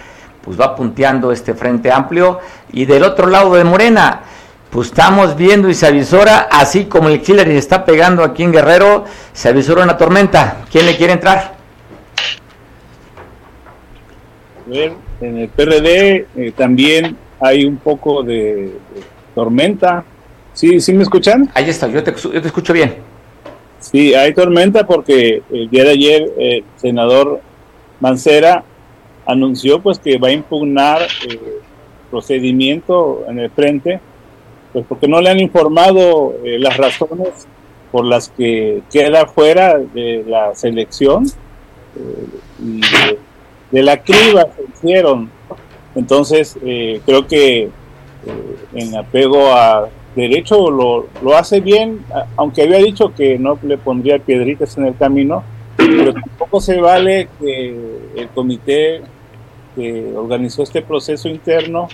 pues 0.42 0.60
va 0.60 0.74
punteando 0.74 1.32
este 1.32 1.54
Frente 1.54 1.90
Amplio. 1.90 2.38
Y 2.72 2.84
del 2.84 3.02
otro 3.02 3.26
lado 3.26 3.54
de 3.54 3.64
Morena, 3.64 4.20
pues 4.70 4.88
estamos 4.88 5.36
viendo 5.36 5.68
y 5.68 5.74
se 5.74 5.86
avisora, 5.86 6.48
así 6.50 6.84
como 6.84 7.08
el 7.08 7.22
killer 7.22 7.48
está 7.48 7.84
pegando 7.84 8.22
aquí 8.22 8.42
en 8.42 8.52
Guerrero, 8.52 9.04
se 9.32 9.48
avisora 9.48 9.82
una 9.82 9.96
tormenta. 9.96 10.58
¿Quién 10.70 10.86
le 10.86 10.96
quiere 10.96 11.14
entrar? 11.14 11.56
en 14.70 15.38
el 15.38 15.48
PRD 15.48 16.26
eh, 16.36 16.52
también 16.54 17.16
hay 17.40 17.64
un 17.64 17.78
poco 17.78 18.22
de, 18.22 18.34
de, 18.34 18.72
tormenta. 19.34 20.04
¿Sí, 20.52 20.80
¿Sí 20.80 20.92
me 20.92 21.04
escuchan? 21.04 21.50
Ahí 21.54 21.70
está, 21.70 21.88
yo 21.88 22.02
te, 22.02 22.14
yo 22.14 22.42
te 22.42 22.48
escucho 22.48 22.72
bien. 22.72 22.96
Sí, 23.80 24.14
hay 24.14 24.34
tormenta 24.34 24.86
porque 24.86 25.42
el 25.50 25.70
día 25.70 25.84
de 25.84 25.90
ayer 25.90 26.32
el 26.36 26.58
eh, 26.58 26.64
senador 26.76 27.40
Mancera 28.00 28.64
anunció 29.28 29.80
pues 29.80 29.98
que 29.98 30.18
va 30.18 30.28
a 30.28 30.32
impugnar 30.32 31.02
eh, 31.02 31.60
procedimiento 32.10 33.24
en 33.28 33.38
el 33.38 33.50
frente 33.50 34.00
pues 34.72 34.86
porque 34.88 35.06
no 35.06 35.20
le 35.20 35.30
han 35.30 35.38
informado 35.38 36.34
eh, 36.44 36.58
las 36.58 36.76
razones 36.76 37.46
por 37.92 38.04
las 38.04 38.30
que 38.30 38.82
queda 38.90 39.26
fuera 39.26 39.78
de 39.78 40.24
la 40.26 40.54
selección 40.54 41.26
eh, 41.26 42.26
y 42.62 42.80
de, 42.80 43.18
de, 43.70 43.82
la 43.82 44.02
criba 44.02 44.46
se 44.54 44.62
hicieron. 44.62 45.30
Entonces, 45.94 46.56
creo 46.60 47.26
que 47.26 47.70
en 48.74 48.94
apego 48.94 49.52
a 49.52 49.88
derecho 50.14 50.70
lo, 50.70 51.06
lo, 51.22 51.36
hace 51.36 51.60
bien, 51.60 52.04
aunque 52.36 52.62
había 52.62 52.78
dicho 52.78 53.14
que 53.14 53.38
no 53.38 53.58
le 53.62 53.78
pondría 53.78 54.18
piedritas 54.18 54.76
en 54.78 54.86
el 54.86 54.96
camino, 54.96 55.44
pero 55.76 56.12
tampoco 56.12 56.60
se 56.60 56.80
vale 56.80 57.28
que 57.40 57.76
el 58.16 58.28
comité 58.28 59.00
que 59.76 60.12
organizó 60.16 60.62
este 60.62 60.82
proceso 60.82 61.28
interno 61.28 61.88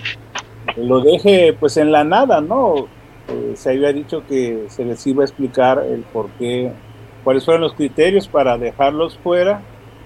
lo 0.77 1.01
deje 1.01 1.53
pues 1.59 1.77
en 1.77 1.91
la 1.91 2.03
nada, 2.03 2.41
¿no? 2.41 2.87
Eh, 3.27 3.53
se 3.55 3.71
había 3.71 3.91
dicho 3.93 4.23
que 4.27 4.65
se 4.69 4.85
les 4.85 5.05
iba 5.07 5.23
a 5.23 5.25
explicar 5.25 5.83
el 5.87 6.01
por 6.01 6.29
qué, 6.31 6.71
cuáles 7.23 7.45
fueron 7.45 7.61
los 7.61 7.73
criterios 7.73 8.27
para 8.27 8.57
dejarlos 8.57 9.17
fuera. 9.17 9.61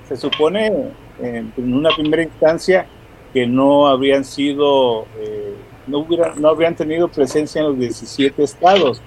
Se 0.07 0.15
supone 0.15 0.91
en, 1.21 1.53
una 1.57 1.89
primera 1.95 2.23
instancia 2.23 2.87
que 3.33 3.45
no 3.45 3.87
habrían 3.87 4.25
sido, 4.25 5.05
eh, 5.19 5.53
no, 5.89 5.99
hubiera, 5.99 6.33
no 6.35 6.49
habrían 6.49 6.75
tenido 6.75 7.07
presencia 7.07 7.61
en 7.61 7.67
los 7.67 7.79
17 7.79 8.43
estados, 8.43 9.01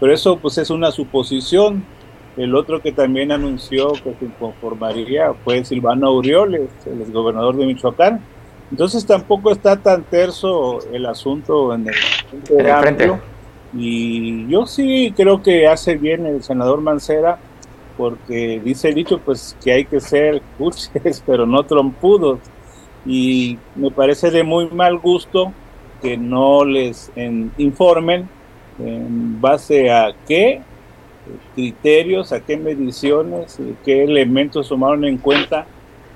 pero 0.00 0.12
eso 0.12 0.38
pues 0.38 0.58
es 0.58 0.70
una 0.70 0.90
suposición. 0.90 1.84
El 2.36 2.54
otro 2.54 2.80
que 2.80 2.92
también 2.92 3.32
anunció 3.32 3.92
que 3.92 4.14
se 4.14 4.26
conformaría 4.38 5.34
fue 5.44 5.64
Silvano 5.64 6.06
Aureoles, 6.06 6.70
el 6.86 7.02
exgobernador 7.02 7.56
de 7.56 7.66
Michoacán, 7.66 8.22
entonces 8.70 9.06
tampoco 9.06 9.50
está 9.50 9.76
tan 9.76 10.04
terso 10.04 10.78
el 10.92 11.06
asunto 11.06 11.74
en 11.74 11.88
el, 11.88 11.94
en 12.50 12.66
el 12.66 12.76
frente. 12.76 13.12
Y 13.74 14.46
yo 14.48 14.66
sí 14.66 15.12
creo 15.16 15.42
que 15.42 15.66
hace 15.66 15.96
bien 15.96 16.26
el 16.26 16.42
senador 16.42 16.80
Mancera, 16.80 17.38
porque 17.96 18.60
dice 18.62 18.88
el 18.88 18.94
dicho 18.94 19.18
pues 19.18 19.56
que 19.62 19.72
hay 19.72 19.84
que 19.84 20.00
ser 20.00 20.42
cuches, 20.58 21.22
pero 21.26 21.46
no 21.46 21.62
trompudos. 21.64 22.40
Y 23.06 23.58
me 23.74 23.90
parece 23.90 24.30
de 24.30 24.42
muy 24.42 24.68
mal 24.68 24.98
gusto 24.98 25.52
que 26.00 26.16
no 26.16 26.64
les 26.64 27.10
en, 27.16 27.52
informen 27.58 28.28
en 28.78 29.40
base 29.40 29.90
a 29.90 30.14
qué 30.26 30.62
criterios, 31.54 32.32
a 32.32 32.40
qué 32.40 32.56
mediciones, 32.56 33.58
qué 33.84 34.04
elementos 34.04 34.68
tomaron 34.68 35.04
en 35.04 35.18
cuenta 35.18 35.66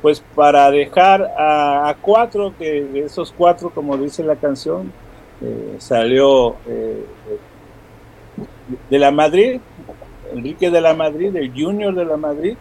pues 0.01 0.23
para 0.35 0.69
dejar 0.71 1.33
a, 1.39 1.95
cuatro, 2.01 2.53
que 2.59 2.83
de 2.83 3.05
esos 3.05 3.33
cuatro, 3.33 3.71
como 3.71 3.97
dice 3.97 4.25
la 4.25 4.35
canción, 4.35 4.93
eh, 5.41 5.77
salió 5.79 6.57
eh, 6.67 7.07
de 8.91 8.99
la 8.99 9.13
Madrid, 9.13 9.61
Enrique 10.35 10.71
de 10.71 10.81
la 10.81 10.95
Madrid, 10.95 11.35
el 11.37 11.53
Junior 11.53 11.95
de 11.95 12.05
la 12.05 12.17
Madrid, 12.17 12.57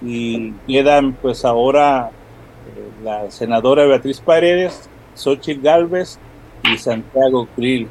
y 0.00 0.52
quedan 0.66 1.12
pues 1.12 1.44
ahora 1.44 2.08
eh, 2.08 3.04
la 3.04 3.30
senadora 3.30 3.84
Beatriz 3.84 4.20
Paredes, 4.20 4.88
Xochitl 5.14 5.60
Galvez 5.60 6.18
y 6.62 6.78
Santiago 6.78 7.48
Krill. 7.56 7.88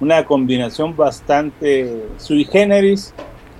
Una 0.00 0.24
combinación 0.24 0.96
bastante 0.96 2.06
sui 2.18 2.44
generis, 2.44 3.12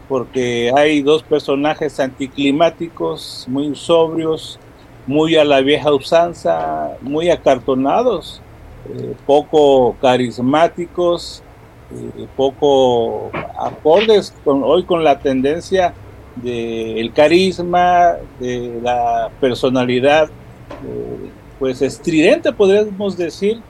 porque 0.09 0.73
hay 0.75 1.03
dos 1.03 1.23
personajes 1.23 2.01
anticlimáticos, 2.01 3.45
muy 3.49 3.75
sobrios, 3.75 4.59
muy 5.07 5.37
a 5.37 5.45
la 5.45 5.61
vieja 5.61 5.93
usanza, 5.93 6.97
muy 7.01 7.31
acartonados, 7.31 8.41
eh, 8.89 9.15
poco 9.27 9.97
carismáticos, 10.01 11.43
eh, 11.91 12.27
poco 12.37 13.31
acordes 13.59 14.35
hoy 14.45 14.85
con 14.85 15.03
la 15.03 15.19
tendencia 15.19 15.95
del 16.37 17.07
de 17.07 17.13
carisma, 17.15 18.17
de 18.39 18.79
la 18.83 19.31
personalidad, 19.41 20.29
eh, 20.29 21.31
pues 21.59 21.83
estridente 21.83 22.53
podríamos 22.53 23.17
decir, 23.17 23.61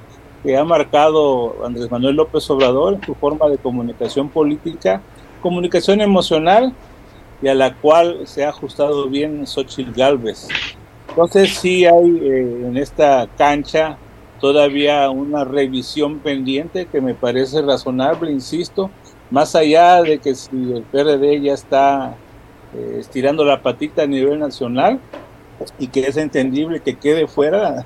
que 0.43 0.57
ha 0.57 0.65
marcado 0.65 1.65
Andrés 1.65 1.91
Manuel 1.91 2.17
López 2.17 2.49
Obrador 2.51 2.95
en 2.95 3.05
su 3.05 3.15
forma 3.15 3.49
de 3.49 3.59
comunicación 3.59 4.29
política 4.29 5.03
comunicación 5.41 6.01
emocional 6.01 6.73
y 7.41 7.49
a 7.49 7.55
la 7.55 7.75
cual 7.75 8.27
se 8.27 8.45
ha 8.45 8.49
ajustado 8.49 9.09
bien 9.09 9.47
Xochitl 9.47 9.93
Galvez. 9.93 10.49
Entonces 11.09 11.57
sí 11.59 11.87
hay 11.87 12.19
eh, 12.23 12.67
en 12.67 12.77
esta 12.77 13.29
cancha 13.37 13.97
todavía 14.41 15.11
una 15.11 15.45
revisión 15.45 16.19
pendiente 16.19 16.87
que 16.87 17.01
me 17.01 17.15
parece 17.15 17.63
razonable, 17.63 18.31
insisto, 18.31 18.91
más 19.31 19.55
allá 19.55 20.03
de 20.03 20.19
que 20.19 20.35
si 20.35 20.73
el 20.73 20.83
PRD 20.83 21.41
ya 21.41 21.55
está 21.55 22.17
eh, 22.75 22.97
estirando 23.01 23.45
la 23.45 23.63
patita 23.63 24.03
a 24.03 24.07
nivel 24.07 24.39
nacional 24.39 25.01
y 25.79 25.89
que 25.89 26.01
es 26.01 26.17
entendible 26.17 26.81
que 26.81 26.97
quede 26.97 27.27
fuera, 27.27 27.85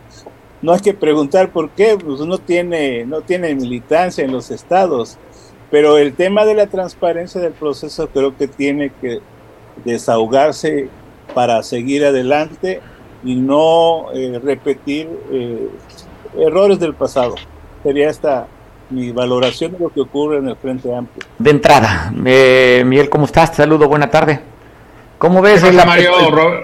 no 0.63 0.73
hay 0.73 0.81
que 0.81 0.95
preguntar 0.95 1.51
por 1.51 1.71
qué, 1.71 1.99
pues 2.03 2.21
no 2.21 2.39
tiene, 2.39 3.05
no 3.05 3.21
tiene 3.21 3.55
militancia 3.55 4.25
en 4.25 4.33
los 4.33 4.51
estados, 4.51 5.19
pero 5.71 5.99
el 5.99 6.15
tema 6.15 6.45
de 6.45 6.55
la 6.55 6.69
transparencia 6.69 7.41
del 7.41 7.53
proceso 7.53 8.09
creo 8.09 8.37
que 8.37 8.47
tiene 8.47 8.93
que 9.01 9.21
desahogarse 9.85 10.89
para 11.35 11.63
seguir 11.63 12.05
adelante 12.05 12.81
y 13.25 13.35
no 13.35 14.13
eh, 14.13 14.41
repetir 14.43 15.09
eh, 15.33 15.69
errores 16.39 16.79
del 16.79 16.95
pasado. 16.95 17.35
Sería 17.83 18.09
esta 18.09 18.47
mi 18.91 19.11
valoración 19.11 19.73
de 19.73 19.79
lo 19.79 19.89
que 19.89 20.03
ocurre 20.03 20.39
en 20.39 20.49
el 20.49 20.57
Frente 20.57 20.95
Amplio. 20.95 21.27
De 21.39 21.51
entrada, 21.51 22.13
eh, 22.25 22.83
Miguel, 22.87 23.09
¿cómo 23.09 23.25
estás? 23.25 23.57
saludo, 23.57 23.89
buena 23.89 24.11
tarde. 24.11 24.41
¿Cómo 25.19 25.41
ves? 25.41 25.63
Mario, 25.73 26.13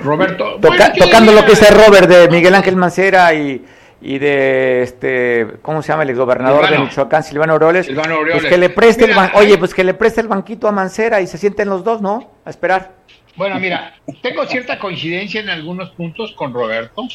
Roberto. 0.03 0.59
tocando 0.61 1.33
lo 1.33 1.45
que 1.45 1.51
dice 1.51 1.71
Robert 1.71 2.09
de 2.09 2.29
Miguel 2.29 2.55
Ángel 2.55 2.77
Mancera 2.77 3.33
y, 3.33 3.65
y 4.01 4.19
de 4.19 4.83
este, 4.83 5.47
¿cómo 5.63 5.83
se 5.83 5.89
llama 5.89 6.05
el 6.05 6.15
gobernador 6.15 6.69
de 6.71 6.79
Michoacán, 6.79 7.23
Silvano 7.25 7.55
Aureoles? 7.55 7.87
Silvano 7.87 8.15
Aureoles. 8.15 8.43
Pues 8.43 8.53
que 8.53 8.59
le 8.59 8.71
preste 8.71 9.05
el 9.07 9.17
oye, 9.35 9.59
pues 9.59 9.75
que 9.75 9.85
le 9.85 9.95
preste 9.95 10.21
el 10.21 10.29
banquito 10.29 10.69
a 10.69 10.73
Mancera 10.73 11.21
y 11.21 11.27
se 11.27 11.39
sienten 11.39 11.69
los 11.69 11.83
dos, 11.83 12.01
¿no? 12.01 12.33
A 12.45 12.51
esperar. 12.51 12.95
Bueno, 13.37 13.59
mira, 13.59 13.95
tengo 14.23 14.47
cierta 14.47 14.79
coincidencia 14.79 15.41
en 15.41 15.49
algunos 15.49 15.91
puntos 15.91 16.33
con 16.33 16.53
Roberto, 16.53 17.07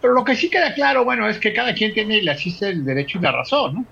pero 0.00 0.14
lo 0.14 0.24
que 0.24 0.34
sí 0.34 0.50
queda 0.50 0.74
claro, 0.74 1.04
bueno, 1.04 1.28
es 1.28 1.38
que 1.38 1.52
cada 1.52 1.74
quien 1.74 1.94
tiene 1.94 2.18
y 2.18 2.22
le 2.22 2.30
asiste 2.30 2.68
el 2.68 2.84
derecho 2.84 3.18
y 3.18 3.22
la 3.22 3.32
razón, 3.32 3.74
¿no? 3.74 3.84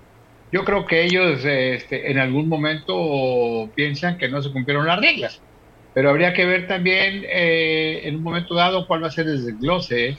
Yo 0.53 0.65
creo 0.65 0.85
que 0.85 1.05
ellos 1.05 1.45
este, 1.45 2.11
en 2.11 2.19
algún 2.19 2.49
momento 2.49 3.71
piensan 3.75 4.19
que 4.19 4.29
no 4.29 4.43
se 4.43 4.51
cumplieron 4.51 4.87
las 4.87 5.01
reglas, 5.01 5.41
pero 5.95 6.11
habría 6.11 6.33
que 6.35 6.45
ver 6.45 6.67
también 6.67 7.25
eh, 7.29 8.01
en 8.05 8.17
un 8.17 8.23
momento 8.23 8.55
dado 8.55 8.87
cuál 8.87 9.05
va 9.05 9.09
a 9.09 9.13
ser 9.13 9.27
el 9.27 9.45
desglose 9.45 10.19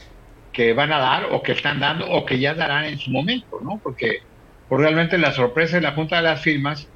que 0.51 0.73
van 0.73 0.91
a 0.91 0.99
dar 0.99 1.25
o 1.31 1.41
que 1.41 1.53
están 1.53 1.79
dando 1.79 2.09
o 2.09 2.25
que 2.25 2.39
ya 2.39 2.53
darán 2.53 2.85
en 2.85 2.99
su 2.99 3.11
momento, 3.11 3.59
¿no? 3.61 3.79
Porque 3.81 4.19
por 4.67 4.79
realmente 4.79 5.17
la 5.17 5.31
sorpresa 5.33 5.77
de 5.77 5.83
la 5.83 5.93
Junta 5.93 6.17
de 6.17 6.21
las 6.23 6.41
Firmas, 6.41 6.87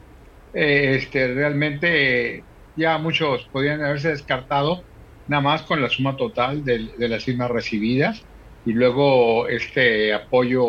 eh, 0.54 0.96
este, 0.98 1.34
realmente 1.34 2.44
ya 2.76 2.98
muchos 2.98 3.48
podrían 3.52 3.84
haberse 3.84 4.10
descartado 4.10 4.84
nada 5.28 5.42
más 5.42 5.64
con 5.64 5.82
la 5.82 5.90
suma 5.90 6.16
total 6.16 6.64
de, 6.64 6.90
las 6.98 7.24
firmas 7.24 7.50
recibidas 7.50 8.24
y 8.66 8.74
luego 8.74 9.48
este 9.48 10.14
apoyo 10.14 10.66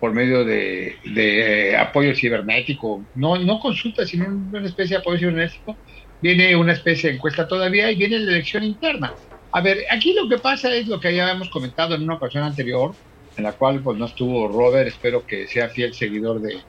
por 0.00 0.12
medio 0.12 0.44
de, 0.44 0.96
eh, 1.04 1.76
apoyo 1.76 2.14
cibernético, 2.14 3.04
no, 3.16 3.36
no 3.36 3.58
consulta, 3.58 4.06
sino 4.06 4.26
una 4.28 4.64
especie 4.64 4.96
de 4.96 5.00
apoyo 5.00 5.18
cibernético, 5.18 5.76
viene 6.22 6.54
una 6.54 6.72
especie 6.72 7.10
de 7.10 7.16
encuesta 7.16 7.48
todavía 7.48 7.90
y 7.90 7.96
viene 7.96 8.18
la 8.20 8.32
elección 8.32 8.62
interna. 8.62 9.12
A 9.52 9.60
ver, 9.60 9.84
aquí 9.90 10.12
lo 10.12 10.28
que 10.28 10.38
pasa 10.38 10.74
es 10.74 10.86
lo 10.86 11.00
que 11.00 11.14
ya 11.14 11.24
habíamos 11.24 11.48
comentado 11.48 11.94
en 11.94 12.02
una 12.02 12.14
ocasión 12.14 12.44
anterior, 12.44 12.94
en 13.36 13.44
la 13.44 13.52
cual 13.52 13.80
pues 13.82 13.96
no 13.96 14.06
estuvo 14.06 14.48
Robert, 14.48 14.88
espero 14.88 15.26
que 15.26 15.46
sea 15.46 15.68
fiel 15.68 15.94
seguidor 15.94 16.40
de, 16.40 16.60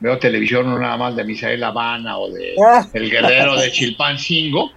veo 0.00 0.18
televisión 0.18 0.68
no 0.68 0.78
nada 0.78 0.96
más 0.96 1.16
de 1.16 1.24
Misael 1.24 1.62
Habana 1.64 2.18
o 2.18 2.30
de 2.30 2.54
ah. 2.62 2.86
El 2.92 3.10
Guerrero 3.10 3.56
de 3.56 3.70
Chilpancingo. 3.70 4.70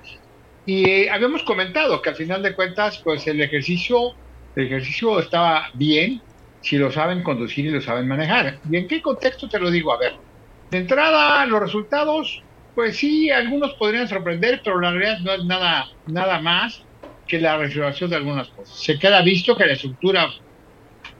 Y 0.65 0.87
eh, 0.89 1.09
habíamos 1.09 1.43
comentado 1.43 2.01
que 2.01 2.09
al 2.09 2.15
final 2.15 2.43
de 2.43 2.53
cuentas, 2.53 3.01
pues 3.03 3.25
el 3.27 3.41
ejercicio, 3.41 4.13
el 4.55 4.67
ejercicio 4.67 5.19
estaba 5.19 5.69
bien 5.73 6.21
si 6.61 6.77
lo 6.77 6.91
saben 6.91 7.23
conducir 7.23 7.65
y 7.65 7.71
lo 7.71 7.81
saben 7.81 8.07
manejar. 8.07 8.59
¿Y 8.69 8.77
en 8.77 8.87
qué 8.87 9.01
contexto 9.01 9.49
te 9.49 9.59
lo 9.59 9.71
digo? 9.71 9.91
A 9.91 9.97
ver, 9.97 10.13
de 10.69 10.77
entrada, 10.77 11.45
los 11.45 11.59
resultados, 11.59 12.43
pues 12.75 12.97
sí, 12.97 13.31
algunos 13.31 13.73
podrían 13.73 14.07
sorprender, 14.07 14.61
pero 14.63 14.79
la 14.79 14.91
realidad 14.91 15.19
no 15.19 15.33
es 15.33 15.45
nada, 15.45 15.87
nada 16.05 16.39
más 16.39 16.83
que 17.29 17.39
la 17.39 17.57
reservación 17.57 18.09
de 18.09 18.17
algunas 18.17 18.49
cosas. 18.49 18.77
Se 18.77 18.99
queda 18.99 19.21
visto 19.21 19.55
que 19.55 19.65
la 19.65 19.73
estructura 19.73 20.29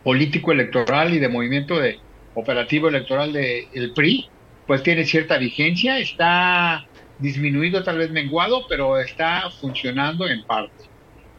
político-electoral 0.04 1.14
y 1.14 1.20
de 1.20 1.30
movimiento 1.30 1.80
de, 1.80 2.00
operativo 2.36 2.90
electoral 2.90 3.34
del 3.34 3.94
PRI, 3.94 4.28
pues 4.68 4.84
tiene 4.84 5.06
cierta 5.06 5.38
vigencia, 5.38 6.00
está 6.00 6.86
disminuido, 7.20 7.84
tal 7.84 7.98
vez 7.98 8.12
menguado, 8.12 8.66
pero 8.68 9.00
está 9.00 9.50
funcionando 9.50 10.28
en 10.28 10.44
parte. 10.44 10.86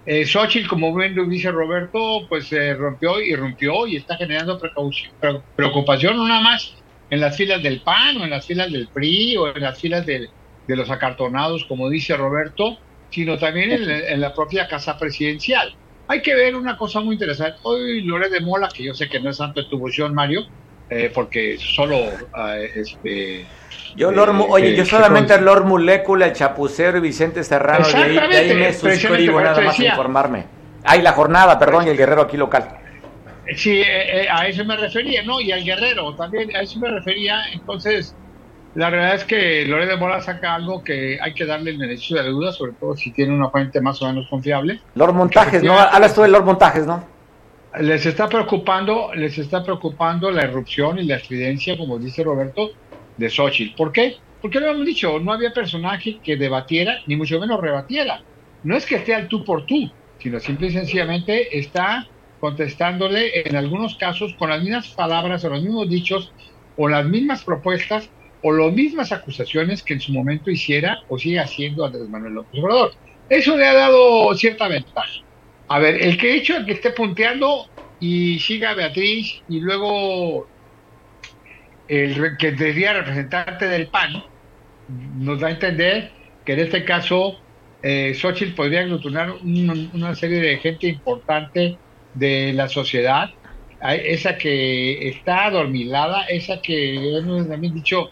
Eh, 0.06 0.24
Xochitl, 0.24 0.68
como 0.68 0.94
bien 0.94 1.14
dice 1.28 1.50
Roberto, 1.50 2.26
pues 2.28 2.46
se 2.46 2.74
rompió 2.74 3.20
y 3.20 3.34
rompió 3.34 3.86
y 3.86 3.96
está 3.96 4.16
generando 4.16 4.58
preocupación 5.56 6.16
no 6.16 6.26
nada 6.26 6.40
más 6.40 6.74
en 7.10 7.20
las 7.20 7.36
filas 7.36 7.62
del 7.62 7.80
PAN 7.80 8.16
o 8.18 8.24
en 8.24 8.30
las 8.30 8.46
filas 8.46 8.72
del 8.72 8.88
PRI 8.88 9.36
o 9.36 9.54
en 9.54 9.62
las 9.62 9.78
filas 9.78 10.06
de, 10.06 10.28
los 10.66 10.90
acartonados, 10.90 11.64
como 11.64 11.90
dice 11.90 12.16
Roberto, 12.16 12.78
sino 13.10 13.38
también 13.38 13.72
en, 13.72 13.90
en, 13.90 14.20
la 14.20 14.34
propia 14.34 14.68
casa 14.68 14.98
presidencial. 14.98 15.74
Hay 16.08 16.22
que 16.22 16.34
ver 16.34 16.56
una 16.56 16.76
cosa 16.76 17.00
muy 17.00 17.14
interesante. 17.14 17.58
Hoy 17.62 18.02
Lore 18.02 18.28
de 18.30 18.40
Mola, 18.40 18.68
que 18.74 18.82
yo 18.82 18.94
sé 18.94 19.08
que 19.08 19.20
no 19.20 19.30
es 19.30 19.36
santo 19.36 19.62
de 19.62 19.68
tu 19.68 19.78
vocación, 19.78 20.14
Mario, 20.14 20.46
eh, 20.90 21.08
porque 21.14 21.56
solo 21.56 21.98
eh, 21.98 22.72
este 22.74 23.46
yo 23.94 24.10
Lord, 24.10 24.34
eh, 24.40 24.46
oye, 24.48 24.76
yo 24.76 24.84
solamente 24.84 25.34
el 25.34 25.44
Lord 25.44 25.64
Molécula, 25.64 26.26
el 26.26 26.32
Chapucero 26.32 26.98
y 26.98 27.00
Vicente 27.00 27.44
Serrano, 27.44 27.86
de 27.86 27.96
ahí, 27.96 28.14
de 28.14 28.36
ahí, 28.36 28.54
me 28.54 28.72
suscribo 28.72 29.40
nada 29.40 29.60
más 29.60 29.78
a 29.78 29.84
informarme. 29.84 30.46
Ay, 30.82 31.02
la 31.02 31.12
jornada, 31.12 31.58
perdón, 31.60 31.86
y 31.86 31.90
el 31.90 31.96
guerrero 31.96 32.22
aquí 32.22 32.36
local. 32.36 32.76
Sí, 33.54 33.82
a 33.82 34.48
eso 34.48 34.64
me 34.64 34.76
refería, 34.76 35.22
¿no? 35.22 35.40
Y 35.40 35.52
al 35.52 35.62
guerrero 35.62 36.14
también, 36.16 36.54
a 36.56 36.62
eso 36.62 36.80
me 36.80 36.90
refería. 36.90 37.40
Entonces, 37.52 38.16
la 38.74 38.90
verdad 38.90 39.14
es 39.14 39.24
que 39.24 39.64
Lore 39.66 39.86
de 39.86 39.96
Mola 39.96 40.20
saca 40.20 40.54
algo 40.54 40.84
que 40.84 41.18
hay 41.20 41.34
que 41.34 41.44
darle 41.44 41.72
el 41.72 41.78
beneficio 41.78 42.16
de 42.16 42.24
la 42.24 42.30
duda, 42.30 42.52
sobre 42.52 42.72
todo 42.72 42.96
si 42.96 43.10
tiene 43.10 43.34
una 43.34 43.50
fuente 43.50 43.80
más 43.80 44.00
o 44.02 44.06
menos 44.06 44.28
confiable. 44.28 44.80
Lord 44.94 45.14
Montajes, 45.14 45.62
¿no? 45.62 45.78
Hablas 45.78 46.14
tú 46.14 46.22
de 46.22 46.28
Lord 46.28 46.44
Montajes, 46.44 46.86
¿no? 46.86 47.04
les 47.78 48.04
está 48.04 48.28
preocupando, 48.28 49.12
les 49.14 49.38
está 49.38 49.62
preocupando 49.62 50.30
la 50.30 50.42
erupción 50.42 50.98
y 50.98 51.04
la 51.04 51.16
estridencia, 51.16 51.76
como 51.76 51.98
dice 51.98 52.24
Roberto, 52.24 52.70
de 53.16 53.30
Xochitl. 53.30 53.76
¿Por 53.76 53.92
qué? 53.92 54.16
Porque 54.42 54.58
lo 54.58 54.70
hemos 54.70 54.86
dicho, 54.86 55.18
no 55.20 55.32
había 55.32 55.52
personaje 55.52 56.18
que 56.22 56.36
debatiera, 56.36 56.98
ni 57.06 57.16
mucho 57.16 57.38
menos 57.38 57.60
rebatiera. 57.60 58.22
No 58.64 58.76
es 58.76 58.86
que 58.86 58.96
esté 58.96 59.14
al 59.14 59.28
tú 59.28 59.44
por 59.44 59.66
tú, 59.66 59.90
sino 60.18 60.40
simple 60.40 60.68
y 60.68 60.72
sencillamente 60.72 61.58
está 61.58 62.06
contestándole 62.40 63.46
en 63.46 63.54
algunos 63.54 63.96
casos 63.96 64.34
con 64.34 64.50
las 64.50 64.62
mismas 64.62 64.88
palabras 64.88 65.44
o 65.44 65.50
los 65.50 65.62
mismos 65.62 65.88
dichos 65.88 66.32
o 66.76 66.88
las 66.88 67.04
mismas 67.04 67.44
propuestas 67.44 68.08
o 68.42 68.52
las 68.52 68.72
mismas 68.72 69.12
acusaciones 69.12 69.82
que 69.82 69.94
en 69.94 70.00
su 70.00 70.12
momento 70.12 70.50
hiciera 70.50 71.00
o 71.08 71.18
sigue 71.18 71.38
haciendo 71.38 71.84
Andrés 71.84 72.08
Manuel 72.08 72.34
López 72.34 72.60
Obrador. 72.62 72.92
Eso 73.28 73.56
le 73.56 73.66
ha 73.66 73.74
dado 73.74 74.34
cierta 74.34 74.68
ventaja. 74.68 75.20
A 75.68 75.78
ver, 75.78 76.02
el 76.02 76.16
que 76.16 76.32
he 76.32 76.36
hecho 76.36 76.56
el 76.56 76.66
que 76.66 76.72
esté 76.72 76.90
punteando 76.90 77.66
y 78.00 78.38
siga 78.40 78.74
Beatriz 78.74 79.42
y 79.48 79.60
luego 79.60 80.48
el 81.86 82.36
que 82.38 82.56
sería 82.56 82.94
representante 82.94 83.66
del 83.66 83.88
PAN 83.88 84.22
nos 85.18 85.40
da 85.40 85.48
a 85.48 85.50
entender 85.52 86.10
que 86.44 86.54
en 86.54 86.60
este 86.60 86.84
caso 86.84 87.38
eh, 87.82 88.14
Xochitl 88.14 88.54
podría 88.54 88.80
aglutinar 88.80 89.32
una 89.42 90.14
serie 90.14 90.40
de 90.40 90.58
gente 90.58 90.88
importante 90.88 91.78
de 92.14 92.52
la 92.52 92.68
sociedad, 92.68 93.30
esa 93.80 94.36
que 94.36 95.08
está 95.08 95.46
adormilada, 95.46 96.24
esa 96.24 96.60
que 96.60 97.22
también 97.48 97.74
dicho 97.74 98.10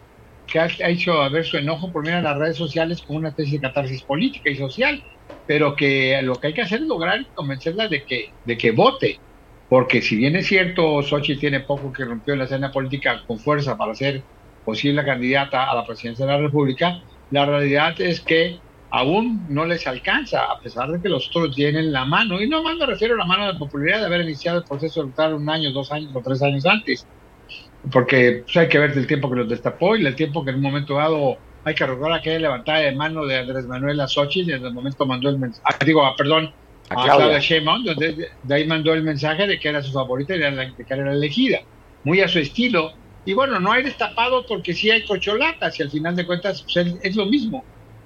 que 0.49 0.59
ha, 0.59 0.69
hecho 0.89 1.23
a 1.23 1.29
ver 1.29 1.45
su 1.45 1.59
enojo 1.59 1.93
por 1.93 2.05
mirar 2.05 2.25
las 2.25 2.39
redes 2.39 2.57
sociales 2.57 3.03
como 3.03 3.19
una 3.21 3.29
especie 3.31 3.59
de 3.59 3.69
catarsis 3.69 4.03
política 4.05 4.51
y 4.51 4.57
social 4.57 5.03
pero 5.49 5.75
que 5.77 6.21
lo 6.23 6.35
que 6.35 6.49
hay 6.49 6.55
que 6.55 6.61
hacer 6.63 6.83
es 6.83 6.87
lograr 6.87 7.21
convencerla 7.33 7.89
de 7.89 8.05
que, 8.05 8.35
de 8.45 8.59
que 8.59 8.71
vote, 8.73 9.23
porque 9.67 10.03
si 10.03 10.17
bien 10.17 10.37
es 10.37 10.47
cierto, 10.47 11.03
Xochitl 11.03 11.41
tiene 11.41 11.61
poco 11.61 11.91
que 11.91 12.05
rompió 12.05 12.37
la 12.37 12.45
escena 12.45 12.71
política 12.71 13.25
con 13.27 13.39
fuerza 13.39 13.79
para 13.79 13.95
ser 13.95 14.27
posible 14.63 15.05
candidata 15.07 15.71
a 15.71 15.75
la 15.75 15.87
presidencia 15.87 16.27
de 16.27 16.33
la 16.33 16.39
República, 16.39 17.01
la 17.31 17.47
realidad 17.47 17.99
es 17.99 18.21
que 18.21 18.63
aún 18.91 19.47
no 19.49 19.65
les 19.65 19.87
alcanza, 19.87 20.45
a 20.53 20.61
pesar 20.61 20.91
de 20.91 21.01
que 21.01 21.09
los 21.09 21.29
otros 21.29 21.55
tienen 21.57 21.93
la 21.93 22.05
mano, 22.05 22.43
y 22.43 22.49
no 22.49 22.63
más 22.63 22.77
me 22.77 22.85
refiero 22.85 23.15
a 23.15 23.19
la 23.19 23.25
mano 23.25 23.51
de 23.51 23.59
popularidad 23.59 24.01
de 24.01 24.07
haber 24.07 24.21
iniciado 24.23 24.59
el 24.59 24.65
proceso 24.65 25.01
electoral 25.01 25.33
un 25.35 25.49
año, 25.49 25.73
dos 25.73 25.91
años 25.93 26.11
o 26.15 26.21
tres 26.23 26.43
años 26.43 26.67
antes, 26.67 27.09
porque 27.91 28.43
pues, 28.45 28.57
hay 28.57 28.69
que 28.69 28.79
ver 28.79 28.97
el 28.97 29.07
tiempo 29.07 29.31
que 29.31 29.37
los 29.37 29.49
destapó 29.49 29.97
y 29.97 30.07
el 30.07 30.15
tiempo 30.15 30.45
que 30.45 30.51
en 30.51 30.57
un 30.57 30.63
momento 30.63 30.95
dado 30.95 31.39
hay 31.65 31.75
que 31.75 31.87
recordar 31.87 32.19
aquella 32.19 32.39
levantada 32.39 32.81
de 32.81 32.93
mano 32.93 33.27
de 33.27 33.39
Andrés 33.39 33.67
Manuel 33.67 34.01
Azochi, 34.01 34.45
desde 34.45 34.67
el 34.67 34.75
momento 34.75 35.05
mandó 35.07 35.29
el 35.29 35.39
mensaje, 35.39 35.63
ah, 35.65 35.85
digo, 35.85 36.05
ah, 36.05 36.15
perdón, 36.17 36.53
a, 36.91 37.05
Claudia 37.05 37.39
Sheinbaum, 37.39 37.85
donde 37.85 38.29
de 38.43 38.55
ahí 38.55 38.67
mandó 38.67 38.95
el 38.95 39.03
mensaje 39.03 39.47
de 39.47 39.59
que 39.59 39.69
era 39.69 39.83
su 39.83 39.93
favorita 39.93 40.35
y 40.35 40.39
de 40.39 40.73
que 40.77 40.95
era 40.95 41.05
la 41.05 41.13
elegida, 41.13 41.61
muy 42.05 42.21
a 42.21 42.29
su 42.29 42.39
estilo. 42.39 42.93
Y 43.25 43.35
bueno, 43.35 43.61
no 43.61 43.73
hay 43.73 43.83
destapado 43.83 44.47
porque 44.47 44.73
sí 44.73 44.91
hay 44.91 45.05
cocholatas 45.05 45.79
y 45.79 45.83
al 45.83 45.91
final 45.91 46.17
de 46.17 46.25
cuentas 46.25 46.63
pues, 46.63 46.95
es, 47.03 47.17
lo 47.17 47.27
mismo. 47.27 47.65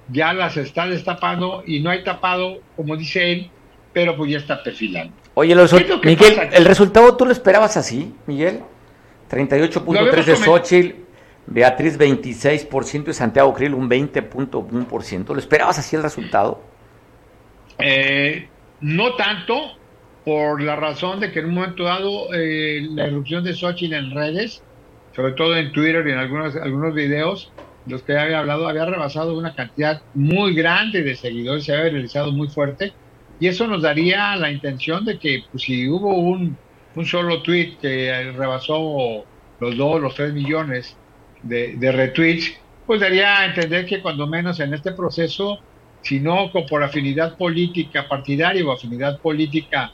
Ya 0.09 0.33
las 0.33 0.57
está 0.57 0.85
destapando 0.85 1.63
y 1.65 1.79
no 1.79 1.89
hay 1.89 2.03
tapado, 2.03 2.59
como 2.75 2.97
dice 2.97 3.31
él, 3.31 3.49
pero 3.93 4.17
pues 4.17 4.31
ya 4.31 4.39
está 4.39 4.61
perfilando. 4.61 5.13
Oye, 5.35 5.55
Miguel, 6.03 6.49
¿el 6.51 6.65
resultado 6.65 7.15
tú 7.15 7.25
lo 7.25 7.31
esperabas 7.31 7.77
así, 7.77 8.13
Miguel? 8.27 8.59
38.3 9.33 10.25
de 10.25 10.35
Xochitl, 10.35 10.95
Beatriz 11.47 11.97
26% 11.97 13.09
y 13.09 13.13
Santiago 13.13 13.53
Krill 13.53 13.73
un 13.73 13.89
20.1%. 13.89 15.33
¿Lo 15.33 15.39
esperabas 15.39 15.79
así 15.79 15.95
el 15.95 16.03
resultado? 16.03 16.61
Eh, 17.79 18.47
no 18.81 19.15
tanto, 19.15 19.55
por 20.23 20.61
la 20.61 20.75
razón 20.75 21.19
de 21.19 21.31
que 21.31 21.39
en 21.39 21.47
un 21.47 21.55
momento 21.55 21.83
dado 21.83 22.33
eh, 22.33 22.87
la 22.91 23.05
erupción 23.05 23.43
de 23.43 23.53
Xochitl 23.53 23.93
en 23.93 24.11
redes, 24.11 24.61
sobre 25.15 25.33
todo 25.33 25.55
en 25.55 25.71
Twitter 25.71 26.05
y 26.07 26.11
en 26.11 26.17
algunos, 26.17 26.55
algunos 26.55 26.93
videos, 26.93 27.51
los 27.87 28.03
que 28.03 28.17
había 28.17 28.39
hablado, 28.39 28.67
había 28.67 28.85
rebasado 28.85 29.37
una 29.37 29.55
cantidad 29.55 30.01
muy 30.13 30.53
grande 30.53 31.01
de 31.01 31.15
seguidores, 31.15 31.65
se 31.65 31.73
había 31.73 31.91
realizado 31.91 32.31
muy 32.31 32.47
fuerte, 32.47 32.93
y 33.39 33.47
eso 33.47 33.67
nos 33.67 33.81
daría 33.81 34.35
la 34.35 34.51
intención 34.51 35.03
de 35.03 35.17
que 35.17 35.43
pues, 35.51 35.63
si 35.63 35.89
hubo 35.89 36.15
un, 36.15 36.55
un 36.95 37.05
solo 37.05 37.41
tweet 37.41 37.77
que 37.81 38.31
rebasó 38.35 39.25
los 39.59 39.77
dos, 39.77 40.01
los 40.01 40.15
tres 40.15 40.33
millones 40.33 40.95
de, 41.41 41.75
de 41.77 41.91
retweets, 41.91 42.53
pues 42.85 42.99
daría 42.99 43.39
a 43.39 43.45
entender 43.45 43.85
que 43.85 44.01
cuando 44.01 44.27
menos 44.27 44.59
en 44.59 44.73
este 44.73 44.91
proceso, 44.91 45.59
si 46.01 46.19
no 46.19 46.51
por 46.69 46.83
afinidad 46.83 47.37
política 47.37 48.07
partidaria 48.07 48.65
o 48.65 48.71
afinidad 48.71 49.19
política 49.19 49.93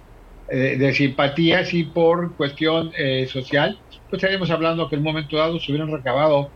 eh, 0.49 0.77
de 0.77 0.93
simpatías 0.93 1.73
y 1.73 1.83
por 1.83 2.35
cuestión 2.35 2.91
eh, 2.97 3.27
social, 3.27 3.77
pues 4.09 4.21
estaríamos 4.23 4.49
hablando 4.49 4.89
que 4.89 4.95
en 4.95 5.01
un 5.01 5.05
momento 5.05 5.37
dado 5.37 5.59
se 5.59 5.71
hubieran 5.71 5.91
recabado, 5.91 6.49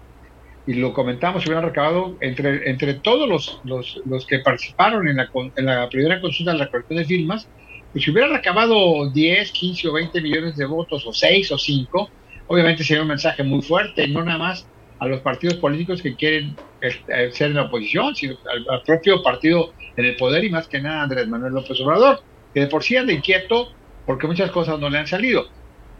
y 0.66 0.74
lo 0.74 0.94
comentamos, 0.94 1.44
se 1.44 1.50
hubieran 1.50 1.66
recabado 1.66 2.18
entre, 2.22 2.70
entre 2.70 2.96
todos 2.96 3.28
los, 3.30 3.62
los, 3.66 4.02
los 4.06 4.26
que 4.26 4.39
participaron 4.39 5.08
en 5.08 5.18
la, 5.18 5.30
en 5.56 5.66
la 5.66 5.89
primera 5.89 6.22
consulta 6.22 6.54
de 6.54 6.58
la 6.58 6.66
recolección 6.66 7.00
de 7.00 7.06
firmas, 7.06 7.48
pues 7.94 8.04
si 8.04 8.12
hubieran 8.12 8.34
recabado 8.34 9.10
10, 9.12 9.52
15 9.52 9.88
o 9.88 9.94
20 9.94 10.22
millones 10.22 10.58
de 10.58 10.66
votos, 10.66 11.06
o 11.06 11.14
6 11.14 11.52
o 11.52 11.58
5, 11.60 12.10
obviamente 12.48 12.84
sería 12.84 13.04
un 13.04 13.08
mensaje 13.08 13.44
muy 13.44 13.62
fuerte, 13.62 14.08
no 14.08 14.24
nada 14.24 14.39
más 14.39 14.68
a 15.00 15.06
los 15.06 15.22
partidos 15.22 15.58
políticos 15.58 16.02
que 16.02 16.16
quieren 16.16 16.56
eh, 16.82 17.30
ser 17.32 17.52
en 17.52 17.56
la 17.56 17.64
oposición, 17.64 18.16
sino 18.16 18.36
al, 18.50 18.82
propio 18.82 19.22
partido 19.22 19.74
en 19.96 20.06
el 20.06 20.16
poder 20.16 20.44
y 20.44 20.50
más 20.50 20.68
que 20.68 20.82
nada 20.82 21.04
Andrés 21.04 21.28
Manuel 21.28 21.54
López 21.54 21.80
Obrador, 21.82 22.22
que 22.52 22.62
de 22.62 22.68
por 22.68 22.84
sí 22.84 22.98
anda 22.98 23.14
inquieto 23.14 23.72
porque 24.08 24.28
muchas 24.28 24.50
cosas 24.50 24.80
no 24.80 24.89
le 24.89 24.98
han 24.98 25.08
salido. 25.08 25.46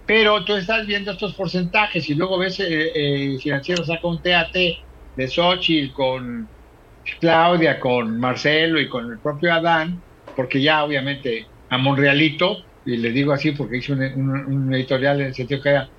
Pero 0.08 0.44
tú 0.44 0.56
estás 0.56 0.88
viendo 0.88 1.12
estos 1.12 1.36
porcentajes 1.36 2.10
y 2.10 2.16
luego 2.16 2.40
ves 2.40 2.60
eh, 2.60 2.92
eh 2.96 3.38
Financiero 3.40 3.86
saca 3.86 4.08
un 4.08 4.22
TAT 4.22 4.54
de 4.54 5.28
Xochitl 5.28 5.94
con 5.94 6.50
Claudia, 7.20 7.80
con 7.80 8.20
Marcelo 8.20 8.80
y 8.80 8.90
con 8.90 9.12
el 9.12 9.20
propio 9.20 9.54
Adán, 9.54 10.02
porque 10.36 10.62
ya 10.62 10.84
obviamente 10.84 11.48
a 11.74 11.78
Monrealito, 11.78 12.58
y 12.86 12.98
le 12.98 13.12
digo 13.12 13.34
así 13.34 13.52
porque 13.52 13.78
hice 13.78 13.94
un, 13.94 14.74
editorial 14.74 15.22
en 15.22 15.28
el 15.28 15.34
sentido 15.34 15.62
que 15.62 15.70
era 15.70 15.90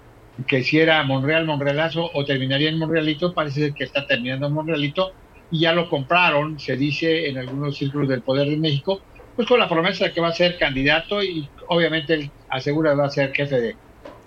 que 0.46 0.64
si 0.64 0.80
era 0.80 1.02
Monreal, 1.04 1.46
Monrealazo 1.46 2.10
o 2.12 2.24
terminaría 2.24 2.68
en 2.68 2.78
Monrealito, 2.78 3.32
parece 3.34 3.72
que 3.72 3.84
está 3.84 4.06
terminando 4.06 4.48
en 4.48 4.52
Monrealito 4.52 5.12
y 5.50 5.60
ya 5.60 5.72
lo 5.72 5.88
compraron, 5.88 6.58
se 6.58 6.76
dice 6.76 7.28
en 7.28 7.38
algunos 7.38 7.76
círculos 7.76 8.08
del 8.08 8.22
poder 8.22 8.48
de 8.48 8.56
México, 8.56 9.00
pues 9.36 9.46
con 9.46 9.60
la 9.60 9.68
promesa 9.68 10.06
de 10.06 10.12
que 10.12 10.20
va 10.20 10.28
a 10.28 10.32
ser 10.32 10.58
candidato 10.58 11.22
y 11.22 11.48
obviamente 11.68 12.14
él 12.14 12.30
asegura 12.48 12.90
que 12.90 12.96
va 12.96 13.06
a 13.06 13.10
ser 13.10 13.32
jefe 13.32 13.76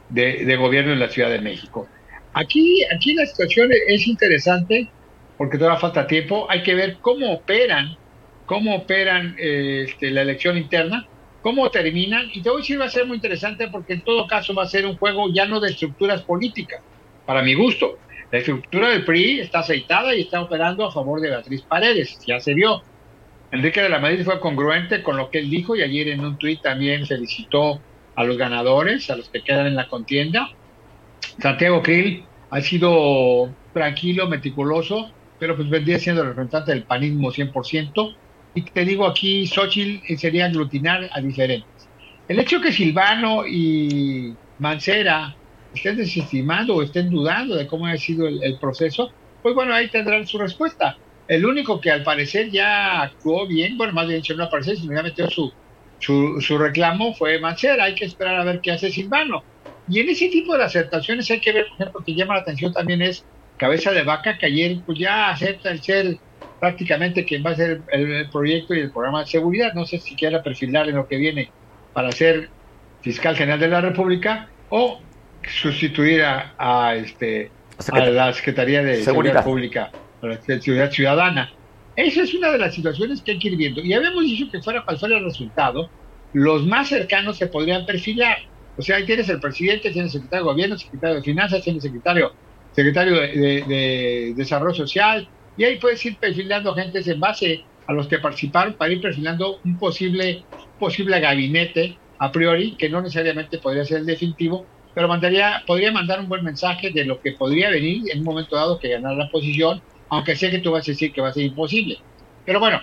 de, 0.09 0.45
de, 0.45 0.55
gobierno 0.55 0.93
en 0.93 0.99
la 0.99 1.09
Ciudad 1.09 1.29
de 1.29 1.41
México. 1.41 1.87
Aquí, 2.33 2.83
aquí 2.93 3.13
la 3.13 3.25
situación 3.25 3.69
es 3.87 4.07
interesante 4.07 4.89
porque 5.37 5.57
todavía 5.57 5.79
falta 5.79 6.07
tiempo. 6.07 6.47
Hay 6.49 6.63
que 6.63 6.75
ver 6.75 6.97
cómo 7.01 7.33
operan, 7.33 7.95
cómo 8.45 8.75
operan 8.75 9.35
este, 9.37 10.11
la 10.11 10.21
elección 10.21 10.57
interna, 10.57 11.05
cómo 11.47 11.71
terminan. 11.71 12.29
Y 12.33 12.41
te 12.41 12.49
voy 12.49 12.57
a 12.57 12.61
decir, 12.61 12.81
va 12.81 12.85
a 12.85 12.89
ser 12.89 13.05
muy 13.05 13.15
interesante 13.15 13.69
porque 13.69 13.93
en 13.93 14.01
todo 14.01 14.27
caso 14.27 14.53
va 14.53 14.63
a 14.63 14.67
ser 14.67 14.85
un 14.85 14.97
juego 14.97 15.31
ya 15.31 15.45
no 15.45 15.61
de 15.61 15.69
estructuras 15.69 16.21
políticas, 16.23 16.81
para 17.25 17.41
mi 17.41 17.53
gusto. 17.53 17.97
La 18.29 18.39
estructura 18.39 18.89
del 18.89 19.05
PRI 19.05 19.39
está 19.39 19.59
aceitada 19.59 20.13
y 20.13 20.23
está 20.23 20.41
operando 20.41 20.85
a 20.85 20.91
favor 20.91 21.21
de 21.21 21.29
Beatriz 21.29 21.61
Paredes, 21.61 22.19
ya 22.27 22.41
se 22.41 22.53
vio. 22.53 22.83
Enrique 23.49 23.81
de 23.81 23.87
la 23.87 23.99
Madrid 23.99 24.25
fue 24.25 24.41
congruente 24.41 25.01
con 25.01 25.15
lo 25.15 25.29
que 25.29 25.39
él 25.39 25.49
dijo 25.49 25.73
y 25.73 25.83
ayer 25.83 26.09
en 26.09 26.19
un 26.19 26.37
tuit 26.37 26.61
también 26.61 27.07
felicitó 27.07 27.79
a 28.17 28.25
los 28.25 28.37
ganadores, 28.37 29.09
a 29.09 29.15
los 29.15 29.29
que 29.29 29.41
quedan 29.41 29.67
en 29.67 29.77
la 29.77 29.87
contienda. 29.87 30.49
Santiago 31.39 31.81
Krill 31.81 32.25
ha 32.49 32.59
sido 32.59 33.55
tranquilo, 33.71 34.27
meticuloso, 34.27 35.13
pero 35.39 35.55
pues 35.55 35.69
vendría 35.69 35.97
siendo 35.97 36.25
representante 36.25 36.73
del 36.73 36.83
panismo 36.83 37.31
100%. 37.31 38.17
Y 38.57 38.63
te 38.63 38.85
digo 38.85 39.05
aquí, 39.05 39.45
Xochitl 39.45 40.17
sería 40.17 40.45
aglutinar 40.45 41.07
a 41.13 41.21
diferentes. 41.21 41.87
El 42.27 42.39
hecho 42.39 42.59
que 42.59 42.71
Silvano 42.71 43.45
y 43.45 44.33
Mancera 44.57 45.35
estén 45.75 45.97
desestimando 45.97 46.73
o 46.73 46.81
estén 46.81 47.11
dudando 47.11 47.55
de 47.55 47.67
cómo 47.67 47.85
ha 47.85 47.95
sido 47.97 48.27
el, 48.27 48.57
proceso, 48.59 49.11
pues 49.43 49.53
bueno, 49.53 49.75
ahí 49.75 49.89
tendrán 49.89 50.25
su 50.25 50.39
respuesta. 50.39 50.97
El 51.27 51.45
único 51.45 51.79
que 51.79 51.91
al 51.91 52.01
parecer 52.01 52.49
ya 52.49 53.03
actuó 53.03 53.45
bien, 53.45 53.77
bueno, 53.77 53.93
más 53.93 54.07
bien 54.07 54.23
no 54.35 54.45
al 54.45 54.49
parecer, 54.49 54.75
sino 54.75 54.95
ya 54.95 55.03
metió 55.03 55.29
su, 55.29 55.53
su, 55.99 56.57
reclamo 56.57 57.13
fue 57.13 57.39
Mancera. 57.39 57.83
Hay 57.83 57.93
que 57.93 58.05
esperar 58.05 58.39
a 58.39 58.43
ver 58.43 58.59
qué 58.59 58.71
hace 58.71 58.89
Silvano. 58.89 59.43
Y 59.87 59.99
en 59.99 60.09
ese 60.09 60.29
tipo 60.29 60.57
de 60.57 60.63
aceptaciones 60.63 61.29
hay 61.29 61.41
que 61.41 61.53
ver, 61.53 61.67
por 61.67 61.75
ejemplo, 61.75 62.03
que 62.03 62.15
llama 62.15 62.33
la 62.33 62.41
atención 62.41 62.73
también 62.73 63.03
es 63.03 63.23
Cabeza 63.57 63.91
de 63.91 64.01
Vaca, 64.01 64.39
que 64.39 64.47
ayer 64.47 64.79
pues, 64.83 64.97
ya 64.97 65.29
acepta 65.29 65.69
el 65.69 65.83
ser 65.83 66.17
prácticamente 66.59 67.25
quien 67.25 67.43
va 67.45 67.51
a 67.51 67.55
ser 67.55 67.81
el, 67.91 68.29
proyecto 68.29 68.73
y 68.73 68.79
el 68.79 68.91
programa 68.91 69.21
de 69.21 69.27
seguridad. 69.27 69.73
No 69.73 69.85
sé 69.85 69.99
si 69.99 70.15
quiera 70.15 70.43
perfilar 70.43 70.89
en 70.89 70.95
lo 70.95 71.07
que 71.07 71.17
viene 71.17 71.51
para 71.93 72.11
ser 72.11 72.49
fiscal 73.01 73.35
general 73.35 73.59
de 73.59 73.67
la 73.67 73.81
República 73.81 74.49
o 74.69 74.99
sustituir 75.47 76.23
a, 76.23 76.95
este, 76.95 77.51
a 77.91 77.99
la 78.05 78.33
Secretaría 78.33 78.83
de 78.83 79.03
Seguridad 79.03 79.43
Pública 79.43 79.91
para 80.19 80.33
la 80.33 80.59
ciudad 80.59 80.91
ciudadana. 80.91 81.51
Esa 81.95 82.21
es 82.21 82.33
una 82.33 82.51
de 82.51 82.59
las 82.59 82.75
situaciones 82.75 83.21
que 83.21 83.31
hay 83.31 83.39
que 83.39 83.47
ir 83.49 83.57
viendo. 83.57 83.81
Y 83.81 83.93
habíamos 83.93 84.23
dicho 84.23 84.51
que 84.51 84.61
fuera 84.61 84.83
cual 84.83 84.99
fuera 84.99 85.17
el 85.17 85.23
resultado, 85.23 85.89
los 86.33 86.65
más 86.65 86.89
cercanos 86.89 87.37
se 87.37 87.47
podrían 87.47 87.85
perfilar. 87.85 88.37
O 88.77 88.81
sea, 88.81 88.97
ahí 88.97 89.05
tienes 89.05 89.27
el 89.29 89.39
presidente, 89.39 89.91
tienes 89.91 90.13
el 90.13 90.21
secretario 90.21 90.45
de 90.45 90.51
gobierno, 90.51 90.77
secretario 90.77 91.15
de 91.15 91.23
finanzas, 91.23 91.63
tienes 91.63 91.83
el 91.83 91.89
secretario, 91.89 92.33
secretario 92.73 93.15
de, 93.15 94.33
desarrollo 94.35 94.75
social, 94.75 95.27
y 95.57 95.63
ahí 95.63 95.77
puedes 95.79 96.05
ir 96.05 96.17
perfilando 96.17 96.73
gente 96.73 97.01
en 97.05 97.19
base 97.19 97.63
a 97.87 97.93
los 97.93 98.07
que 98.07 98.19
participaron 98.19 98.75
para 98.75 98.93
ir 98.93 99.01
perfilando 99.01 99.59
un 99.63 99.77
posible, 99.77 100.45
posible 100.79 101.19
gabinete 101.19 101.97
a 102.19 102.31
priori, 102.31 102.75
que 102.77 102.89
no 102.89 103.01
necesariamente 103.01 103.57
podría 103.59 103.85
ser 103.85 103.99
el 103.99 104.05
definitivo, 104.05 104.65
pero 104.93 105.07
mandaría, 105.07 105.63
podría 105.67 105.91
mandar 105.91 106.19
un 106.19 106.29
buen 106.29 106.43
mensaje 106.43 106.91
de 106.91 107.05
lo 107.05 107.19
que 107.21 107.33
podría 107.33 107.69
venir 107.69 108.03
en 108.11 108.19
un 108.19 108.25
momento 108.25 108.55
dado 108.55 108.79
que 108.79 108.89
ganara 108.89 109.15
la 109.15 109.29
posición 109.29 109.81
aunque 110.09 110.35
sé 110.35 110.49
que 110.49 110.59
tú 110.59 110.71
vas 110.71 110.87
a 110.87 110.91
decir 110.91 111.11
que 111.13 111.21
va 111.21 111.29
a 111.29 111.33
ser 111.33 111.43
imposible. 111.43 111.97
Pero 112.45 112.59
bueno, 112.59 112.81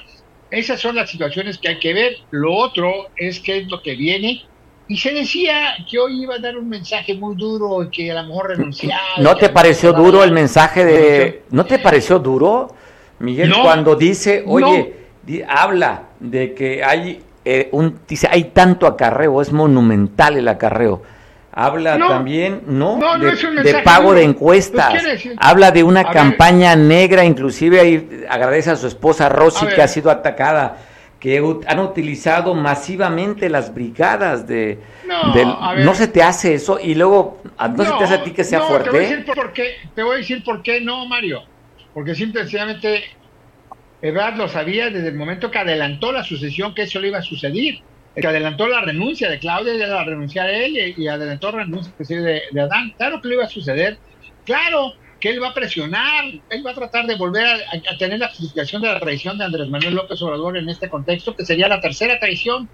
esas 0.50 0.80
son 0.80 0.96
las 0.96 1.10
situaciones 1.10 1.58
que 1.58 1.68
hay 1.68 1.78
que 1.78 1.94
ver. 1.94 2.16
Lo 2.30 2.54
otro 2.54 3.10
es 3.16 3.40
qué 3.40 3.58
es 3.58 3.68
lo 3.68 3.80
que 3.82 3.94
viene. 3.96 4.42
Y 4.86 4.98
se 4.98 5.12
decía 5.12 5.74
que 5.90 5.98
hoy 5.98 6.22
iba 6.22 6.34
a 6.34 6.38
dar 6.38 6.58
un 6.58 6.68
mensaje 6.68 7.14
muy 7.14 7.34
duro, 7.36 7.88
que 7.90 8.10
a 8.10 8.22
lo 8.22 8.28
mejor 8.28 8.48
renunciaba. 8.50 9.00
¿No 9.18 9.34
te 9.36 9.48
pareció 9.48 9.92
duro 9.92 10.22
el 10.22 10.32
mensaje 10.32 10.84
de... 10.84 11.42
¿No 11.50 11.64
te 11.64 11.78
pareció 11.78 12.18
duro, 12.18 12.74
Miguel, 13.18 13.52
cuando 13.62 13.96
dice, 13.96 14.44
oye, 14.46 14.94
habla 15.48 16.08
de 16.20 16.52
que 16.54 16.84
hay 16.84 17.22
eh, 17.44 17.68
un... 17.72 18.00
Dice, 18.06 18.28
hay 18.30 18.44
tanto 18.44 18.86
acarreo, 18.86 19.40
es 19.40 19.52
monumental 19.52 20.36
el 20.36 20.48
acarreo 20.48 21.02
habla 21.54 21.96
también, 21.98 22.62
¿no? 22.66 22.98
de, 23.62 23.74
pago 23.84 24.12
de 24.12 24.24
encuestas, 24.24 24.92
habla 25.36 25.70
de 25.70 25.84
una 25.84 26.04
campaña 26.04 26.74
negra, 26.74 27.24
inclusive 27.24 27.78
ahí 27.78 28.24
agradece 28.28 28.72
a 28.72 28.76
su 28.76 28.88
esposa 28.88 29.28
Rosy 29.28 29.66
que 29.68 29.80
ha 29.80 29.86
sido 29.86 30.10
atacada, 30.10 30.78
que 31.24 31.38
han 31.38 31.78
utilizado 31.78 32.54
masivamente 32.54 33.48
las 33.48 33.72
brigadas 33.72 34.46
de... 34.46 34.78
No, 35.06 35.94
se 35.94 36.06
te 36.06 36.22
hace 36.22 36.52
eso 36.52 36.78
y 36.78 36.94
luego, 36.94 37.42
¿no, 37.58 37.82
se 37.82 37.92
te 37.92 38.04
hace 38.04 38.14
a 38.16 38.22
ti 38.22 38.32
que 38.32 38.44
sea 38.44 38.60
fuerte? 38.60 38.90
Te 38.90 38.96
voy, 38.98 39.06
a 39.06 39.08
decir 39.08 39.34
por 39.34 39.52
qué, 39.54 39.70
te 39.94 40.02
voy 40.02 40.14
a 40.16 40.18
decir 40.18 40.44
por 40.44 40.62
qué 40.62 40.82
no, 40.82 41.06
Mario, 41.06 41.44
porque 41.94 42.14
simplemente 42.14 43.04
Ebrard 44.02 44.36
lo 44.36 44.48
sabía 44.48 44.90
desde 44.90 45.08
el 45.08 45.14
momento 45.14 45.50
que 45.50 45.56
adelantó 45.56 46.12
la 46.12 46.24
sucesión 46.24 46.74
que 46.74 46.82
eso 46.82 47.00
le 47.00 47.08
iba 47.08 47.20
a 47.20 47.22
suceder 47.22 47.76
que 48.14 48.26
adelantó 48.26 48.68
la 48.68 48.82
renuncia 48.82 49.30
de 49.30 49.38
Claudia, 49.38 49.74
ya 49.76 49.86
la 49.86 50.04
renunciar 50.04 50.46
a 50.46 50.52
él 50.52 50.94
y, 50.94 51.08
adelantó 51.08 51.50
la 51.52 51.64
renuncia 51.64 51.92
de, 52.06 52.42
de 52.52 52.60
Adán. 52.60 52.92
Claro 52.96 53.20
que 53.20 53.28
le 53.28 53.34
iba 53.34 53.44
a 53.44 53.48
suceder. 53.48 53.98
Claro 54.44 54.92
que 55.24 55.30
él 55.30 55.42
va 55.42 55.48
a 55.48 55.54
presionar, 55.54 56.26
él 56.50 56.66
va 56.66 56.72
a 56.72 56.74
tratar 56.74 57.06
de 57.06 57.14
volver 57.14 57.46
a, 57.46 57.96
tener 57.96 58.18
la 58.18 58.28
justificación 58.28 58.82
de 58.82 58.88
la 58.88 59.00
traición 59.00 59.38
de 59.38 59.44
Andrés 59.46 59.70
Manuel 59.70 59.94
López 59.94 60.20
Obrador 60.20 60.58
en 60.58 60.68
este 60.68 60.90
contexto, 60.90 61.34
que 61.34 61.46
sería 61.46 61.66
la 61.66 61.80
tercera 61.80 62.20
traición 62.20 62.68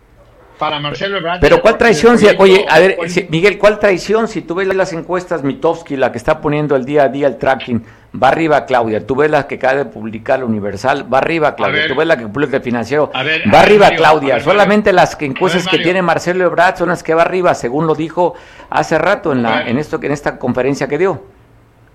para 0.59 0.81
Marcelo 0.81 1.19
Ebrard. 1.19 1.39
Pero 1.39 1.63
¿cuál 1.63 1.79
traición? 1.79 2.19
Si, 2.19 2.27
oye, 2.39 2.67
a 2.69 2.81
ver, 2.81 2.99
Miguel, 3.29 3.57
¿cuál 3.57 3.79
traición? 3.79 4.27
Si 4.27 4.43
tú 4.43 4.57
ves 4.57 4.67
las 4.67 4.93
encuestas 4.93 5.45
Mitofsky, 5.45 5.95
la 5.95 6.11
que 6.11 6.19
está 6.19 6.41
poniendo 6.41 6.75
el 6.75 6.85
día 6.85 7.05
a 7.05 7.09
día 7.09 7.29
el 7.29 7.39
tracking, 7.39 7.85
va 8.21 8.31
arriba 8.31 8.67
Claudia. 8.67 9.07
Tú 9.07 9.15
ves 9.15 9.31
la 9.31 9.47
que 9.47 9.55
acaba 9.55 9.77
de 9.77 9.85
publicar 9.85 10.43
Universal, 10.43 11.07
va 11.13 11.19
arriba 11.19 11.55
Claudia. 11.55 11.87
Tú 11.87 11.95
ves 11.95 12.09
la 12.09 12.17
que 12.17 12.27
publica 12.27 12.57
el 12.57 12.65
financiero, 12.65 13.13
va 13.15 13.61
arriba 13.61 13.91
Claudia. 13.91 14.41
Solamente 14.41 14.93
las 14.93 15.15
que 15.15 15.27
encuestas 15.27 15.69
que 15.69 15.79
tiene 15.79 16.03
Marcelo 16.03 16.47
Ebrard 16.47 16.79
son 16.79 16.89
las 16.89 17.05
que 17.05 17.15
va 17.15 17.23
arriba, 17.23 17.55
según 17.55 17.87
lo 17.87 17.95
dijo 17.95 18.35
hace 18.71 18.99
rato 18.99 19.31
en, 19.31 19.45
la, 19.45 19.69
en, 19.69 19.79
esto, 19.79 20.01
en 20.03 20.11
esta 20.11 20.37
conferencia 20.37 20.89
que 20.89 20.99
dio. 20.99 21.23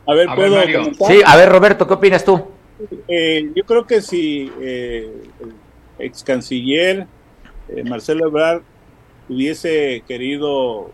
A 0.08 0.14
ver, 0.14 0.28
¿puedo 0.36 0.62
Sí, 1.08 1.22
a 1.26 1.36
ver, 1.36 1.50
Roberto, 1.50 1.88
¿qué 1.88 1.94
opinas 1.94 2.24
tú? 2.24 2.42
Eh, 3.08 3.52
yo 3.56 3.64
creo 3.64 3.86
que 3.86 4.02
si 4.02 4.52
eh, 4.60 5.10
el 5.40 5.54
ex 6.06 6.24
canciller 6.24 7.08
eh, 7.70 7.84
Marcelo 7.84 8.28
Ebrard 8.28 8.62
hubiese 9.30 10.04
querido 10.08 10.92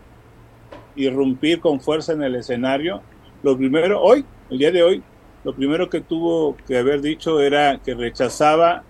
irrumpir 0.96 1.60
con 1.60 1.80
fuerza 1.80 2.12
en 2.12 2.22
el 2.22 2.36
escenario, 2.36 3.02
lo 3.42 3.56
primero, 3.56 4.00
hoy, 4.00 4.24
el 4.50 4.58
día 4.58 4.70
de 4.70 4.82
hoy, 4.82 5.02
lo 5.44 5.54
primero 5.54 5.90
que 5.90 6.00
tuvo 6.00 6.56
que 6.66 6.78
haber 6.78 7.00
dicho 7.00 7.40
era 7.40 7.80
que 7.84 7.94
rechazaba 7.94 8.84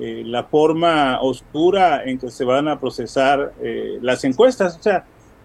eh, 0.00 0.22
la 0.24 0.44
forma 0.44 1.20
oscura 1.20 2.04
en 2.04 2.18
que 2.18 2.30
se 2.30 2.44
van 2.44 2.68
a 2.68 2.78
procesar 2.78 3.52
eh, 3.60 3.98
las 4.00 4.24
encuestas. 4.24 4.76
O 4.76 4.82
sea, 4.82 5.04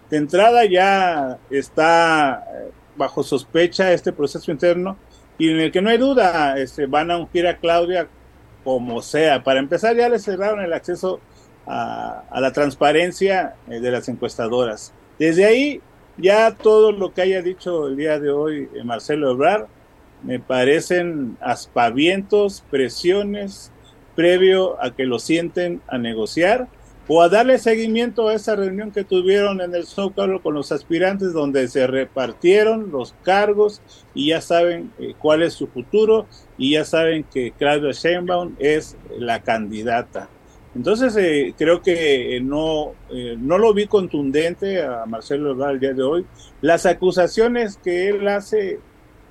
de 0.10 0.18
entrada 0.18 0.66
ya 0.66 1.40
está 1.50 2.44
eh, 2.54 2.72
bajo 2.96 3.24
sospecha 3.24 3.92
este 3.94 4.12
proceso 4.12 4.52
interno 4.52 4.98
y 5.38 5.50
en 5.50 5.60
el 5.60 5.72
que 5.72 5.82
no 5.82 5.90
hay 5.90 5.98
duda, 5.98 6.58
este, 6.58 6.86
van 6.86 7.12
a 7.12 7.18
ungir 7.18 7.48
a 7.48 7.58
Claudia 7.58 8.08
como 8.64 9.02
sea. 9.02 9.44
Para 9.44 9.60
empezar, 9.60 9.96
ya 9.96 10.10
le 10.10 10.20
cerraron 10.20 10.62
el 10.62 10.74
acceso 10.74 11.20
a, 11.66 12.24
la 12.40 12.52
transparencia 12.52 13.56
de 13.68 13.92
las 13.92 14.08
encuestadoras. 14.10 14.94
Desde 15.18 15.46
ahí, 15.46 15.82
ya 16.18 16.56
todo 16.56 16.92
lo 16.92 17.14
que 17.14 17.22
haya 17.22 17.42
dicho 17.42 17.88
el 17.88 17.98
día 17.98 18.20
de 18.20 18.30
hoy 18.30 18.70
Marcelo 18.84 19.32
Ebrard 19.32 19.66
me 20.22 20.40
parecen 20.40 21.38
aspavientos, 21.42 22.64
presiones, 22.70 23.72
previo 24.16 24.82
a 24.82 24.92
que 24.92 25.06
lo 25.06 25.20
sienten 25.20 25.82
a 25.88 25.98
negociar 25.98 26.68
o 27.08 27.22
a 27.22 27.30
darle 27.30 27.60
seguimiento 27.60 28.28
a 28.28 28.34
esa 28.34 28.56
reunión 28.56 28.92
que 28.92 29.04
tuvieron 29.04 29.62
en 29.62 29.76
el 29.76 29.86
Zócalo 29.86 30.42
con 30.42 30.54
los 30.54 30.72
aspirantes 30.72 31.34
donde 31.34 31.68
se 31.68 31.86
repartieron 31.86 32.92
los 32.92 33.14
cargos 33.24 33.82
y 34.14 34.30
ya 34.30 34.42
saben 34.42 34.92
eh, 35.00 35.14
cuál 35.20 35.44
es 35.44 35.54
su 35.54 35.68
futuro 35.68 36.28
y 36.58 36.72
ya 36.72 36.86
saben 36.86 37.26
que 37.26 37.52
Claudia 37.52 37.92
Sheinbaum 37.92 38.56
es 38.60 38.96
la 39.18 39.42
candidata. 39.42 40.30
Entonces 40.76 41.16
eh, 41.18 41.54
creo 41.58 41.82
que 41.82 42.38
eh, 42.38 42.42
no, 42.42 42.94
no 43.38 43.58
lo 43.58 43.74
vi 43.74 43.86
contundente 43.86 44.82
a 44.82 45.06
Marcelo 45.06 45.52
Ebrard 45.52 45.74
el 45.74 45.80
día 45.80 45.94
de 45.94 46.04
hoy. 46.04 46.26
Las 46.62 46.86
acusaciones 46.86 47.78
que 47.78 48.10
él 48.10 48.28
hace, 48.28 48.80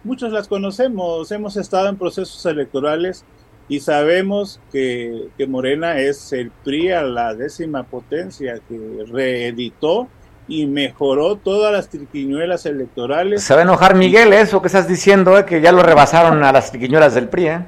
muchos 0.05 0.31
las 0.31 0.47
conocemos, 0.47 1.33
hemos 1.33 1.57
estado 1.57 1.89
en 1.89 1.97
procesos 1.97 2.45
electorales 2.47 3.25
y 3.73 3.81
sabemos 3.81 4.61
que, 4.71 5.29
que, 5.39 5.47
Morena 5.47 5.97
es 5.97 6.35
el 6.35 6.51
PRI 6.51 6.91
a 6.91 7.03
la 7.05 7.33
décima 7.33 7.85
potencia 7.85 8.61
que 8.69 8.79
reeditó 9.11 10.09
y 10.47 10.67
mejoró 10.67 11.37
todas 11.37 11.73
las 11.73 11.89
triquiñuelas 11.89 12.67
electorales. 12.67 13.43
Se 13.43 13.55
va 13.55 13.61
a 13.61 13.63
enojar 13.63 13.95
Miguel 13.95 14.35
eso 14.35 14.61
que 14.61 14.67
estás 14.67 14.87
diciendo, 14.87 15.39
eh, 15.39 15.47
que 15.47 15.63
ya 15.63 15.73
lo 15.73 15.83
rebasaron 15.83 16.45
a 16.45 16.53
las 16.53 16.71
triquiñuelas 16.71 17.15
del 17.15 17.31
PRI. 17.31 17.47
¿eh? 17.47 17.67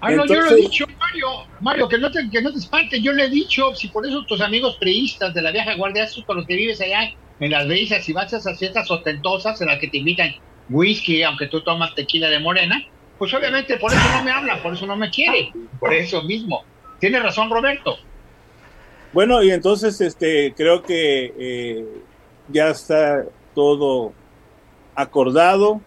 Ah, 0.00 0.12
no, 0.12 0.24
yo 0.26 0.42
lo 0.42 0.52
he 0.52 0.54
dicho, 0.54 0.86
Mario, 0.96 1.26
Mario, 1.60 1.88
que 1.88 1.98
no, 1.98 2.08
te, 2.08 2.30
que 2.30 2.40
no 2.40 2.52
te 2.52 2.60
espantes, 2.60 3.02
yo 3.02 3.12
le 3.12 3.24
he 3.24 3.30
dicho, 3.30 3.74
si 3.74 3.88
por 3.88 4.06
eso 4.06 4.24
tus 4.26 4.40
amigos 4.40 4.76
priistas 4.78 5.34
de 5.34 5.42
la 5.42 5.50
vieja 5.50 5.74
guardia, 5.74 6.04
esos 6.04 6.24
con 6.24 6.36
los 6.36 6.46
que 6.46 6.54
vives 6.54 6.80
allá 6.80 7.10
en 7.40 7.50
las 7.50 7.66
brisas 7.66 8.08
y 8.08 8.12
vas 8.12 8.32
a 8.32 8.36
esas 8.36 8.56
fiestas 8.60 8.88
ostentosas 8.88 9.60
en 9.60 9.66
las 9.66 9.80
que 9.80 9.88
te 9.88 9.98
invitan 9.98 10.30
whisky, 10.68 11.24
aunque 11.24 11.48
tú 11.48 11.62
tomas 11.62 11.96
tequila 11.96 12.28
de 12.28 12.38
morena, 12.38 12.80
pues 13.20 13.34
obviamente 13.34 13.76
por 13.76 13.92
eso 13.92 14.00
no 14.16 14.24
me 14.24 14.30
habla, 14.30 14.62
por 14.62 14.72
eso 14.72 14.86
no 14.86 14.96
me 14.96 15.10
quiere, 15.10 15.52
por 15.78 15.92
eso 15.92 16.22
mismo. 16.22 16.64
Tiene 16.98 17.20
razón 17.20 17.50
Roberto. 17.50 17.98
Bueno, 19.12 19.42
y 19.42 19.50
entonces 19.50 20.00
este 20.00 20.54
creo 20.56 20.82
que 20.82 21.34
eh, 21.38 21.84
ya 22.48 22.70
está 22.70 23.26
todo 23.54 24.14
acordado. 24.94 25.82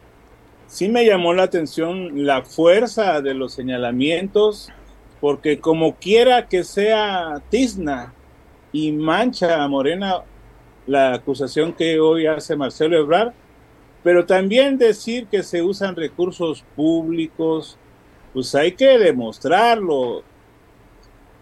Sí 0.67 0.89
me 0.89 1.07
llamó 1.07 1.33
la 1.33 1.41
atención 1.41 2.23
la 2.23 2.43
fuerza 2.43 3.19
de 3.19 3.33
los 3.33 3.51
señalamientos, 3.51 4.69
porque 5.19 5.59
como 5.59 5.95
quiera 5.95 6.47
que 6.47 6.63
sea 6.63 7.41
tizna 7.49 8.13
y 8.71 8.91
mancha 8.91 9.67
Morena 9.67 10.21
la 10.85 11.15
acusación 11.15 11.73
que 11.73 11.99
hoy 11.99 12.27
hace 12.27 12.55
Marcelo 12.55 12.95
Ebrard, 12.95 13.33
pero 14.03 14.25
también 14.25 14.77
decir 14.77 15.27
que 15.27 15.43
se 15.43 15.61
usan 15.61 15.95
recursos 15.95 16.63
públicos, 16.75 17.77
pues 18.33 18.53
hay 18.53 18.73
que 18.73 18.97
demostrarlo. 18.97 20.23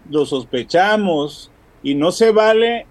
Lo 0.08 0.26
sospechamos 0.26 1.50
y 1.82 1.94
no 1.94 2.12
se 2.12 2.30
vale, 2.30 2.86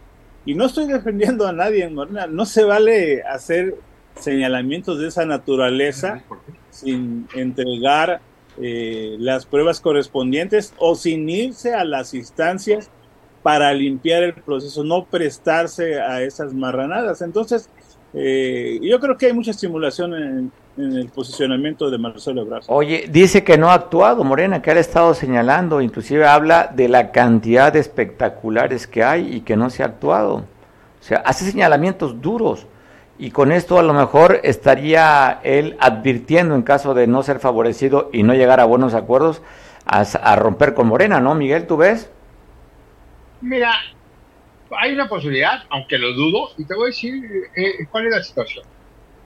y 0.45 0.55
no 0.55 0.65
estoy 0.65 0.87
defendiendo 0.91 1.47
a 1.47 1.53
nadie 1.53 1.85
en 1.85 1.95
Morena, 1.95 2.27
no 2.27 2.45
se 2.45 2.63
vale 2.63 3.23
hacer 3.23 3.75
señalamientos 4.15 4.99
de 4.99 5.07
esa 5.07 5.25
naturaleza 5.25 6.21
sin 6.69 7.27
entregar 7.33 8.21
eh, 8.61 9.15
las 9.19 9.45
pruebas 9.45 9.79
correspondientes 9.79 10.73
o 10.77 10.95
sin 10.95 11.29
irse 11.29 11.73
a 11.73 11.85
las 11.85 12.13
instancias 12.13 12.89
para 13.43 13.73
limpiar 13.73 14.23
el 14.23 14.33
proceso, 14.33 14.83
no 14.83 15.05
prestarse 15.05 15.99
a 15.99 16.21
esas 16.21 16.53
marranadas. 16.53 17.21
Entonces, 17.21 17.69
eh, 18.13 18.79
yo 18.81 18.99
creo 18.99 19.17
que 19.17 19.27
hay 19.27 19.33
mucha 19.33 19.51
estimulación 19.51 20.13
en, 20.13 20.51
el 20.77 21.09
posicionamiento 21.09 21.89
de 21.89 21.97
Marcelo 21.97 22.41
Ebrard. 22.41 22.63
Oye, 22.67 23.05
dice 23.09 23.43
que 23.43 23.57
no 23.57 23.69
ha 23.69 23.75
actuado 23.75 24.23
Morena, 24.23 24.61
que 24.61 24.71
ha 24.71 24.79
estado 24.79 25.13
señalando, 25.13 25.81
inclusive 25.81 26.25
habla 26.25 26.71
de 26.73 26.87
la 26.87 27.11
cantidad 27.11 27.71
de 27.71 27.79
espectaculares 27.79 28.87
que 28.87 29.03
hay 29.03 29.35
y 29.35 29.41
que 29.41 29.55
no 29.55 29.69
se 29.69 29.83
ha 29.83 29.87
actuado. 29.87 30.35
O 30.37 31.03
sea, 31.03 31.17
hace 31.19 31.45
señalamientos 31.45 32.21
duros 32.21 32.67
y 33.19 33.31
con 33.31 33.51
esto 33.51 33.77
a 33.77 33.83
lo 33.83 33.93
mejor 33.93 34.39
estaría 34.43 35.39
él 35.43 35.77
advirtiendo 35.79 36.55
en 36.55 36.63
caso 36.63 36.93
de 36.93 37.05
no 37.05 37.21
ser 37.21 37.39
favorecido 37.39 38.09
y 38.11 38.23
no 38.23 38.33
llegar 38.33 38.59
a 38.59 38.65
buenos 38.65 38.93
acuerdos 38.93 39.41
a, 39.85 40.01
a 40.01 40.35
romper 40.35 40.73
con 40.73 40.87
Morena, 40.87 41.19
¿no, 41.19 41.35
Miguel? 41.35 41.67
¿Tú 41.67 41.77
ves? 41.77 42.09
Mira, 43.41 43.73
hay 44.79 44.93
una 44.93 45.07
posibilidad, 45.07 45.63
aunque 45.69 45.97
lo 45.97 46.13
dudo, 46.13 46.49
y 46.57 46.65
te 46.65 46.75
voy 46.75 46.85
a 46.85 46.87
decir 46.87 47.23
eh, 47.55 47.85
cuál 47.89 48.07
es 48.07 48.11
la 48.11 48.23
situación. 48.23 48.65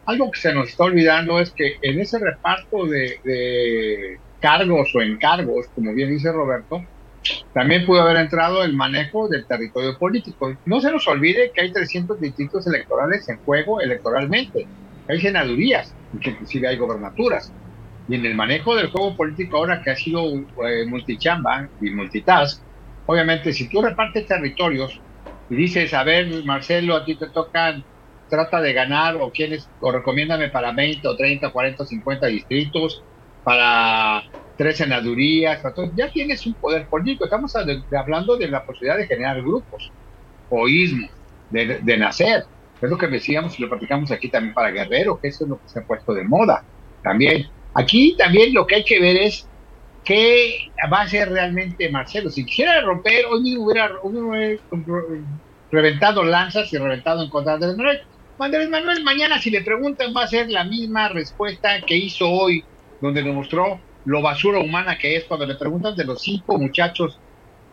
Algo 0.06 0.32
que 0.32 0.40
se 0.40 0.54
nos 0.54 0.70
está 0.70 0.84
olvidando 0.84 1.40
es 1.40 1.52
que 1.52 1.78
en 1.82 2.00
ese 2.00 2.20
reparto 2.20 2.86
de, 2.86 4.20
cargos 4.40 4.94
o 4.94 5.02
encargos, 5.02 5.68
como 5.74 5.94
bien 5.94 6.10
dice 6.10 6.32
Roberto, 6.32 6.84
también 7.54 7.86
pudo 7.88 8.02
haber 8.02 8.18
entrado 8.18 8.64
el 8.64 8.74
manejo 8.74 9.28
del 9.28 9.46
territorio 9.46 9.98
político. 9.98 10.56
No 10.66 10.80
se 10.80 10.92
nos 10.92 11.08
olvide 11.08 11.52
que 11.54 11.62
hay 11.62 11.72
300 11.72 12.22
distritos 12.22 12.68
electorales 12.68 13.28
en 13.30 13.38
juego 13.38 13.82
electoralmente. 13.82 14.68
Hay 15.10 15.20
senadurías, 15.20 15.96
inclusive 16.14 16.68
hay 16.68 16.78
gobernaturas. 16.78 17.52
Y 18.08 18.16
en 18.16 18.26
el 18.28 18.36
manejo 18.36 18.76
del 18.76 18.92
juego 18.92 19.16
político 19.18 19.58
ahora 19.58 19.82
que 19.82 19.90
ha 19.90 19.96
sido 19.96 20.22
eh, 20.68 20.86
multichamba 20.86 21.68
y 21.82 21.90
multitask, 21.90 22.62
obviamente 23.08 23.52
si 23.54 23.68
tú 23.68 23.82
repartes 23.82 24.28
territorios 24.28 25.02
y 25.50 25.56
dices, 25.56 25.94
a 25.94 26.04
ver, 26.04 26.44
Marcelo, 26.44 26.96
a 26.96 27.06
ti 27.06 27.16
te 27.16 27.30
tocan, 27.30 27.84
trata 28.30 28.62
de 28.62 28.74
ganar, 28.74 29.16
o 29.18 29.32
quieres, 29.32 29.70
o 29.80 29.92
recomiéndame 29.92 30.50
para 30.50 30.72
20, 30.72 31.08
o 31.08 31.16
30, 31.16 31.50
40, 31.52 31.86
50 31.86 32.28
distritos, 32.28 33.04
para 33.44 34.24
tres 34.58 34.78
senadurías, 34.78 35.62
ya 35.96 36.10
tienes 36.10 36.46
un 36.46 36.54
poder 36.56 36.88
político. 36.88 37.26
Estamos 37.26 37.54
hablando 37.56 38.38
de 38.38 38.48
la 38.48 38.66
posibilidad 38.66 38.98
de 38.98 39.08
generar 39.08 39.42
grupos, 39.42 39.92
o 40.50 40.68
ismos, 40.68 41.12
de, 41.50 41.98
nacer. 41.98 42.46
Es 42.82 42.90
lo 42.90 42.98
que 42.98 43.08
decíamos 43.08 43.58
y 43.58 43.62
lo 43.62 43.70
platicamos 43.70 44.12
aquí 44.12 44.30
también 44.30 44.54
para 44.54 44.72
Guerrero, 44.72 45.20
que 45.20 45.30
eso 45.30 45.44
es 45.44 45.50
lo 45.50 45.62
que 45.62 45.70
se 45.70 45.80
ha 45.80 45.84
puesto 45.84 46.14
de 46.14 46.24
moda 46.24 46.64
también. 47.04 47.48
Aquí 47.74 48.16
también 48.18 48.54
lo 48.54 48.66
que 48.66 48.76
hay 48.76 48.84
que 48.84 49.00
ver 49.00 49.18
es 49.18 49.48
qué 50.06 50.72
va 50.92 51.02
a 51.02 51.10
ser 51.10 51.30
realmente 51.30 51.90
Marcelo. 51.90 52.30
Si 52.30 52.46
quisiera 52.46 52.80
romper, 52.82 53.26
hoy 53.26 53.42
mismo 53.42 53.66
hubiera, 53.66 53.92
reventado 55.72 56.24
lanzas 56.24 56.72
y 56.72 56.78
reventado 56.78 57.24
en 57.24 57.30
contra 57.30 57.58
de 57.58 57.68
Manuel. 57.76 58.02
Andrés 58.38 58.70
Manuel, 58.70 59.04
mañana 59.04 59.40
si 59.40 59.50
le 59.50 59.62
preguntan 59.62 60.14
va 60.16 60.24
a 60.24 60.28
ser 60.28 60.50
la 60.50 60.64
misma 60.64 61.10
respuesta 61.10 61.82
que 61.82 61.96
hizo 61.96 62.30
hoy, 62.30 62.64
donde 63.02 63.24
demostró 63.24 63.80
lo 64.06 64.22
basura 64.22 64.60
humana 64.60 64.98
que 64.98 65.16
es 65.16 65.24
cuando 65.24 65.46
le 65.46 65.56
preguntan 65.56 65.96
de 65.96 66.04
los 66.04 66.22
cinco 66.22 66.58
muchachos 66.58 67.20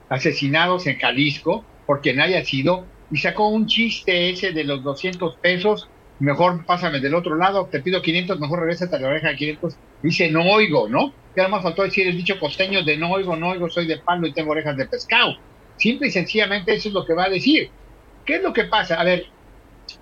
asesinados 0.08 0.86
en 0.86 0.98
Jalisco, 0.98 1.64
por 1.86 2.00
quien 2.00 2.20
haya 2.20 2.44
sido, 2.44 2.86
y 3.10 3.18
sacó 3.18 3.48
un 3.48 3.66
chiste 3.66 4.30
ese 4.30 4.52
de 4.52 4.64
los 4.64 4.82
200 4.82 5.36
pesos, 5.36 5.88
mejor 6.18 6.64
pásame 6.64 7.00
del 7.00 7.14
otro 7.14 7.36
lado, 7.36 7.68
te 7.70 7.80
pido 7.80 8.00
500, 8.00 8.40
mejor 8.40 8.60
regresa 8.60 8.88
a 8.90 8.98
la 8.98 9.08
oreja 9.08 9.28
de 9.28 9.36
500, 9.36 9.76
dice 10.02 10.30
no 10.30 10.42
oigo, 10.42 10.88
¿no? 10.88 11.12
Que 11.34 11.40
además 11.40 11.62
faltó 11.62 11.82
decir 11.82 12.06
el 12.06 12.16
dicho 12.16 12.38
costeño 12.38 12.82
de 12.82 12.96
no 12.96 13.10
oigo, 13.10 13.36
no 13.36 13.50
oigo, 13.50 13.70
soy 13.70 13.86
de 13.86 13.98
palo 13.98 14.26
y 14.26 14.32
tengo 14.32 14.52
orejas 14.52 14.76
de 14.76 14.86
pescado. 14.86 15.36
Simple 15.76 16.08
y 16.08 16.10
sencillamente 16.10 16.74
eso 16.74 16.88
es 16.88 16.94
lo 16.94 17.04
que 17.04 17.14
va 17.14 17.24
a 17.24 17.30
decir. 17.30 17.70
¿Qué 18.24 18.36
es 18.36 18.42
lo 18.42 18.52
que 18.52 18.64
pasa? 18.64 19.00
A 19.00 19.04
ver, 19.04 19.26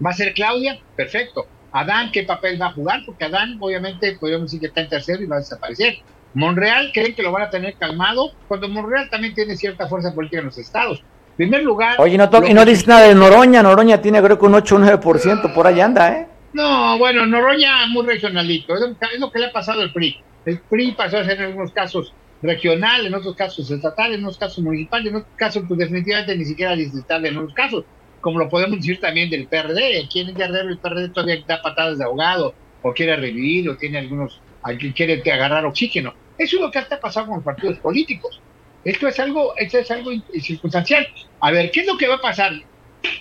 ¿va 0.04 0.10
a 0.10 0.14
ser 0.14 0.34
Claudia? 0.34 0.78
Perfecto. 0.96 1.46
Adán, 1.72 2.10
¿qué 2.12 2.24
papel 2.24 2.60
va 2.60 2.66
a 2.66 2.72
jugar? 2.72 3.00
Porque 3.06 3.24
Adán, 3.24 3.56
obviamente, 3.60 4.16
podríamos 4.18 4.46
decir 4.46 4.60
que 4.60 4.66
está 4.66 4.80
en 4.80 4.88
tercero 4.88 5.22
y 5.22 5.26
va 5.26 5.36
a 5.36 5.40
desaparecer. 5.40 5.98
Monreal, 6.34 6.90
¿creen 6.92 7.14
que 7.14 7.22
lo 7.22 7.32
van 7.32 7.42
a 7.42 7.50
tener 7.50 7.74
calmado? 7.74 8.32
Cuando 8.48 8.68
Monreal 8.68 9.08
también 9.10 9.34
tiene 9.34 9.56
cierta 9.56 9.88
fuerza 9.88 10.14
política 10.14 10.40
en 10.40 10.46
los 10.46 10.58
estados. 10.58 11.02
En 11.30 11.36
primer 11.48 11.62
lugar. 11.62 11.96
Oye, 11.98 12.18
no, 12.18 12.28
y 12.46 12.54
no 12.54 12.64
dice 12.64 12.86
nada 12.86 13.06
de 13.06 13.14
Noroña. 13.14 13.62
Noroña 13.62 14.02
tiene, 14.02 14.20
creo 14.22 14.38
que 14.38 14.46
un 14.46 14.54
8 14.54 14.76
o 14.76 14.78
9%, 14.78 15.54
por 15.54 15.66
ahí 15.66 15.80
anda, 15.80 16.12
¿eh? 16.12 16.26
No, 16.52 16.98
bueno, 16.98 17.26
Noroña 17.26 17.86
muy 17.86 18.04
regionalito, 18.04 18.74
es 18.74 19.20
lo 19.20 19.30
que 19.30 19.38
le 19.38 19.46
ha 19.46 19.52
pasado 19.52 19.82
al 19.82 19.92
PRI. 19.92 20.16
El 20.44 20.58
PRI 20.58 20.92
pasó 20.92 21.18
a 21.18 21.24
ser 21.24 21.38
en 21.38 21.46
algunos 21.46 21.70
casos 21.72 22.12
regional, 22.42 23.06
en 23.06 23.14
otros 23.14 23.36
casos 23.36 23.70
estatal, 23.70 24.14
en 24.14 24.24
otros 24.24 24.38
casos 24.38 24.64
municipal, 24.64 25.06
en 25.06 25.16
otros 25.16 25.32
casos 25.36 25.64
pues 25.68 25.78
definitivamente 25.78 26.36
ni 26.36 26.44
siquiera 26.44 26.74
distrital 26.74 27.24
en 27.26 27.36
otros 27.36 27.54
casos, 27.54 27.84
como 28.20 28.38
lo 28.38 28.48
podemos 28.48 28.78
decir 28.78 28.98
también 28.98 29.30
del 29.30 29.46
PRD, 29.46 30.08
quien 30.10 30.30
es 30.30 30.34
guerrero 30.34 30.68
el 30.68 30.78
PRD 30.78 31.10
todavía 31.10 31.44
da 31.46 31.62
patadas 31.62 31.98
de 31.98 32.04
ahogado, 32.04 32.54
o 32.82 32.92
quiere 32.92 33.14
revivir, 33.16 33.68
o 33.68 33.76
tiene 33.76 33.98
algunos, 33.98 34.40
alguien 34.62 34.92
quiere 34.92 35.22
agarrar 35.30 35.64
oxígeno. 35.66 36.14
Eso 36.38 36.56
es 36.56 36.62
lo 36.62 36.70
que 36.70 36.78
está 36.78 36.98
pasando 36.98 37.28
con 37.28 37.36
los 37.36 37.44
partidos 37.44 37.78
políticos. 37.78 38.40
Esto 38.84 39.06
es 39.06 39.20
algo, 39.20 39.54
esto 39.56 39.78
es 39.78 39.90
algo 39.90 40.10
circunstancial. 40.40 41.06
A 41.40 41.50
ver, 41.50 41.70
¿qué 41.70 41.80
es 41.80 41.86
lo 41.86 41.98
que 41.98 42.08
va 42.08 42.14
a 42.14 42.20
pasar? 42.20 42.52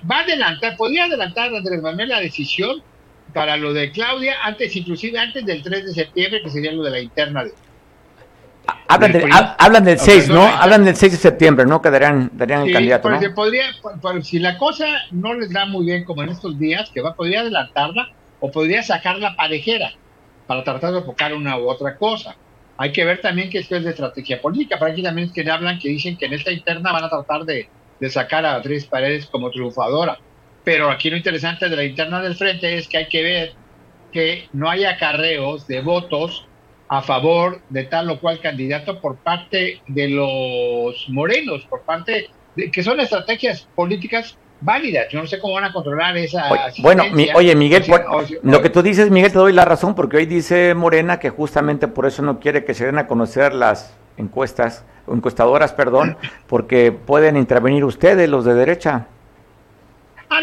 Va 0.10 0.20
a 0.20 0.24
adelantar, 0.24 0.78
podría 0.78 1.04
adelantar 1.04 1.54
Andrés 1.54 1.82
Manuel 1.82 2.10
la 2.10 2.22
decisión 2.22 2.82
para 3.34 3.58
lo 3.58 3.74
de 3.74 3.92
Claudia, 3.92 4.36
antes, 4.44 4.76
inclusive 4.76 5.20
antes 5.20 5.46
del 5.46 5.62
3 5.62 5.86
de 5.86 5.94
septiembre, 5.94 6.42
que 6.42 6.50
sería 6.50 6.72
lo 6.72 6.84
de 6.84 6.92
la 6.92 7.00
interna 7.00 7.44
de, 7.44 7.54
Hablan, 8.88 9.84
del 9.84 10.00
6, 10.00 10.30
¿no? 10.30 10.46
Hablan 10.46 10.84
del 10.84 10.96
6 10.96 11.12
de 11.14 11.18
septiembre, 11.18 11.66
¿no? 11.66 11.82
Que 11.82 11.90
darían, 11.90 12.32
el 12.40 12.74
candidato, 12.74 13.10
¿no? 13.10 13.20
Podría, 13.34 13.66
si 14.22 14.40
la 14.40 14.58
cosa 14.58 14.86
no 15.12 15.34
les 15.34 15.52
da 15.52 15.66
muy 15.66 15.86
bien 15.86 16.04
como 16.04 16.24
en 16.24 16.30
estos 16.30 16.58
días, 16.58 16.90
que 16.94 17.02
va, 17.02 17.16
podría 17.16 17.42
adelantarla 17.42 18.10
o 18.40 18.52
podría 18.52 18.84
sacar 18.84 19.18
la 19.18 19.36
parejera 19.36 19.92
para 20.48 20.64
tratar 20.64 20.92
de 20.92 21.00
enfocar 21.00 21.34
una 21.34 21.58
u 21.58 21.70
otra 21.70 21.98
cosa. 21.98 22.36
Hay 22.78 22.92
que 22.92 23.04
ver 23.06 23.22
también 23.22 23.50
que 23.50 23.60
esto 23.60 23.76
es 23.76 23.84
de 23.84 23.92
estrategia 23.92 24.42
política. 24.42 24.80
Para 24.80 24.94
aquí 24.94 25.04
también 25.04 25.28
es 25.28 25.34
que 25.34 25.50
hablan, 25.50 25.80
que 25.80 25.90
dicen 25.90 26.18
que 26.18 26.26
en 26.26 26.34
esta 26.34 26.52
interna 26.52 26.92
van 26.92 27.04
a 27.04 27.10
tratar 27.10 27.44
de, 27.44 27.70
de 28.00 28.10
sacar 28.10 28.46
a 28.46 28.54
Beatriz 28.54 28.86
Paredes 28.86 29.26
como 29.28 29.52
triunfadora. 29.52 30.18
Pero 30.70 30.92
aquí 30.92 31.10
lo 31.10 31.18
interesante 31.18 31.68
de 31.68 31.76
la 31.76 31.84
interna 31.84 32.22
del 32.22 32.36
frente 32.36 32.78
es 32.78 32.88
que 32.88 32.98
hay 32.98 33.08
que 33.08 33.24
ver 33.24 33.54
que 34.12 34.48
no 34.54 34.70
haya 34.70 34.92
acarreos 34.92 35.66
de 35.66 35.82
votos 35.82 36.48
a 36.88 37.02
favor 37.02 37.62
de 37.70 37.86
tal 37.86 38.08
o 38.12 38.20
cual 38.20 38.40
candidato 38.40 39.02
por 39.02 39.16
parte 39.16 39.82
de 39.88 40.10
los 40.10 41.10
morenos, 41.10 41.66
por 41.66 41.82
parte 41.82 42.30
de 42.56 42.70
que 42.70 42.84
son 42.84 43.00
estrategias 43.00 43.68
políticas 43.74 44.38
válidas. 44.62 45.08
Yo 45.10 45.20
no 45.20 45.26
sé 45.26 45.40
cómo 45.40 45.56
van 45.56 45.64
a 45.64 45.74
controlar 45.74 46.16
esa. 46.18 46.48
bueno, 46.84 47.04
oye, 47.34 47.56
Miguel, 47.56 47.86
lo 48.44 48.62
que 48.62 48.70
tú 48.70 48.84
dices, 48.84 49.10
Miguel, 49.10 49.32
te 49.32 49.40
doy 49.40 49.54
la 49.54 49.66
razón, 49.66 49.96
porque 49.96 50.18
hoy 50.18 50.28
dice 50.28 50.76
Morena 50.76 51.18
que 51.18 51.32
justamente 51.32 51.88
por 51.88 52.06
eso 52.06 52.22
no 52.22 52.40
quiere 52.40 52.64
que 52.64 52.76
se 52.76 52.86
den 52.86 53.00
a 53.00 53.08
conocer 53.08 53.56
las 53.56 53.98
encuestas, 54.18 54.86
encuestadoras, 55.12 55.74
perdón, 55.74 56.16
porque 56.46 56.92
pueden 56.92 57.38
intervenir 57.38 57.84
ustedes, 57.86 58.30
los 58.30 58.46
de 58.46 58.54
derecha. 58.54 59.08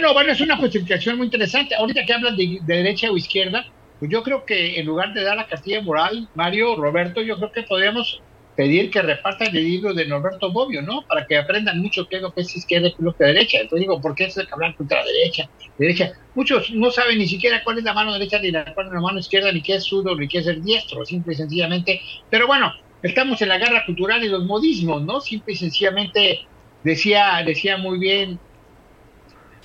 No, 0.01 0.13
bueno, 0.13 0.33
es 0.33 0.41
una 0.41 0.57
justificación 0.57 1.17
muy 1.17 1.27
interesante. 1.27 1.75
Ahorita 1.75 2.05
que 2.05 2.13
hablan 2.13 2.37
de 2.37 2.59
derecha 2.67 3.11
o 3.11 3.17
izquierda, 3.17 3.65
pues 3.99 4.11
yo 4.11 4.23
creo 4.23 4.45
que 4.45 4.79
en 4.79 4.87
lugar 4.87 5.15
de 5.15 5.23
dar 5.23 5.37
la 5.37 5.47
castilla 5.47 5.81
moral, 5.81 6.29
Mario, 6.35 6.77
Roberto, 6.77 7.23
yo 7.23 7.37
creo 7.37 7.53
que 7.53 7.63
podríamos 7.63 8.21
pedir 8.57 8.91
que 8.91 9.03
repartan 9.03 9.55
el 9.55 9.65
libro 9.65 9.95
de 9.95 10.07
Norberto 10.07 10.51
Bobbio, 10.51 10.83
¿no? 10.83 11.03
Para 11.03 11.27
que 11.27 11.37
aprendan 11.37 11.81
mucho 11.81 12.09
qué 12.09 12.17
es 12.17 12.23
lo 12.23 12.33
que 12.33 12.41
es 12.41 12.57
izquierda 12.57 12.89
y 12.89 12.95
qué 12.95 13.03
lo 13.03 13.15
que 13.15 13.25
es 13.25 13.35
derecha. 13.35 13.59
Entonces 13.59 13.81
digo, 13.81 14.01
¿por 14.01 14.15
qué 14.15 14.25
es 14.25 14.35
que 14.35 14.47
hablar 14.51 14.75
contra 14.75 15.01
la 15.01 15.07
derecha? 15.07 15.49
Derecha. 15.79 16.13
Muchos 16.35 16.71
no 16.71 16.91
saben 16.91 17.19
ni 17.19 17.29
siquiera 17.29 17.63
cuál 17.63 17.79
es 17.79 17.85
la 17.85 17.93
mano 17.93 18.13
derecha 18.13 18.39
ni 18.39 18.51
la, 18.51 18.75
cuál 18.75 18.87
es 18.87 18.93
la 18.93 19.01
mano 19.01 19.19
izquierda, 19.19 19.53
ni 19.53 19.63
qué 19.63 19.77
es 19.77 19.85
sudo, 19.85 20.17
ni 20.17 20.27
qué 20.27 20.39
es 20.39 20.47
el 20.47 20.63
diestro, 20.63 21.05
simple 21.05 21.35
y 21.35 21.37
sencillamente. 21.37 22.01
Pero 22.31 22.47
bueno, 22.47 22.73
estamos 23.03 23.41
en 23.43 23.49
la 23.49 23.59
guerra 23.59 23.85
cultural 23.85 24.25
y 24.25 24.29
los 24.29 24.45
modismos, 24.45 25.03
¿no? 25.03 25.21
Simple 25.21 25.53
y 25.53 25.57
sencillamente 25.57 26.41
decía, 26.83 27.43
decía 27.45 27.77
muy 27.77 27.99
bien 27.99 28.39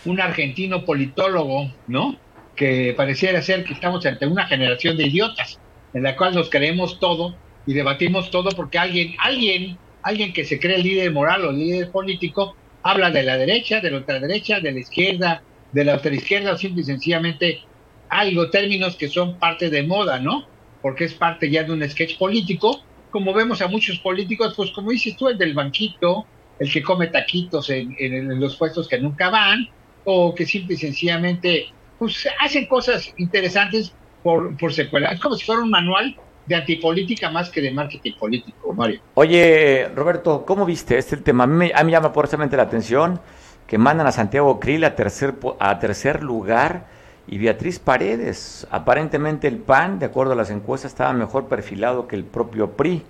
un 0.06 0.20
argentino 0.20 0.86
politólogo, 0.86 1.72
¿no? 1.88 2.18
que 2.56 2.94
pareciera 2.96 3.42
ser 3.42 3.64
que 3.64 3.74
estamos 3.74 4.06
ante 4.06 4.28
una 4.28 4.46
generación 4.46 4.98
de 4.98 5.08
idiotas 5.08 5.60
en 5.94 6.04
la 6.04 6.16
cual 6.16 6.36
nos 6.36 6.50
creemos 6.50 7.00
todo 7.00 7.36
y 7.66 7.74
debatimos 7.74 8.32
todo 8.32 8.50
porque 8.52 8.78
alguien, 8.78 9.16
alguien, 9.20 9.78
alguien 10.04 10.34
que 10.34 10.46
se 10.46 10.60
cree 10.60 10.78
líder 10.78 11.12
moral 11.12 11.46
o 11.46 11.52
líder 11.52 11.92
político 11.92 12.56
habla 12.84 13.12
de 13.12 13.24
la 13.24 13.38
derecha, 13.38 13.82
de 13.82 13.92
la 13.92 13.98
ultraderecha, 13.98 14.60
de 14.60 14.72
la 14.72 14.80
izquierda, 14.80 15.44
de 15.72 15.86
la 15.86 15.96
ultraizquierda 15.96 16.54
o 16.54 16.58
simple 16.58 16.82
y 16.82 16.86
sencillamente 16.86 17.62
algo, 18.10 18.50
términos 18.50 18.96
que 18.96 19.08
son 19.08 19.40
parte 19.40 19.70
de 19.70 19.84
moda, 19.84 20.20
¿no? 20.20 20.48
Porque 20.82 21.06
es 21.06 21.14
parte 21.14 21.50
ya 21.50 21.64
de 21.64 21.72
un 21.72 21.88
sketch 21.88 22.18
político, 22.18 22.84
como 23.10 23.34
vemos 23.34 23.62
a 23.62 23.68
muchos 23.68 24.00
políticos, 24.00 24.54
pues 24.56 24.72
como 24.72 24.92
dices 24.92 25.16
tú, 25.16 25.30
el 25.30 25.38
del 25.38 25.54
banquito, 25.54 26.26
el 26.60 26.72
que 26.72 26.82
come 26.82 27.08
taquitos 27.08 27.70
en, 27.70 27.96
en 28.00 28.40
los 28.40 28.56
puestos 28.56 28.88
que 28.88 28.98
nunca 28.98 29.30
van, 29.30 29.68
o 30.06 30.34
que 30.34 30.46
simple 30.46 30.76
y 30.76 30.78
sencillamente 30.78 31.68
pues 31.98 32.28
hacen 32.40 32.66
cosas 32.66 33.14
interesantes 33.18 33.94
por, 34.24 34.58
por 34.58 34.74
secuela. 34.74 35.10
Es 35.12 35.20
como 35.20 35.36
si 35.36 35.46
fuera 35.46 35.62
un 35.62 35.70
manual 35.70 36.16
de 36.46 36.56
antipolítica 36.56 37.30
más 37.30 37.50
que 37.50 37.62
de 37.62 37.72
marketing 37.72 38.14
político, 38.20 38.74
Mario. 38.74 39.02
Oye, 39.14 39.90
Roberto, 39.96 40.46
¿cómo 40.46 40.66
viste 40.66 40.98
este 40.98 41.18
tema? 41.18 41.44
A 41.44 41.48
mí, 41.48 41.72
me 41.86 41.92
llama 41.92 42.12
poderosamente 42.12 42.58
la 42.58 42.64
atención 42.64 43.20
que 43.68 43.78
mandan 43.78 44.08
a 44.08 44.12
Santiago 44.12 44.60
Krill 44.60 44.84
a 44.84 44.96
tercer, 44.96 45.36
a 45.60 45.80
tercer 45.80 46.24
lugar 46.24 46.88
y 47.28 47.38
Beatriz 47.38 47.80
Paredes. 47.80 48.68
Aparentemente 48.72 49.48
el 49.48 49.58
PAN, 49.58 50.00
de 50.00 50.08
acuerdo 50.08 50.34
a 50.34 50.36
las 50.36 50.50
encuestas, 50.50 50.92
estaba 50.92 51.14
mejor 51.14 51.48
perfilado 51.48 52.08
que 52.08 52.16
el 52.16 52.26
propio 52.26 52.72
PRI. 52.72 53.04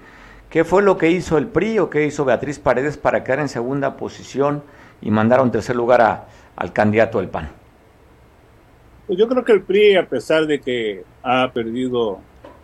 ¿Qué 0.49 0.65
fue 0.65 0.83
lo 0.83 0.97
que 0.97 1.09
hizo 1.09 1.37
el 1.37 1.47
PRI 1.47 1.79
o 1.79 1.89
qué 1.89 2.05
hizo 2.05 2.25
Beatriz 2.25 2.59
Paredes 2.59 2.97
para 2.97 3.23
quedar 3.23 3.39
en 3.39 3.47
segunda 3.47 3.95
posición 3.95 4.63
y 5.01 5.09
mandar 5.09 5.39
a 5.39 5.43
un 5.43 5.51
tercer 5.51 5.75
lugar 5.75 6.01
a, 6.01 6.27
al 6.61 6.71
candidato 6.71 7.17
del 7.17 7.27
PAN? 7.27 7.49
Pues 9.07 9.17
yo 9.17 9.27
creo 9.27 9.43
que 9.43 9.51
el 9.51 9.63
PRI, 9.63 9.95
a 9.95 10.07
pesar 10.07 10.45
de 10.45 10.61
que 10.61 11.03
ha 11.23 11.51
perdido 11.51 12.19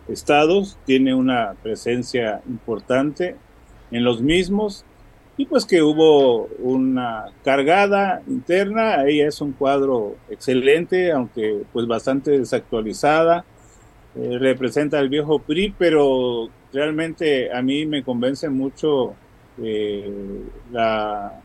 estados, 0.06 0.78
tiene 0.86 1.14
una 1.14 1.54
presencia 1.64 2.40
importante 2.48 3.34
en 3.90 4.04
los 4.04 4.22
mismos 4.22 4.84
y 5.36 5.46
pues 5.46 5.66
que 5.66 5.82
hubo 5.82 6.46
una 6.60 7.26
cargada 7.42 8.22
interna, 8.28 9.04
ella 9.04 9.26
es 9.26 9.40
un 9.40 9.52
cuadro 9.52 10.14
excelente, 10.30 11.10
aunque 11.10 11.64
pues 11.72 11.88
bastante 11.88 12.38
desactualizada, 12.38 13.44
eh, 14.14 14.38
representa 14.38 15.00
al 15.00 15.08
viejo 15.08 15.40
PRI, 15.40 15.74
pero 15.76 16.48
realmente 16.72 17.52
a 17.52 17.62
mí 17.62 17.84
me 17.84 18.04
convence 18.04 18.48
mucho 18.48 19.14
eh, 19.60 20.08
la 20.70 21.42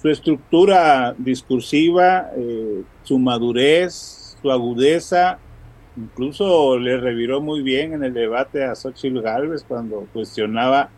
su 0.00 0.08
estructura 0.08 1.14
discursiva, 1.18 2.30
eh, 2.36 2.82
su 3.02 3.18
madurez, 3.18 4.36
su 4.40 4.50
agudeza, 4.50 5.38
incluso 5.96 6.78
le 6.78 6.96
reviró 6.98 7.40
muy 7.40 7.62
bien 7.62 7.92
en 7.94 8.04
el 8.04 8.14
debate 8.14 8.64
a 8.64 8.74
Xochitl 8.74 9.20
Gálvez 9.20 9.64
cuando 9.66 10.06
cuestionaba 10.12 10.90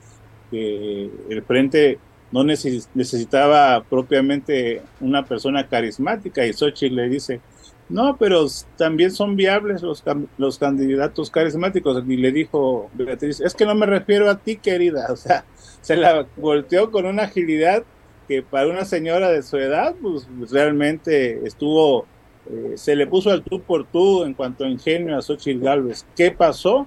que 0.50 1.10
el 1.28 1.42
frente 1.42 1.98
no 2.32 2.44
necesitaba 2.44 3.82
propiamente 3.82 4.82
una 5.00 5.24
persona 5.24 5.66
carismática 5.66 6.46
y 6.46 6.52
Xochitl 6.52 6.96
le 6.96 7.08
dice, 7.08 7.40
no, 7.88 8.16
pero 8.18 8.46
también 8.76 9.10
son 9.10 9.34
viables 9.34 9.82
los, 9.82 10.04
los 10.38 10.58
candidatos 10.58 11.30
carismáticos. 11.30 12.04
Y 12.06 12.16
le 12.16 12.30
dijo 12.30 12.88
Beatriz, 12.94 13.40
es 13.40 13.54
que 13.54 13.66
no 13.66 13.74
me 13.74 13.86
refiero 13.86 14.30
a 14.30 14.38
ti, 14.38 14.56
querida. 14.56 15.08
O 15.10 15.16
sea, 15.16 15.44
se 15.80 15.96
la 15.96 16.26
volteó 16.36 16.90
con 16.92 17.04
una 17.06 17.24
agilidad 17.24 17.82
que 18.30 18.44
para 18.44 18.68
una 18.68 18.84
señora 18.84 19.28
de 19.28 19.42
su 19.42 19.56
edad, 19.56 19.96
pues 20.00 20.28
realmente 20.52 21.44
estuvo, 21.44 22.06
eh, 22.48 22.74
se 22.76 22.94
le 22.94 23.08
puso 23.08 23.32
al 23.32 23.42
tú 23.42 23.60
por 23.60 23.88
tú 23.88 24.22
en 24.22 24.34
cuanto 24.34 24.62
a 24.62 24.68
ingenio 24.68 25.18
a 25.18 25.20
Xochitl 25.20 25.64
Galvez. 25.64 26.06
¿Qué 26.14 26.30
pasó? 26.30 26.86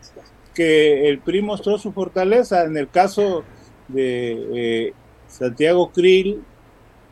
Que 0.54 1.10
el 1.10 1.20
PRI 1.20 1.42
mostró 1.42 1.78
su 1.78 1.92
fortaleza. 1.92 2.64
En 2.64 2.78
el 2.78 2.90
caso 2.90 3.44
de 3.90 4.48
eh, 4.54 4.94
Santiago 5.28 5.92
Krill, 5.92 6.42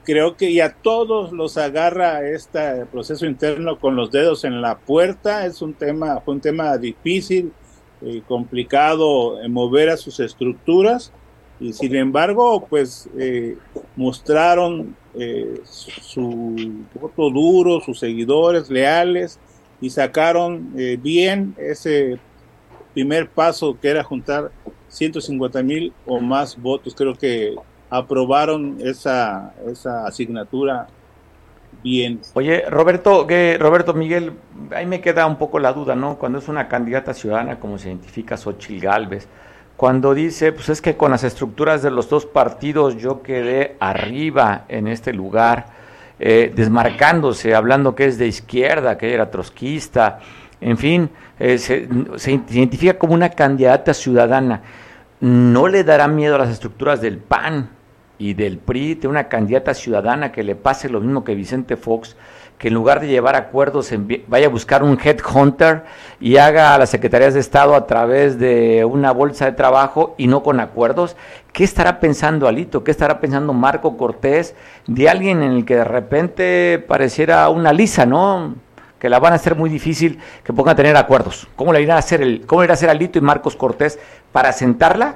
creo 0.05 0.37
que 0.37 0.53
ya 0.53 0.77
todos 0.81 1.33
los 1.33 1.57
agarra 1.57 2.25
este 2.25 2.85
proceso 2.85 3.25
interno 3.25 3.79
con 3.81 3.97
los 3.97 4.11
dedos 4.11 4.45
en 4.45 4.61
la 4.61 4.77
puerta. 4.77 5.45
Es 5.45 5.61
un 5.61 5.73
tema, 5.73 6.21
fue 6.21 6.35
un 6.35 6.41
tema 6.41 6.77
difícil, 6.77 7.51
y 8.01 8.21
complicado 8.21 9.37
mover 9.49 9.89
a 9.89 9.97
sus 9.97 10.21
estructuras 10.21 11.11
y 11.61 11.73
sin 11.73 11.95
embargo, 11.95 12.65
pues 12.67 13.07
eh, 13.19 13.55
mostraron 13.95 14.95
eh, 15.13 15.61
su 15.63 16.83
voto 16.99 17.29
duro, 17.29 17.79
sus 17.81 17.99
seguidores 17.99 18.67
leales 18.71 19.39
y 19.79 19.91
sacaron 19.91 20.73
eh, 20.75 20.97
bien 20.99 21.53
ese 21.59 22.17
primer 22.95 23.29
paso 23.29 23.77
que 23.79 23.89
era 23.89 24.03
juntar 24.03 24.49
150 24.87 25.61
mil 25.61 25.93
o 26.07 26.19
más 26.19 26.59
votos. 26.59 26.95
Creo 26.95 27.13
que 27.13 27.53
aprobaron 27.91 28.77
esa, 28.81 29.53
esa 29.67 30.07
asignatura 30.07 30.87
bien. 31.83 32.21
Oye, 32.33 32.63
Roberto, 32.69 33.27
que 33.27 33.59
Roberto 33.59 33.93
Miguel, 33.93 34.33
ahí 34.71 34.87
me 34.87 34.99
queda 34.99 35.27
un 35.27 35.37
poco 35.37 35.59
la 35.59 35.73
duda, 35.73 35.95
¿no? 35.95 36.17
Cuando 36.17 36.39
es 36.39 36.47
una 36.47 36.67
candidata 36.67 37.13
ciudadana 37.13 37.59
como 37.59 37.77
se 37.77 37.89
identifica 37.89 38.35
Xochil 38.35 38.81
Gálvez, 38.81 39.27
cuando 39.81 40.13
dice, 40.13 40.51
pues 40.51 40.69
es 40.69 40.79
que 40.79 40.95
con 40.95 41.09
las 41.09 41.23
estructuras 41.23 41.81
de 41.81 41.89
los 41.89 42.07
dos 42.07 42.27
partidos 42.27 42.97
yo 42.97 43.23
quedé 43.23 43.77
arriba 43.79 44.65
en 44.67 44.85
este 44.85 45.11
lugar. 45.11 45.65
eh, 46.19 46.53
desmarcándose, 46.55 47.55
hablando 47.55 47.95
que 47.95 48.05
es 48.05 48.19
de 48.19 48.27
izquierda, 48.27 48.95
que 48.95 49.11
era 49.11 49.31
trotskista, 49.31 50.19
en 50.61 50.77
fin, 50.77 51.09
eh, 51.39 51.57
se, 51.57 51.87
se 52.17 52.31
identifica 52.31 52.99
como 52.99 53.15
una 53.15 53.29
candidata 53.29 53.95
ciudadana. 53.95 54.61
¿No 55.19 55.67
le 55.67 55.83
dará 55.83 56.07
miedo 56.07 56.35
a 56.35 56.37
las 56.37 56.49
estructuras 56.51 57.01
del 57.01 57.17
PAN 57.17 57.71
y 58.19 58.35
del 58.35 58.59
PRI 58.59 58.93
de 58.93 59.07
una 59.07 59.29
candidata 59.29 59.73
ciudadana 59.73 60.31
que 60.31 60.43
le 60.43 60.55
pase 60.55 60.89
lo 60.89 60.99
mismo 60.99 61.23
que 61.23 61.33
Vicente 61.33 61.75
Fox? 61.75 62.15
Que 62.61 62.67
en 62.67 62.75
lugar 62.75 62.99
de 62.99 63.07
llevar 63.07 63.35
acuerdos 63.35 63.91
vaya 64.27 64.45
a 64.45 64.49
buscar 64.49 64.83
un 64.83 64.95
headhunter 65.03 65.83
y 66.19 66.37
haga 66.37 66.75
a 66.75 66.77
las 66.77 66.91
secretarías 66.91 67.33
de 67.33 67.39
Estado 67.39 67.73
a 67.73 67.87
través 67.87 68.37
de 68.37 68.85
una 68.85 69.11
bolsa 69.11 69.45
de 69.45 69.53
trabajo 69.53 70.13
y 70.15 70.27
no 70.27 70.43
con 70.43 70.59
acuerdos. 70.59 71.17
¿Qué 71.53 71.63
estará 71.63 71.99
pensando 71.99 72.47
Alito? 72.47 72.83
¿Qué 72.83 72.91
estará 72.91 73.19
pensando 73.19 73.51
Marco 73.53 73.97
Cortés 73.97 74.53
de 74.85 75.09
alguien 75.09 75.41
en 75.41 75.53
el 75.53 75.65
que 75.65 75.77
de 75.77 75.83
repente 75.83 76.85
pareciera 76.87 77.49
una 77.49 77.73
lisa, 77.73 78.05
¿no? 78.05 78.53
Que 78.99 79.09
la 79.09 79.17
van 79.17 79.33
a 79.33 79.37
hacer 79.37 79.55
muy 79.55 79.71
difícil 79.71 80.19
que 80.43 80.53
pongan 80.53 80.73
a 80.73 80.75
tener 80.75 80.95
acuerdos. 80.95 81.47
¿Cómo 81.55 81.73
le 81.73 81.81
irá 81.81 81.95
a 81.95 81.97
hacer 81.97 82.21
el, 82.21 82.45
cómo 82.45 82.61
a 82.61 82.65
hacer 82.65 82.91
Alito 82.91 83.17
y 83.17 83.23
Marcos 83.23 83.55
Cortés 83.55 83.97
para 84.31 84.53
sentarla? 84.53 85.15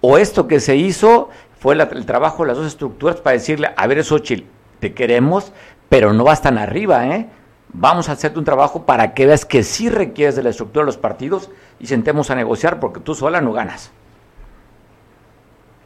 ¿O 0.00 0.16
esto 0.16 0.48
que 0.48 0.60
se 0.60 0.76
hizo 0.76 1.28
fue 1.58 1.74
el 1.74 2.06
trabajo 2.06 2.44
de 2.44 2.48
las 2.48 2.56
dos 2.56 2.66
estructuras 2.66 3.16
para 3.16 3.34
decirle, 3.34 3.68
a 3.76 3.86
ver, 3.86 4.02
Xochitl, 4.02 4.44
te 4.80 4.94
queremos, 4.94 5.52
pero 5.88 6.12
no 6.12 6.24
vas 6.24 6.42
tan 6.42 6.58
arriba, 6.58 7.06
¿eh? 7.08 7.28
Vamos 7.72 8.08
a 8.08 8.12
hacerte 8.12 8.38
un 8.38 8.44
trabajo 8.44 8.86
para 8.86 9.12
que 9.12 9.26
veas 9.26 9.44
que 9.44 9.62
sí 9.62 9.88
requieres 9.88 10.36
de 10.36 10.42
la 10.42 10.50
estructura 10.50 10.82
de 10.82 10.86
los 10.86 10.96
partidos 10.96 11.50
y 11.78 11.86
sentemos 11.86 12.30
a 12.30 12.34
negociar 12.34 12.80
porque 12.80 13.00
tú 13.00 13.14
sola 13.14 13.40
no 13.40 13.52
ganas. 13.52 13.92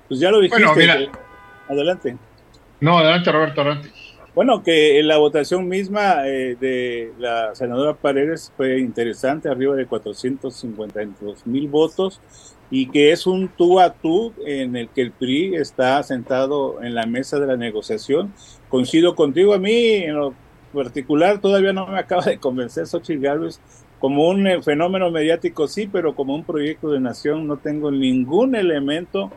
Pues 0.09 0.21
ya 0.21 0.31
lo 0.31 0.41
dijiste. 0.41 1.11
Adelante. 1.69 2.17
No, 2.81 2.99
adelante, 2.99 3.31
Roberto, 3.31 3.61
adelante. 3.61 3.91
Bueno, 4.35 4.63
que 4.63 5.03
la 5.03 5.19
votación 5.19 5.69
misma 5.69 6.27
eh, 6.27 6.57
de 6.59 7.13
la 7.19 7.55
senadora 7.55 7.95
Paredes 7.95 8.53
fue 8.57 8.79
interesante, 8.79 9.49
arriba 9.49 9.75
de 9.75 9.87
452 9.87 11.47
mil 11.47 11.69
votos, 11.69 12.21
y 12.71 12.87
que 12.87 13.11
es 13.11 13.27
un 13.27 13.49
tú 13.49 13.81
a 13.81 13.93
tú 13.93 14.33
en 14.47 14.77
el 14.77 14.89
que 14.89 15.03
el 15.03 15.11
PRI 15.11 15.57
está 15.57 16.03
sentado 16.03 16.83
en 16.83 16.95
la 16.95 17.05
mesa 17.05 17.39
de 17.41 17.47
la 17.47 17.57
negociación 17.57 18.33
coincido 18.69 19.15
contigo. 19.17 19.53
A 19.53 19.59
mí, 19.59 19.95
en 19.95 20.15
lo 20.15 20.35
particular, 20.73 21.41
todavía 21.41 21.73
no 21.73 21.87
me 21.87 21.99
acaba 21.99 22.23
de 22.23 22.39
convencer 22.39 22.87
Xochitl 22.87 23.21
Gálvez. 23.21 23.61
Como 23.99 24.29
un 24.29 24.47
eh, 24.47 24.63
fenómeno 24.63 25.11
mediático, 25.11 25.69
sí, 25.69 25.87
pero 25.87 26.15
como 26.15 26.35
un 26.35 26.45
proyecto 26.45 26.91
de 26.91 27.01
nación, 27.01 27.47
no 27.47 27.59
tengo 27.59 27.91
ningún 27.91 28.55
elemento 28.55 29.31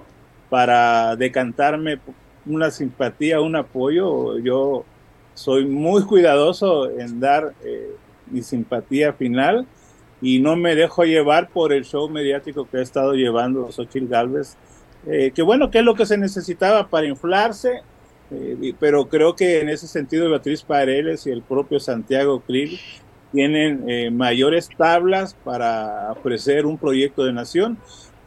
para 0.49 1.15
decantarme 1.17 1.99
una 2.45 2.71
simpatía, 2.71 3.41
un 3.41 3.55
apoyo. 3.55 4.37
Yo 4.39 4.85
soy 5.33 5.65
muy 5.65 6.03
cuidadoso 6.03 6.89
en 6.91 7.19
dar 7.19 7.53
eh, 7.65 7.89
mi 8.29 8.41
simpatía 8.41 9.11
final 9.11 9.65
y 10.23 10.39
no 10.39 10.55
me 10.55 10.73
dejo 10.75 11.03
llevar 11.03 11.49
por 11.49 11.71
el 11.71 11.85
show 11.85 12.09
mediático 12.09 12.67
que 12.67 12.77
ha 12.77 12.81
estado 12.81 13.13
llevando 13.13 13.71
Xochitl 13.71 14.07
Galvez. 14.07 14.57
Eh, 15.05 15.31
que 15.35 15.43
bueno, 15.43 15.69
que 15.69 15.79
es 15.79 15.85
lo 15.85 15.93
que 15.93 16.07
se 16.07 16.17
necesitaba 16.17 16.87
para 16.87 17.05
inflarse 17.05 17.83
eh, 18.33 18.73
pero 18.79 19.07
creo 19.09 19.35
que 19.35 19.61
en 19.61 19.69
ese 19.69 19.87
sentido 19.87 20.29
Beatriz 20.29 20.63
Paredes 20.63 21.27
y 21.27 21.31
el 21.31 21.41
propio 21.41 21.79
Santiago 21.79 22.41
Krill 22.41 22.79
tienen 23.31 23.87
eh, 23.87 24.11
mayores 24.11 24.69
tablas 24.75 25.35
para 25.43 26.11
ofrecer 26.11 26.65
un 26.65 26.77
proyecto 26.77 27.25
de 27.25 27.33
nación 27.33 27.77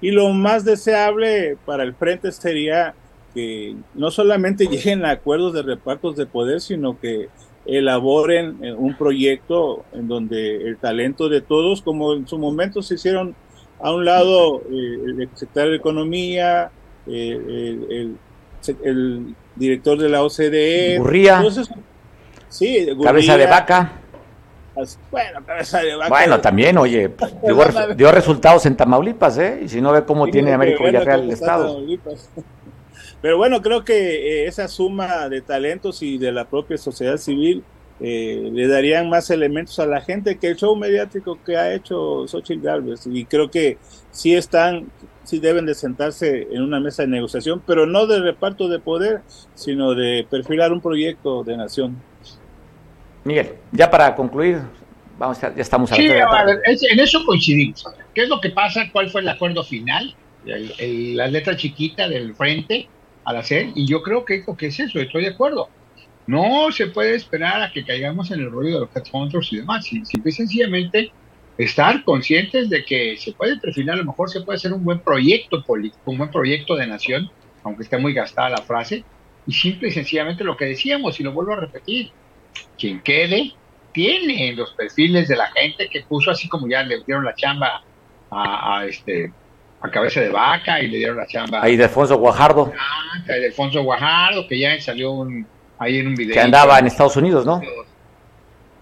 y 0.01 0.11
lo 0.11 0.29
más 0.31 0.65
deseable 0.65 1.57
para 1.65 1.83
el 1.83 1.95
frente 1.95 2.31
sería 2.33 2.95
que 3.35 3.77
no 3.95 4.11
solamente 4.11 4.67
lleguen 4.71 5.05
a 5.05 5.11
acuerdos 5.11 5.55
de 5.55 5.63
repartos 5.63 6.17
de 6.17 6.27
poder, 6.27 6.61
sino 6.61 6.99
que 7.01 7.29
elaboren 7.67 8.59
eh, 8.63 8.73
un 8.73 8.97
proyecto 8.97 9.85
en 9.93 10.09
donde 10.09 10.57
el 10.69 10.77
talento 10.79 11.29
de 11.29 11.41
todos, 11.41 11.83
como 11.83 12.15
en 12.15 12.27
su 12.27 12.39
momento 12.39 12.83
se 12.83 12.95
hicieron 12.95 13.35
a 13.81 13.93
un 13.93 14.05
lado 14.05 14.63
el 14.71 15.29
secretario 15.35 15.73
de 15.73 15.77
Economía, 15.77 16.71
el, 17.07 18.17
el 18.83 19.35
director 19.55 19.99
de 19.99 20.09
la 20.09 20.23
OCDE. 20.23 20.99
Gurría. 20.99 21.43
sí, 22.49 22.89
Cabeza 23.03 23.37
de 23.37 23.47
vaca. 23.47 23.93
Bueno, 25.11 25.41
cabeza 25.47 25.81
de 25.81 25.97
vaca. 25.97 26.09
Bueno, 26.09 26.41
también, 26.41 26.77
oye, 26.77 27.09
pues, 27.09 27.35
dio, 27.97 28.13
resultados 28.13 28.67
en 28.67 28.77
Tamaulipas, 28.77 29.39
¿eh? 29.39 29.61
Y 29.65 29.69
si 29.69 29.81
no 29.81 29.93
ve 29.93 30.05
cómo 30.05 30.27
tiene 30.29 30.53
América 30.53 30.85
Villarreal 30.85 31.23
el 31.23 31.31
Estado. 31.31 31.81
Pero 33.23 33.37
bueno, 33.37 33.63
creo 33.63 33.85
que 33.85 33.95
eh, 34.43 34.47
esa 34.47 34.69
suma 34.69 35.29
de 35.29 35.41
talentos 35.41 36.03
y 36.03 36.19
de 36.19 36.33
la 36.33 36.45
propia 36.45 36.77
sociedad 36.77 37.17
civil 37.17 37.65
eh, 37.99 38.51
le 38.53 38.69
darían 38.69 39.09
más 39.09 39.31
elementos 39.31 39.79
a 39.79 39.87
la 39.87 40.01
gente 40.01 40.39
que 40.39 40.49
el 40.49 40.57
show 40.57 40.77
mediático 40.77 41.39
que 41.45 41.57
ha 41.57 41.73
hecho 41.75 42.27
Xochitl 42.29 42.63
Galvez. 42.63 43.07
Y 43.07 43.25
creo 43.25 43.51
que 43.51 43.79
sí 44.11 44.35
están 44.35 44.91
sí 45.27 45.41
deben 45.41 45.67
de 45.67 45.75
sentarse 45.75 46.47
en 46.53 46.63
una 46.63 46.79
mesa 46.79 47.03
de 47.03 47.09
negociación, 47.09 47.61
pero 47.67 47.85
no 47.85 48.07
de 48.07 48.21
reparto 48.21 48.69
de 48.69 48.79
poder, 48.79 49.23
sino 49.55 49.95
de 49.95 50.25
perfilar 50.31 50.73
un 50.73 50.81
proyecto 50.81 51.43
de 51.43 51.57
nación. 51.57 52.01
Miguel, 53.25 53.55
ya 53.73 53.91
para 53.91 54.15
concluir, 54.15 54.61
vamos 55.19 55.43
a, 55.43 55.53
ya 55.53 55.63
estamos 55.63 55.91
a 55.91 55.97
sí, 55.97 56.07
en 56.07 57.01
eso 57.01 57.25
coincidimos. 57.25 57.85
¿Qué 58.15 58.23
es 58.23 58.29
lo 58.29 58.41
que 58.41 58.51
pasa? 58.51 58.89
¿Cuál 58.93 59.11
fue 59.11 59.21
el 59.21 59.29
acuerdo 59.29 59.65
final? 59.65 60.15
la 60.45 61.27
letra 61.27 61.57
chiquita 61.57 62.09
del 62.09 62.33
frente 62.37 62.89
al 63.27 63.37
hacer, 63.37 63.71
y 63.75 63.87
yo 63.87 64.03
creo 64.03 64.25
que, 64.25 64.45
que 64.57 64.67
es 64.67 64.81
eso, 64.81 64.99
estoy 65.01 65.23
de 65.23 65.31
acuerdo. 65.31 65.69
No 66.27 66.73
se 66.73 66.87
puede 66.87 67.15
esperar 67.15 67.61
a 67.61 67.73
que 67.73 67.85
caigamos 67.85 68.31
en 68.31 68.41
el 68.41 68.51
rollo 68.51 68.75
de 68.75 68.81
los 68.81 68.97
headhunters 68.97 69.53
y 69.53 69.57
demás. 69.59 69.85
Simple 69.85 70.23
y 70.25 70.33
sencillamente 70.33 71.13
estar 71.59 72.03
conscientes 72.05 72.71
de 72.71 72.85
que 72.85 73.17
se 73.17 73.33
puede 73.33 73.59
perfilar, 73.59 73.97
a 73.97 73.99
lo 73.99 74.07
mejor 74.07 74.31
se 74.31 74.41
puede 74.41 74.57
hacer 74.57 74.73
un 74.73 74.85
buen 74.85 75.01
proyecto 75.01 75.63
político, 75.65 76.01
un 76.07 76.19
buen 76.19 76.31
proyecto 76.31 76.77
de 76.77 76.87
nación, 76.87 77.31
aunque 77.65 77.83
esté 77.83 77.99
muy 77.99 78.13
gastada 78.13 78.51
la 78.51 78.63
frase, 78.63 79.05
y 79.47 79.53
simple 79.53 79.89
y 79.89 79.93
sencillamente 79.93 80.45
lo 80.45 80.57
que 80.57 80.67
decíamos, 80.67 81.19
y 81.19 81.23
lo 81.23 81.33
vuelvo 81.33 81.53
a 81.53 81.61
repetir, 81.61 82.11
quien 82.79 83.01
quede 83.01 83.53
tiene 83.93 84.53
los 84.55 84.73
perfiles 84.75 85.27
de 85.27 85.37
la 85.37 85.51
gente 85.53 85.89
que 85.89 86.03
puso 86.03 86.31
así 86.31 86.49
como 86.49 86.69
ya 86.69 86.83
le 86.83 87.03
dieron 87.05 87.25
la 87.25 87.35
chamba 87.35 87.83
a, 88.31 88.85
este 88.87 89.33
a 89.87 89.91
cabeza 89.91 90.21
de 90.21 90.29
vaca 90.29 90.81
y 90.81 90.89
le 90.89 90.99
dieron 90.99 91.17
la 91.17 91.27
chamba 91.27 91.63
ahí 91.63 91.77
de 91.77 91.85
Alfonso 91.85 92.17
Guajardo 92.19 92.73
ah, 92.79 93.23
de 93.27 93.47
Alfonso 93.47 93.83
Guajardo 93.83 94.47
que 94.47 94.59
ya 94.59 94.81
salió 94.81 95.13
un, 95.13 95.47
ahí 95.79 95.99
en 95.99 96.09
un 96.09 96.15
video 96.15 96.35
que 96.35 96.41
andaba 96.41 96.79
en 96.79 96.87
Estados 96.87 97.17
Unidos 97.17 97.45
no 97.45 97.61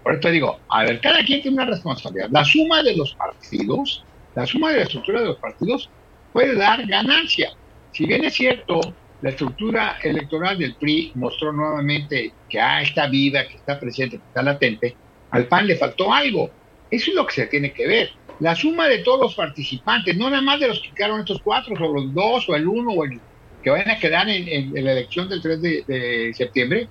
por 0.05 0.13
eso 0.13 0.29
digo, 0.29 0.59
a 0.69 0.83
ver, 0.83 1.01
cada 1.01 1.25
quien 1.25 1.41
tiene 1.41 1.57
una 1.57 1.65
responsabilidad. 1.65 2.29
La 2.29 2.45
suma 2.45 2.83
de 2.83 2.95
los 2.95 3.15
partidos, 3.15 4.03
la 4.35 4.45
suma 4.45 4.69
de 4.69 4.77
la 4.77 4.83
estructura 4.83 5.21
de 5.21 5.25
los 5.25 5.37
partidos 5.37 5.89
puede 6.31 6.53
dar 6.53 6.85
ganancia. 6.85 7.53
Si 7.91 8.05
bien 8.05 8.23
es 8.23 8.35
cierto, 8.35 8.81
la 9.23 9.31
estructura 9.31 9.97
electoral 10.03 10.59
del 10.59 10.75
PRI 10.75 11.13
mostró 11.15 11.51
nuevamente 11.51 12.31
que 12.47 12.61
ah, 12.61 12.83
está 12.83 13.07
viva, 13.07 13.47
que 13.47 13.55
está 13.55 13.79
presente, 13.79 14.19
que 14.19 14.23
está 14.27 14.43
latente, 14.43 14.95
al 15.31 15.47
PAN 15.47 15.65
le 15.65 15.75
faltó 15.75 16.13
algo. 16.13 16.51
Eso 16.91 17.09
es 17.09 17.15
lo 17.15 17.25
que 17.25 17.33
se 17.33 17.47
tiene 17.47 17.73
que 17.73 17.87
ver. 17.87 18.11
La 18.39 18.55
suma 18.55 18.87
de 18.87 18.99
todos 18.99 19.21
los 19.21 19.35
participantes, 19.35 20.17
no 20.17 20.29
nada 20.29 20.41
más 20.41 20.59
de 20.59 20.67
los 20.67 20.79
que 20.79 20.91
quedaron 20.91 21.19
estos 21.21 21.41
cuatro, 21.41 21.75
o 21.75 21.93
los 21.93 22.13
dos, 22.13 22.49
o 22.49 22.55
el 22.55 22.67
uno, 22.67 22.91
o 22.91 23.05
el 23.05 23.19
que 23.63 23.69
vayan 23.69 23.89
a 23.89 23.99
quedar 23.99 24.29
en, 24.29 24.73
la 24.73 24.91
elección 24.91 25.29
del 25.29 25.41
3 25.41 25.61
de 25.61 26.33
septiembre, 26.35 26.87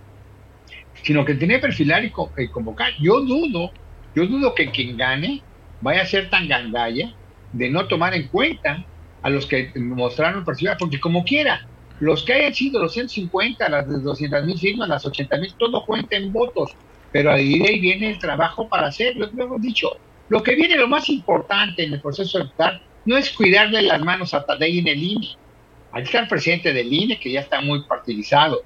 sino 1.03 1.25
que 1.25 1.35
tiene 1.35 1.55
que 1.55 1.61
perfilar 1.61 2.05
y, 2.05 2.11
convocar. 2.11 2.93
Yo 3.01 3.21
dudo, 3.21 3.71
yo 4.15 4.27
dudo 4.27 4.55
que 4.55 4.71
quien 4.71 4.97
gane 4.97 5.43
vaya 5.81 6.03
a 6.03 6.07
ser 6.07 6.31
tan 6.31 6.49
gandalla 6.49 7.13
de 7.53 7.71
no 7.71 7.87
tomar 7.87 8.15
en 8.15 8.29
cuenta 8.29 8.85
a 9.23 9.31
los 9.31 9.47
que 9.47 9.73
mostraron 9.77 10.45
participación, 10.45 10.79
porque 10.79 11.01
como 11.01 11.25
quiera, 11.25 11.67
los 12.01 12.25
que 12.25 12.33
hayan 12.33 12.55
sido 12.55 12.83
los 12.83 12.93
150, 12.93 13.69
las 13.69 13.89
de 13.89 14.01
200 14.01 14.45
mil 14.45 14.59
firmas, 14.59 14.89
las 14.89 15.07
80 15.07 15.37
mil, 15.39 15.55
todo 15.55 15.85
cuenta 15.85 16.17
en 16.17 16.33
votos, 16.33 16.75
pero 17.13 17.33
ahí, 17.33 17.59
de 17.59 17.69
ahí 17.69 17.81
viene 17.81 18.11
el 18.11 18.19
trabajo 18.19 18.69
para 18.69 18.89
hacerlo, 18.89 19.29
lo 19.33 19.45
hemos 19.45 19.63
dicho. 19.63 19.91
Lo 20.29 20.43
que 20.43 20.55
viene, 20.55 20.77
lo 20.77 20.89
más 20.89 21.09
importante 21.09 21.85
en 21.85 21.93
el 21.93 22.01
proceso 22.01 22.39
electoral, 22.39 22.83
no 23.05 23.16
es 23.16 23.31
cuidarle 23.31 23.83
las 23.83 24.01
manos 24.01 24.35
a 24.35 24.45
Tadei 24.45 24.79
en 24.79 24.89
el 24.89 25.03
INE. 25.03 25.29
Ahí 25.93 26.03
está 26.03 26.20
el 26.20 26.29
presidente 26.29 26.72
del 26.72 26.93
INE, 26.93 27.20
que 27.20 27.31
ya 27.31 27.41
está 27.41 27.61
muy 27.61 27.83
partidizado 27.85 28.62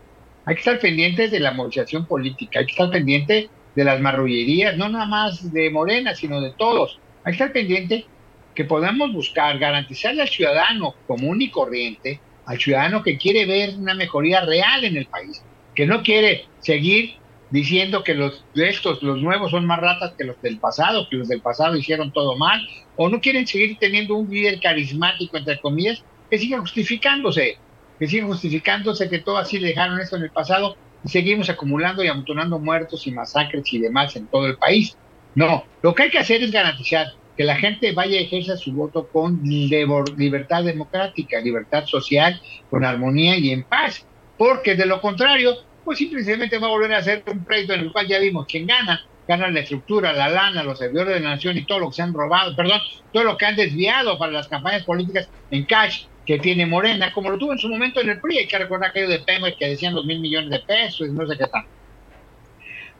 hay 0.48 0.54
que 0.54 0.60
estar 0.60 0.78
pendientes 0.78 1.30
de 1.30 1.40
la 1.40 1.52
movilización 1.52 2.06
política, 2.06 2.60
hay 2.60 2.64
que 2.64 2.72
estar 2.72 2.88
pendiente 2.88 3.50
de 3.74 3.84
las 3.84 4.00
marrullerías, 4.00 4.78
no 4.78 4.88
nada 4.88 5.04
más 5.04 5.52
de 5.52 5.68
Morena, 5.68 6.14
sino 6.14 6.40
de 6.40 6.52
todos. 6.52 6.98
Hay 7.22 7.32
que 7.32 7.36
estar 7.36 7.52
pendiente 7.52 8.06
que 8.54 8.64
podamos 8.64 9.12
buscar 9.12 9.58
garantizarle 9.58 10.22
al 10.22 10.28
ciudadano 10.30 10.94
común 11.06 11.42
y 11.42 11.50
corriente, 11.50 12.18
al 12.46 12.58
ciudadano 12.58 13.02
que 13.02 13.18
quiere 13.18 13.44
ver 13.44 13.74
una 13.76 13.92
mejoría 13.92 14.40
real 14.40 14.86
en 14.86 14.96
el 14.96 15.04
país, 15.04 15.44
que 15.74 15.84
no 15.84 16.02
quiere 16.02 16.46
seguir 16.60 17.16
diciendo 17.50 18.02
que 18.04 18.14
los 18.14 18.44
de 18.54 18.68
estos, 18.68 19.02
los 19.02 19.20
nuevos 19.20 19.50
son 19.50 19.66
más 19.66 19.80
ratas 19.80 20.12
que 20.16 20.24
los 20.24 20.40
del 20.42 20.58
pasado, 20.58 21.08
que 21.08 21.16
los 21.16 21.28
del 21.28 21.40
pasado 21.40 21.76
hicieron 21.76 22.12
todo 22.12 22.36
mal, 22.36 22.60
o 22.96 23.08
no 23.08 23.20
quieren 23.20 23.46
seguir 23.46 23.76
teniendo 23.78 24.14
un 24.14 24.28
líder 24.28 24.60
carismático, 24.60 25.36
entre 25.36 25.60
comillas, 25.60 26.02
que 26.30 26.38
siga 26.38 26.58
justificándose 26.60 27.58
que 27.98 28.06
siguen 28.06 28.28
justificándose 28.28 29.08
que 29.08 29.18
todo 29.18 29.38
así 29.38 29.58
dejaron 29.58 30.00
esto 30.00 30.16
en 30.16 30.22
el 30.22 30.30
pasado 30.30 30.76
y 31.04 31.08
seguimos 31.08 31.50
acumulando 31.50 32.04
y 32.04 32.08
amontonando 32.08 32.58
muertos 32.58 33.06
y 33.06 33.12
masacres 33.12 33.72
y 33.72 33.78
demás 33.78 34.14
en 34.16 34.26
todo 34.26 34.46
el 34.46 34.56
país. 34.56 34.96
No, 35.34 35.64
lo 35.82 35.94
que 35.94 36.04
hay 36.04 36.10
que 36.10 36.18
hacer 36.18 36.42
es 36.42 36.50
garantizar 36.50 37.08
que 37.36 37.44
la 37.44 37.56
gente 37.56 37.92
vaya 37.92 38.18
a 38.18 38.22
ejercer 38.22 38.58
su 38.58 38.72
voto 38.72 39.08
con 39.08 39.40
libertad 39.42 40.64
democrática, 40.64 41.40
libertad 41.40 41.86
social, 41.86 42.40
con 42.70 42.84
armonía 42.84 43.38
y 43.38 43.50
en 43.50 43.62
paz, 43.62 44.04
porque 44.36 44.74
de 44.74 44.86
lo 44.86 45.00
contrario, 45.00 45.56
pues 45.88 45.96
simplemente 45.96 46.58
va 46.58 46.66
a 46.66 46.70
volver 46.70 46.92
a 46.92 47.02
ser 47.02 47.24
un 47.32 47.46
pleito 47.46 47.72
en 47.72 47.80
el 47.80 47.90
cual 47.90 48.06
ya 48.06 48.18
vimos 48.18 48.44
quién 48.46 48.66
gana, 48.66 49.06
gana 49.26 49.48
la 49.48 49.60
estructura, 49.60 50.12
la 50.12 50.28
lana, 50.28 50.62
los 50.62 50.78
servidores 50.78 51.14
de 51.14 51.20
la 51.20 51.30
nación 51.30 51.56
y 51.56 51.64
todo 51.64 51.78
lo 51.78 51.88
que 51.88 51.94
se 51.94 52.02
han 52.02 52.12
robado, 52.12 52.54
perdón, 52.54 52.78
todo 53.10 53.24
lo 53.24 53.38
que 53.38 53.46
han 53.46 53.56
desviado 53.56 54.18
para 54.18 54.30
las 54.30 54.48
campañas 54.48 54.82
políticas 54.82 55.30
en 55.50 55.64
cash 55.64 56.04
que 56.26 56.38
tiene 56.40 56.66
Morena, 56.66 57.10
como 57.10 57.30
lo 57.30 57.38
tuvo 57.38 57.52
en 57.52 57.58
su 57.58 57.70
momento 57.70 58.02
en 58.02 58.10
el 58.10 58.20
PRI, 58.20 58.36
hay 58.36 58.46
que 58.46 58.58
recordar 58.58 58.90
aquello 58.90 59.08
de 59.08 59.20
Pemex 59.20 59.56
que 59.56 59.66
decían 59.66 59.94
dos 59.94 60.04
mil 60.04 60.20
millones 60.20 60.50
de 60.50 60.58
pesos 60.58 61.08
y 61.08 61.10
no 61.10 61.26
sé 61.26 61.38
qué 61.38 61.46
tal. 61.46 61.64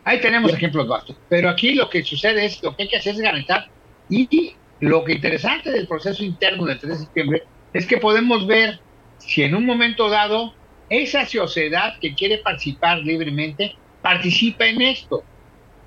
Ahí 0.04 0.18
tenemos 0.22 0.50
ejemplos 0.54 0.88
vastos, 0.88 1.14
pero 1.28 1.50
aquí 1.50 1.74
lo 1.74 1.90
que 1.90 2.02
sucede 2.02 2.46
es, 2.46 2.62
lo 2.62 2.74
que 2.74 2.84
hay 2.84 2.88
que 2.88 2.96
hacer 2.96 3.16
es 3.16 3.20
garantizar, 3.20 3.66
y 4.08 4.54
lo 4.80 5.04
que 5.04 5.12
interesante 5.12 5.70
del 5.70 5.86
proceso 5.86 6.24
interno 6.24 6.64
del 6.64 6.78
3 6.78 6.90
de 6.90 7.04
septiembre 7.04 7.42
es 7.74 7.84
que 7.84 7.98
podemos 7.98 8.46
ver 8.46 8.80
si 9.18 9.42
en 9.42 9.54
un 9.54 9.66
momento 9.66 10.08
dado 10.08 10.54
esa 10.90 11.26
sociedad 11.26 11.98
que 12.00 12.14
quiere 12.14 12.38
participar 12.38 12.98
libremente 12.98 13.74
participa 14.02 14.66
en 14.66 14.82
esto. 14.82 15.22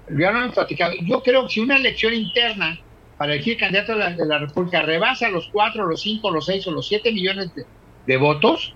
Yo 0.09 1.23
creo 1.23 1.47
que 1.47 1.53
si 1.53 1.59
una 1.59 1.77
elección 1.77 2.13
interna 2.13 2.79
para 3.17 3.33
elegir 3.33 3.57
candidato 3.57 3.95
de 3.95 4.25
la, 4.25 4.39
República 4.39 4.81
rebasa 4.81 5.29
los 5.29 5.47
cuatro, 5.51 5.85
los 5.85 6.01
cinco, 6.01 6.31
los 6.31 6.45
seis 6.45 6.65
o 6.67 6.71
los 6.71 6.87
siete 6.87 7.11
millones 7.11 7.51
de, 8.05 8.17
votos 8.17 8.75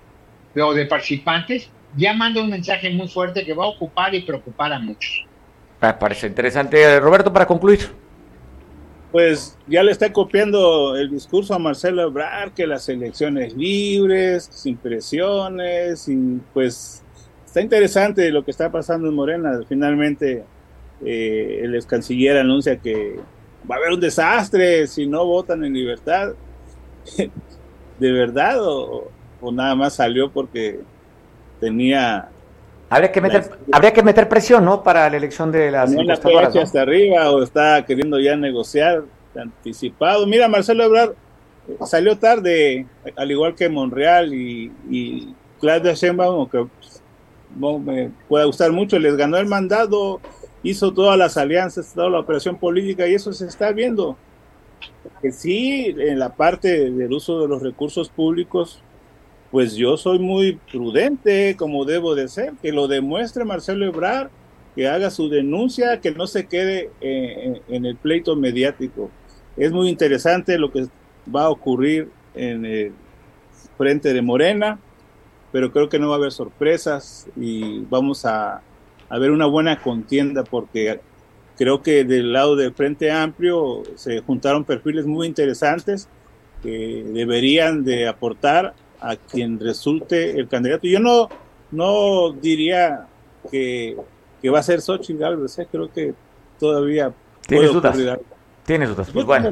o 0.56 0.72
de 0.72 0.86
participantes, 0.86 1.70
ya 1.96 2.14
manda 2.14 2.40
un 2.40 2.50
mensaje 2.50 2.90
muy 2.90 3.08
fuerte 3.08 3.44
que 3.44 3.54
va 3.54 3.64
a 3.64 3.68
ocupar 3.68 4.14
y 4.14 4.22
preocupar 4.22 4.72
a 4.72 4.78
muchos. 4.78 5.24
Me 5.80 5.92
parece 5.94 6.28
interesante. 6.28 7.00
Roberto, 7.00 7.32
para 7.32 7.46
concluir. 7.46 8.05
Pues 9.16 9.56
ya 9.66 9.82
le 9.82 9.92
está 9.92 10.12
copiando 10.12 10.94
el 10.94 11.08
discurso 11.08 11.54
a 11.54 11.58
Marcelo 11.58 12.02
Ebrard, 12.02 12.52
que 12.52 12.66
las 12.66 12.86
elecciones 12.90 13.56
libres, 13.56 14.46
sin 14.52 14.76
presiones, 14.76 16.06
y 16.06 16.38
pues 16.52 17.02
está 17.46 17.62
interesante 17.62 18.30
lo 18.30 18.44
que 18.44 18.50
está 18.50 18.70
pasando 18.70 19.08
en 19.08 19.14
Morena. 19.14 19.58
Finalmente 19.66 20.44
eh, 21.02 21.60
el 21.62 21.74
ex 21.74 21.86
canciller 21.86 22.36
anuncia 22.36 22.76
que 22.76 23.16
va 23.70 23.76
a 23.76 23.78
haber 23.78 23.92
un 23.92 24.00
desastre 24.00 24.86
si 24.86 25.06
no 25.06 25.24
votan 25.24 25.64
en 25.64 25.72
libertad. 25.72 26.34
¿De 27.98 28.12
verdad 28.12 28.58
o, 28.60 29.10
nada 29.50 29.74
más 29.74 29.94
salió 29.94 30.30
porque 30.30 30.80
tenía... 31.58 32.28
Habría 32.88 33.10
que 33.10 33.20
meter, 33.20 33.50
habría 33.72 33.92
que 33.92 34.02
meter 34.02 34.28
presión, 34.28 34.64
¿no? 34.64 34.82
Para 34.82 35.10
la 35.10 35.16
elección 35.16 35.50
de 35.50 35.70
las 35.70 35.92
encuestadoras. 35.92 36.54
¿no? 36.54 36.60
hasta 36.60 36.82
arriba 36.82 37.30
o 37.30 37.42
está 37.42 37.84
queriendo 37.84 38.20
ya 38.20 38.36
negociar 38.36 39.02
anticipado. 39.34 40.26
Mira, 40.26 40.48
Marcelo 40.48 40.84
Ebrard 40.84 41.10
eh, 41.68 41.76
salió 41.84 42.16
tarde, 42.16 42.86
al 43.16 43.30
igual 43.30 43.54
que 43.54 43.68
Monreal 43.68 44.32
y, 44.32 44.72
y 44.88 45.34
Claudia 45.60 45.94
Sheinbaum, 45.94 46.40
aunque 46.40 46.66
no 47.56 47.78
me 47.78 48.10
pueda 48.28 48.44
gustar 48.44 48.70
mucho, 48.70 48.98
les 48.98 49.16
ganó 49.16 49.36
el 49.36 49.46
mandado 49.46 50.20
hizo 50.62 50.92
todas 50.92 51.18
las 51.18 51.36
alianzas, 51.36 51.92
toda 51.94 52.10
la 52.10 52.20
operación 52.20 52.56
política 52.56 53.06
y 53.06 53.14
eso 53.14 53.32
se 53.32 53.46
está 53.46 53.72
viendo. 53.72 54.16
Que 55.22 55.30
sí, 55.32 55.94
en 55.98 56.18
la 56.18 56.34
parte 56.34 56.90
del 56.90 57.12
uso 57.12 57.40
de 57.40 57.48
los 57.48 57.62
recursos 57.62 58.08
públicos, 58.08 58.82
pues 59.50 59.74
yo 59.74 59.96
soy 59.96 60.18
muy 60.18 60.58
prudente 60.70 61.56
como 61.56 61.84
debo 61.84 62.14
de 62.14 62.28
ser, 62.28 62.54
que 62.62 62.72
lo 62.72 62.88
demuestre 62.88 63.44
Marcelo 63.44 63.86
Ebrard, 63.86 64.28
que 64.74 64.88
haga 64.88 65.10
su 65.10 65.28
denuncia, 65.28 66.00
que 66.00 66.10
no 66.10 66.26
se 66.26 66.46
quede 66.46 66.90
eh, 67.00 67.62
en, 67.68 67.86
el 67.86 67.96
pleito 67.96 68.36
mediático. 68.36 69.10
Es 69.56 69.72
muy 69.72 69.88
interesante 69.88 70.58
lo 70.58 70.70
que 70.70 70.86
va 71.34 71.44
a 71.44 71.50
ocurrir 71.50 72.10
en 72.34 72.66
el 72.66 72.92
frente 73.78 74.12
de 74.12 74.20
Morena, 74.20 74.78
pero 75.50 75.72
creo 75.72 75.88
que 75.88 75.98
no 75.98 76.08
va 76.08 76.16
a 76.16 76.18
haber 76.18 76.32
sorpresas 76.32 77.26
y 77.36 77.80
vamos 77.88 78.26
a 78.26 78.60
haber 79.08 79.30
una 79.30 79.46
buena 79.46 79.80
contienda 79.80 80.44
porque 80.44 81.00
creo 81.56 81.82
que 81.82 82.04
del 82.04 82.32
lado 82.32 82.56
del 82.56 82.74
Frente 82.74 83.10
Amplio 83.10 83.82
se 83.94 84.20
juntaron 84.20 84.64
perfiles 84.64 85.06
muy 85.06 85.26
interesantes 85.26 86.08
que 86.62 87.04
deberían 87.06 87.84
de 87.84 88.08
aportar 88.08 88.74
a 89.00 89.16
quien 89.16 89.58
resulte 89.60 90.38
el 90.38 90.48
candidato. 90.48 90.86
Yo 90.86 91.00
no, 91.00 91.28
no 91.70 92.32
diría 92.32 93.06
que, 93.50 93.96
que 94.40 94.50
va 94.50 94.60
a 94.60 94.62
ser 94.62 94.80
Xochitl 94.80 95.22
¿eh? 95.22 95.66
creo 95.70 95.92
que 95.92 96.14
todavía 96.58 97.12
¿Tienes 97.46 97.72
dudas? 97.72 97.96
Tienes 98.64 98.88
dudas, 98.88 99.10
pues 99.12 99.24
bueno. 99.24 99.50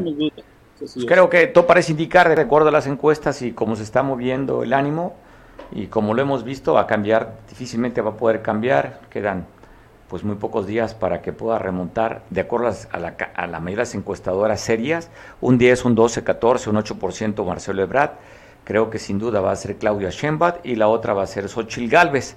Pues 0.79 1.05
creo 1.07 1.31
que 1.31 1.47
todo 1.47 1.67
parece 1.67 1.93
indicar, 1.93 2.35
de 2.35 2.41
acuerdo 2.41 2.69
a 2.69 2.73
las 2.73 2.87
encuestas 2.87 3.43
y 3.43 3.53
cómo 3.53 3.77
se 3.77 3.85
está 3.85 4.03
moviendo 4.03 4.65
el 4.65 4.73
ánimo, 4.73 5.15
y 5.71 5.87
como 5.87 6.15
lo 6.15 6.23
hemos 6.23 6.43
visto 6.43 6.75
va 6.75 6.83
a 6.83 6.87
cambiar, 6.87 7.39
difícilmente 7.49 8.01
va 8.01 8.11
a 8.11 8.17
poder 8.17 8.43
cambiar, 8.43 9.01
quedan 9.11 9.47
pues 10.09 10.25
muy 10.25 10.37
pocos 10.37 10.67
días 10.67 10.95
para 10.95 11.23
que 11.23 11.33
pueda 11.33 11.59
remontar, 11.59 12.23
de 12.31 12.41
acuerdo 12.41 12.73
a 12.91 12.99
la, 12.99 13.17
a 13.35 13.47
la 13.47 13.61
mayoría 13.61 13.77
de 13.77 13.83
las 13.83 13.95
encuestadoras 13.95 14.61
serias, 14.61 15.11
un 15.41 15.59
10, 15.59 15.85
un 15.85 15.95
12, 15.95 16.25
14, 16.25 16.71
un 16.71 16.77
8% 16.77 17.47
Marcelo 17.47 17.83
Ebrard, 17.83 18.11
creo 18.65 18.91
que 18.91 18.99
sin 18.99 19.19
duda 19.19 19.41
va 19.41 19.53
a 19.53 19.57
ser 19.57 19.77
Claudia 19.77 20.11
Sheinbaum 20.11 20.55
y 20.65 20.77
la 20.77 20.89
otra 20.89 21.15
va 21.15 21.23
a 21.23 21.27
ser 21.27 21.49
Xochil 21.49 21.89
Galvez. 21.89 22.37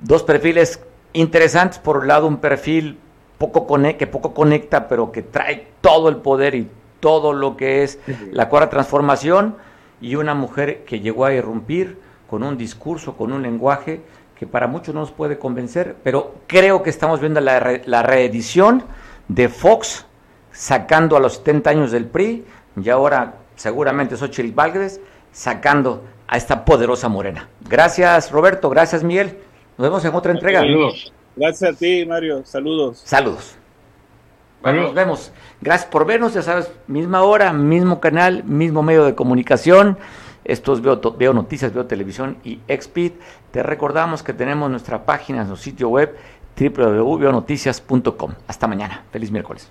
Dos 0.00 0.22
perfiles 0.22 0.80
interesantes, 1.12 1.78
por 1.78 1.98
un 1.98 2.08
lado 2.08 2.26
un 2.26 2.38
perfil 2.38 2.98
poco 3.38 3.66
que 3.98 4.06
poco 4.06 4.34
conecta, 4.34 4.88
pero 4.88 5.12
que 5.12 5.22
trae 5.22 5.68
todo 5.80 6.08
el 6.08 6.16
poder 6.16 6.54
y 6.54 6.68
todo 7.00 7.32
lo 7.32 7.56
que 7.56 7.82
es 7.82 7.98
la 8.30 8.48
cuarta 8.48 8.70
transformación, 8.70 9.56
y 10.00 10.16
una 10.16 10.34
mujer 10.34 10.84
que 10.84 11.00
llegó 11.00 11.24
a 11.24 11.32
irrumpir 11.32 11.98
con 12.28 12.42
un 12.42 12.56
discurso, 12.56 13.16
con 13.16 13.32
un 13.32 13.42
lenguaje 13.42 14.02
que 14.38 14.46
para 14.46 14.66
muchos 14.66 14.94
no 14.94 15.00
nos 15.00 15.12
puede 15.12 15.38
convencer, 15.38 15.96
pero 16.02 16.34
creo 16.46 16.82
que 16.82 16.90
estamos 16.90 17.20
viendo 17.20 17.40
la, 17.40 18.02
reedición 18.02 18.84
de 19.28 19.48
Fox 19.48 20.06
sacando 20.52 21.16
a 21.16 21.20
los 21.20 21.34
70 21.36 21.70
años 21.70 21.90
del 21.90 22.06
PRI 22.06 22.44
y 22.82 22.88
ahora 22.90 23.34
seguramente 23.56 24.16
Xochitl 24.16 24.52
Válguez 24.52 25.00
sacando 25.34 26.04
a 26.26 26.38
esta 26.38 26.64
poderosa 26.64 27.08
morena. 27.08 27.48
Gracias 27.68 28.30
Roberto, 28.30 28.70
gracias 28.70 29.04
Miguel. 29.04 29.36
Nos 29.76 29.88
vemos 29.88 30.04
en 30.04 30.14
otra 30.14 30.32
entrega. 30.32 30.60
Saludos. 30.60 31.12
Gracias 31.36 31.74
a 31.74 31.76
ti 31.76 32.06
Mario, 32.06 32.42
saludos. 32.46 33.02
Saludos. 33.04 33.56
Bueno, 34.62 34.82
nos 34.82 34.94
vemos. 34.94 35.32
Gracias 35.60 35.90
por 35.90 36.06
vernos, 36.06 36.32
ya 36.32 36.40
sabes, 36.40 36.72
misma 36.86 37.22
hora, 37.22 37.52
mismo 37.52 38.00
canal, 38.00 38.44
mismo 38.44 38.82
medio 38.82 39.04
de 39.04 39.14
comunicación. 39.14 39.98
Esto 40.44 40.72
es 40.72 40.80
Veo, 40.80 41.00
Veo 41.18 41.34
Noticias, 41.34 41.74
Veo 41.74 41.84
Televisión 41.84 42.38
y 42.44 42.60
Expid. 42.68 43.12
Te 43.50 43.62
recordamos 43.62 44.22
que 44.22 44.32
tenemos 44.32 44.70
nuestra 44.70 45.04
página, 45.04 45.44
nuestro 45.44 45.56
sitio 45.56 45.88
web 45.90 46.16
www.veonoticias.com. 46.58 48.34
Hasta 48.46 48.66
mañana. 48.66 49.04
Feliz 49.10 49.30
miércoles. 49.30 49.70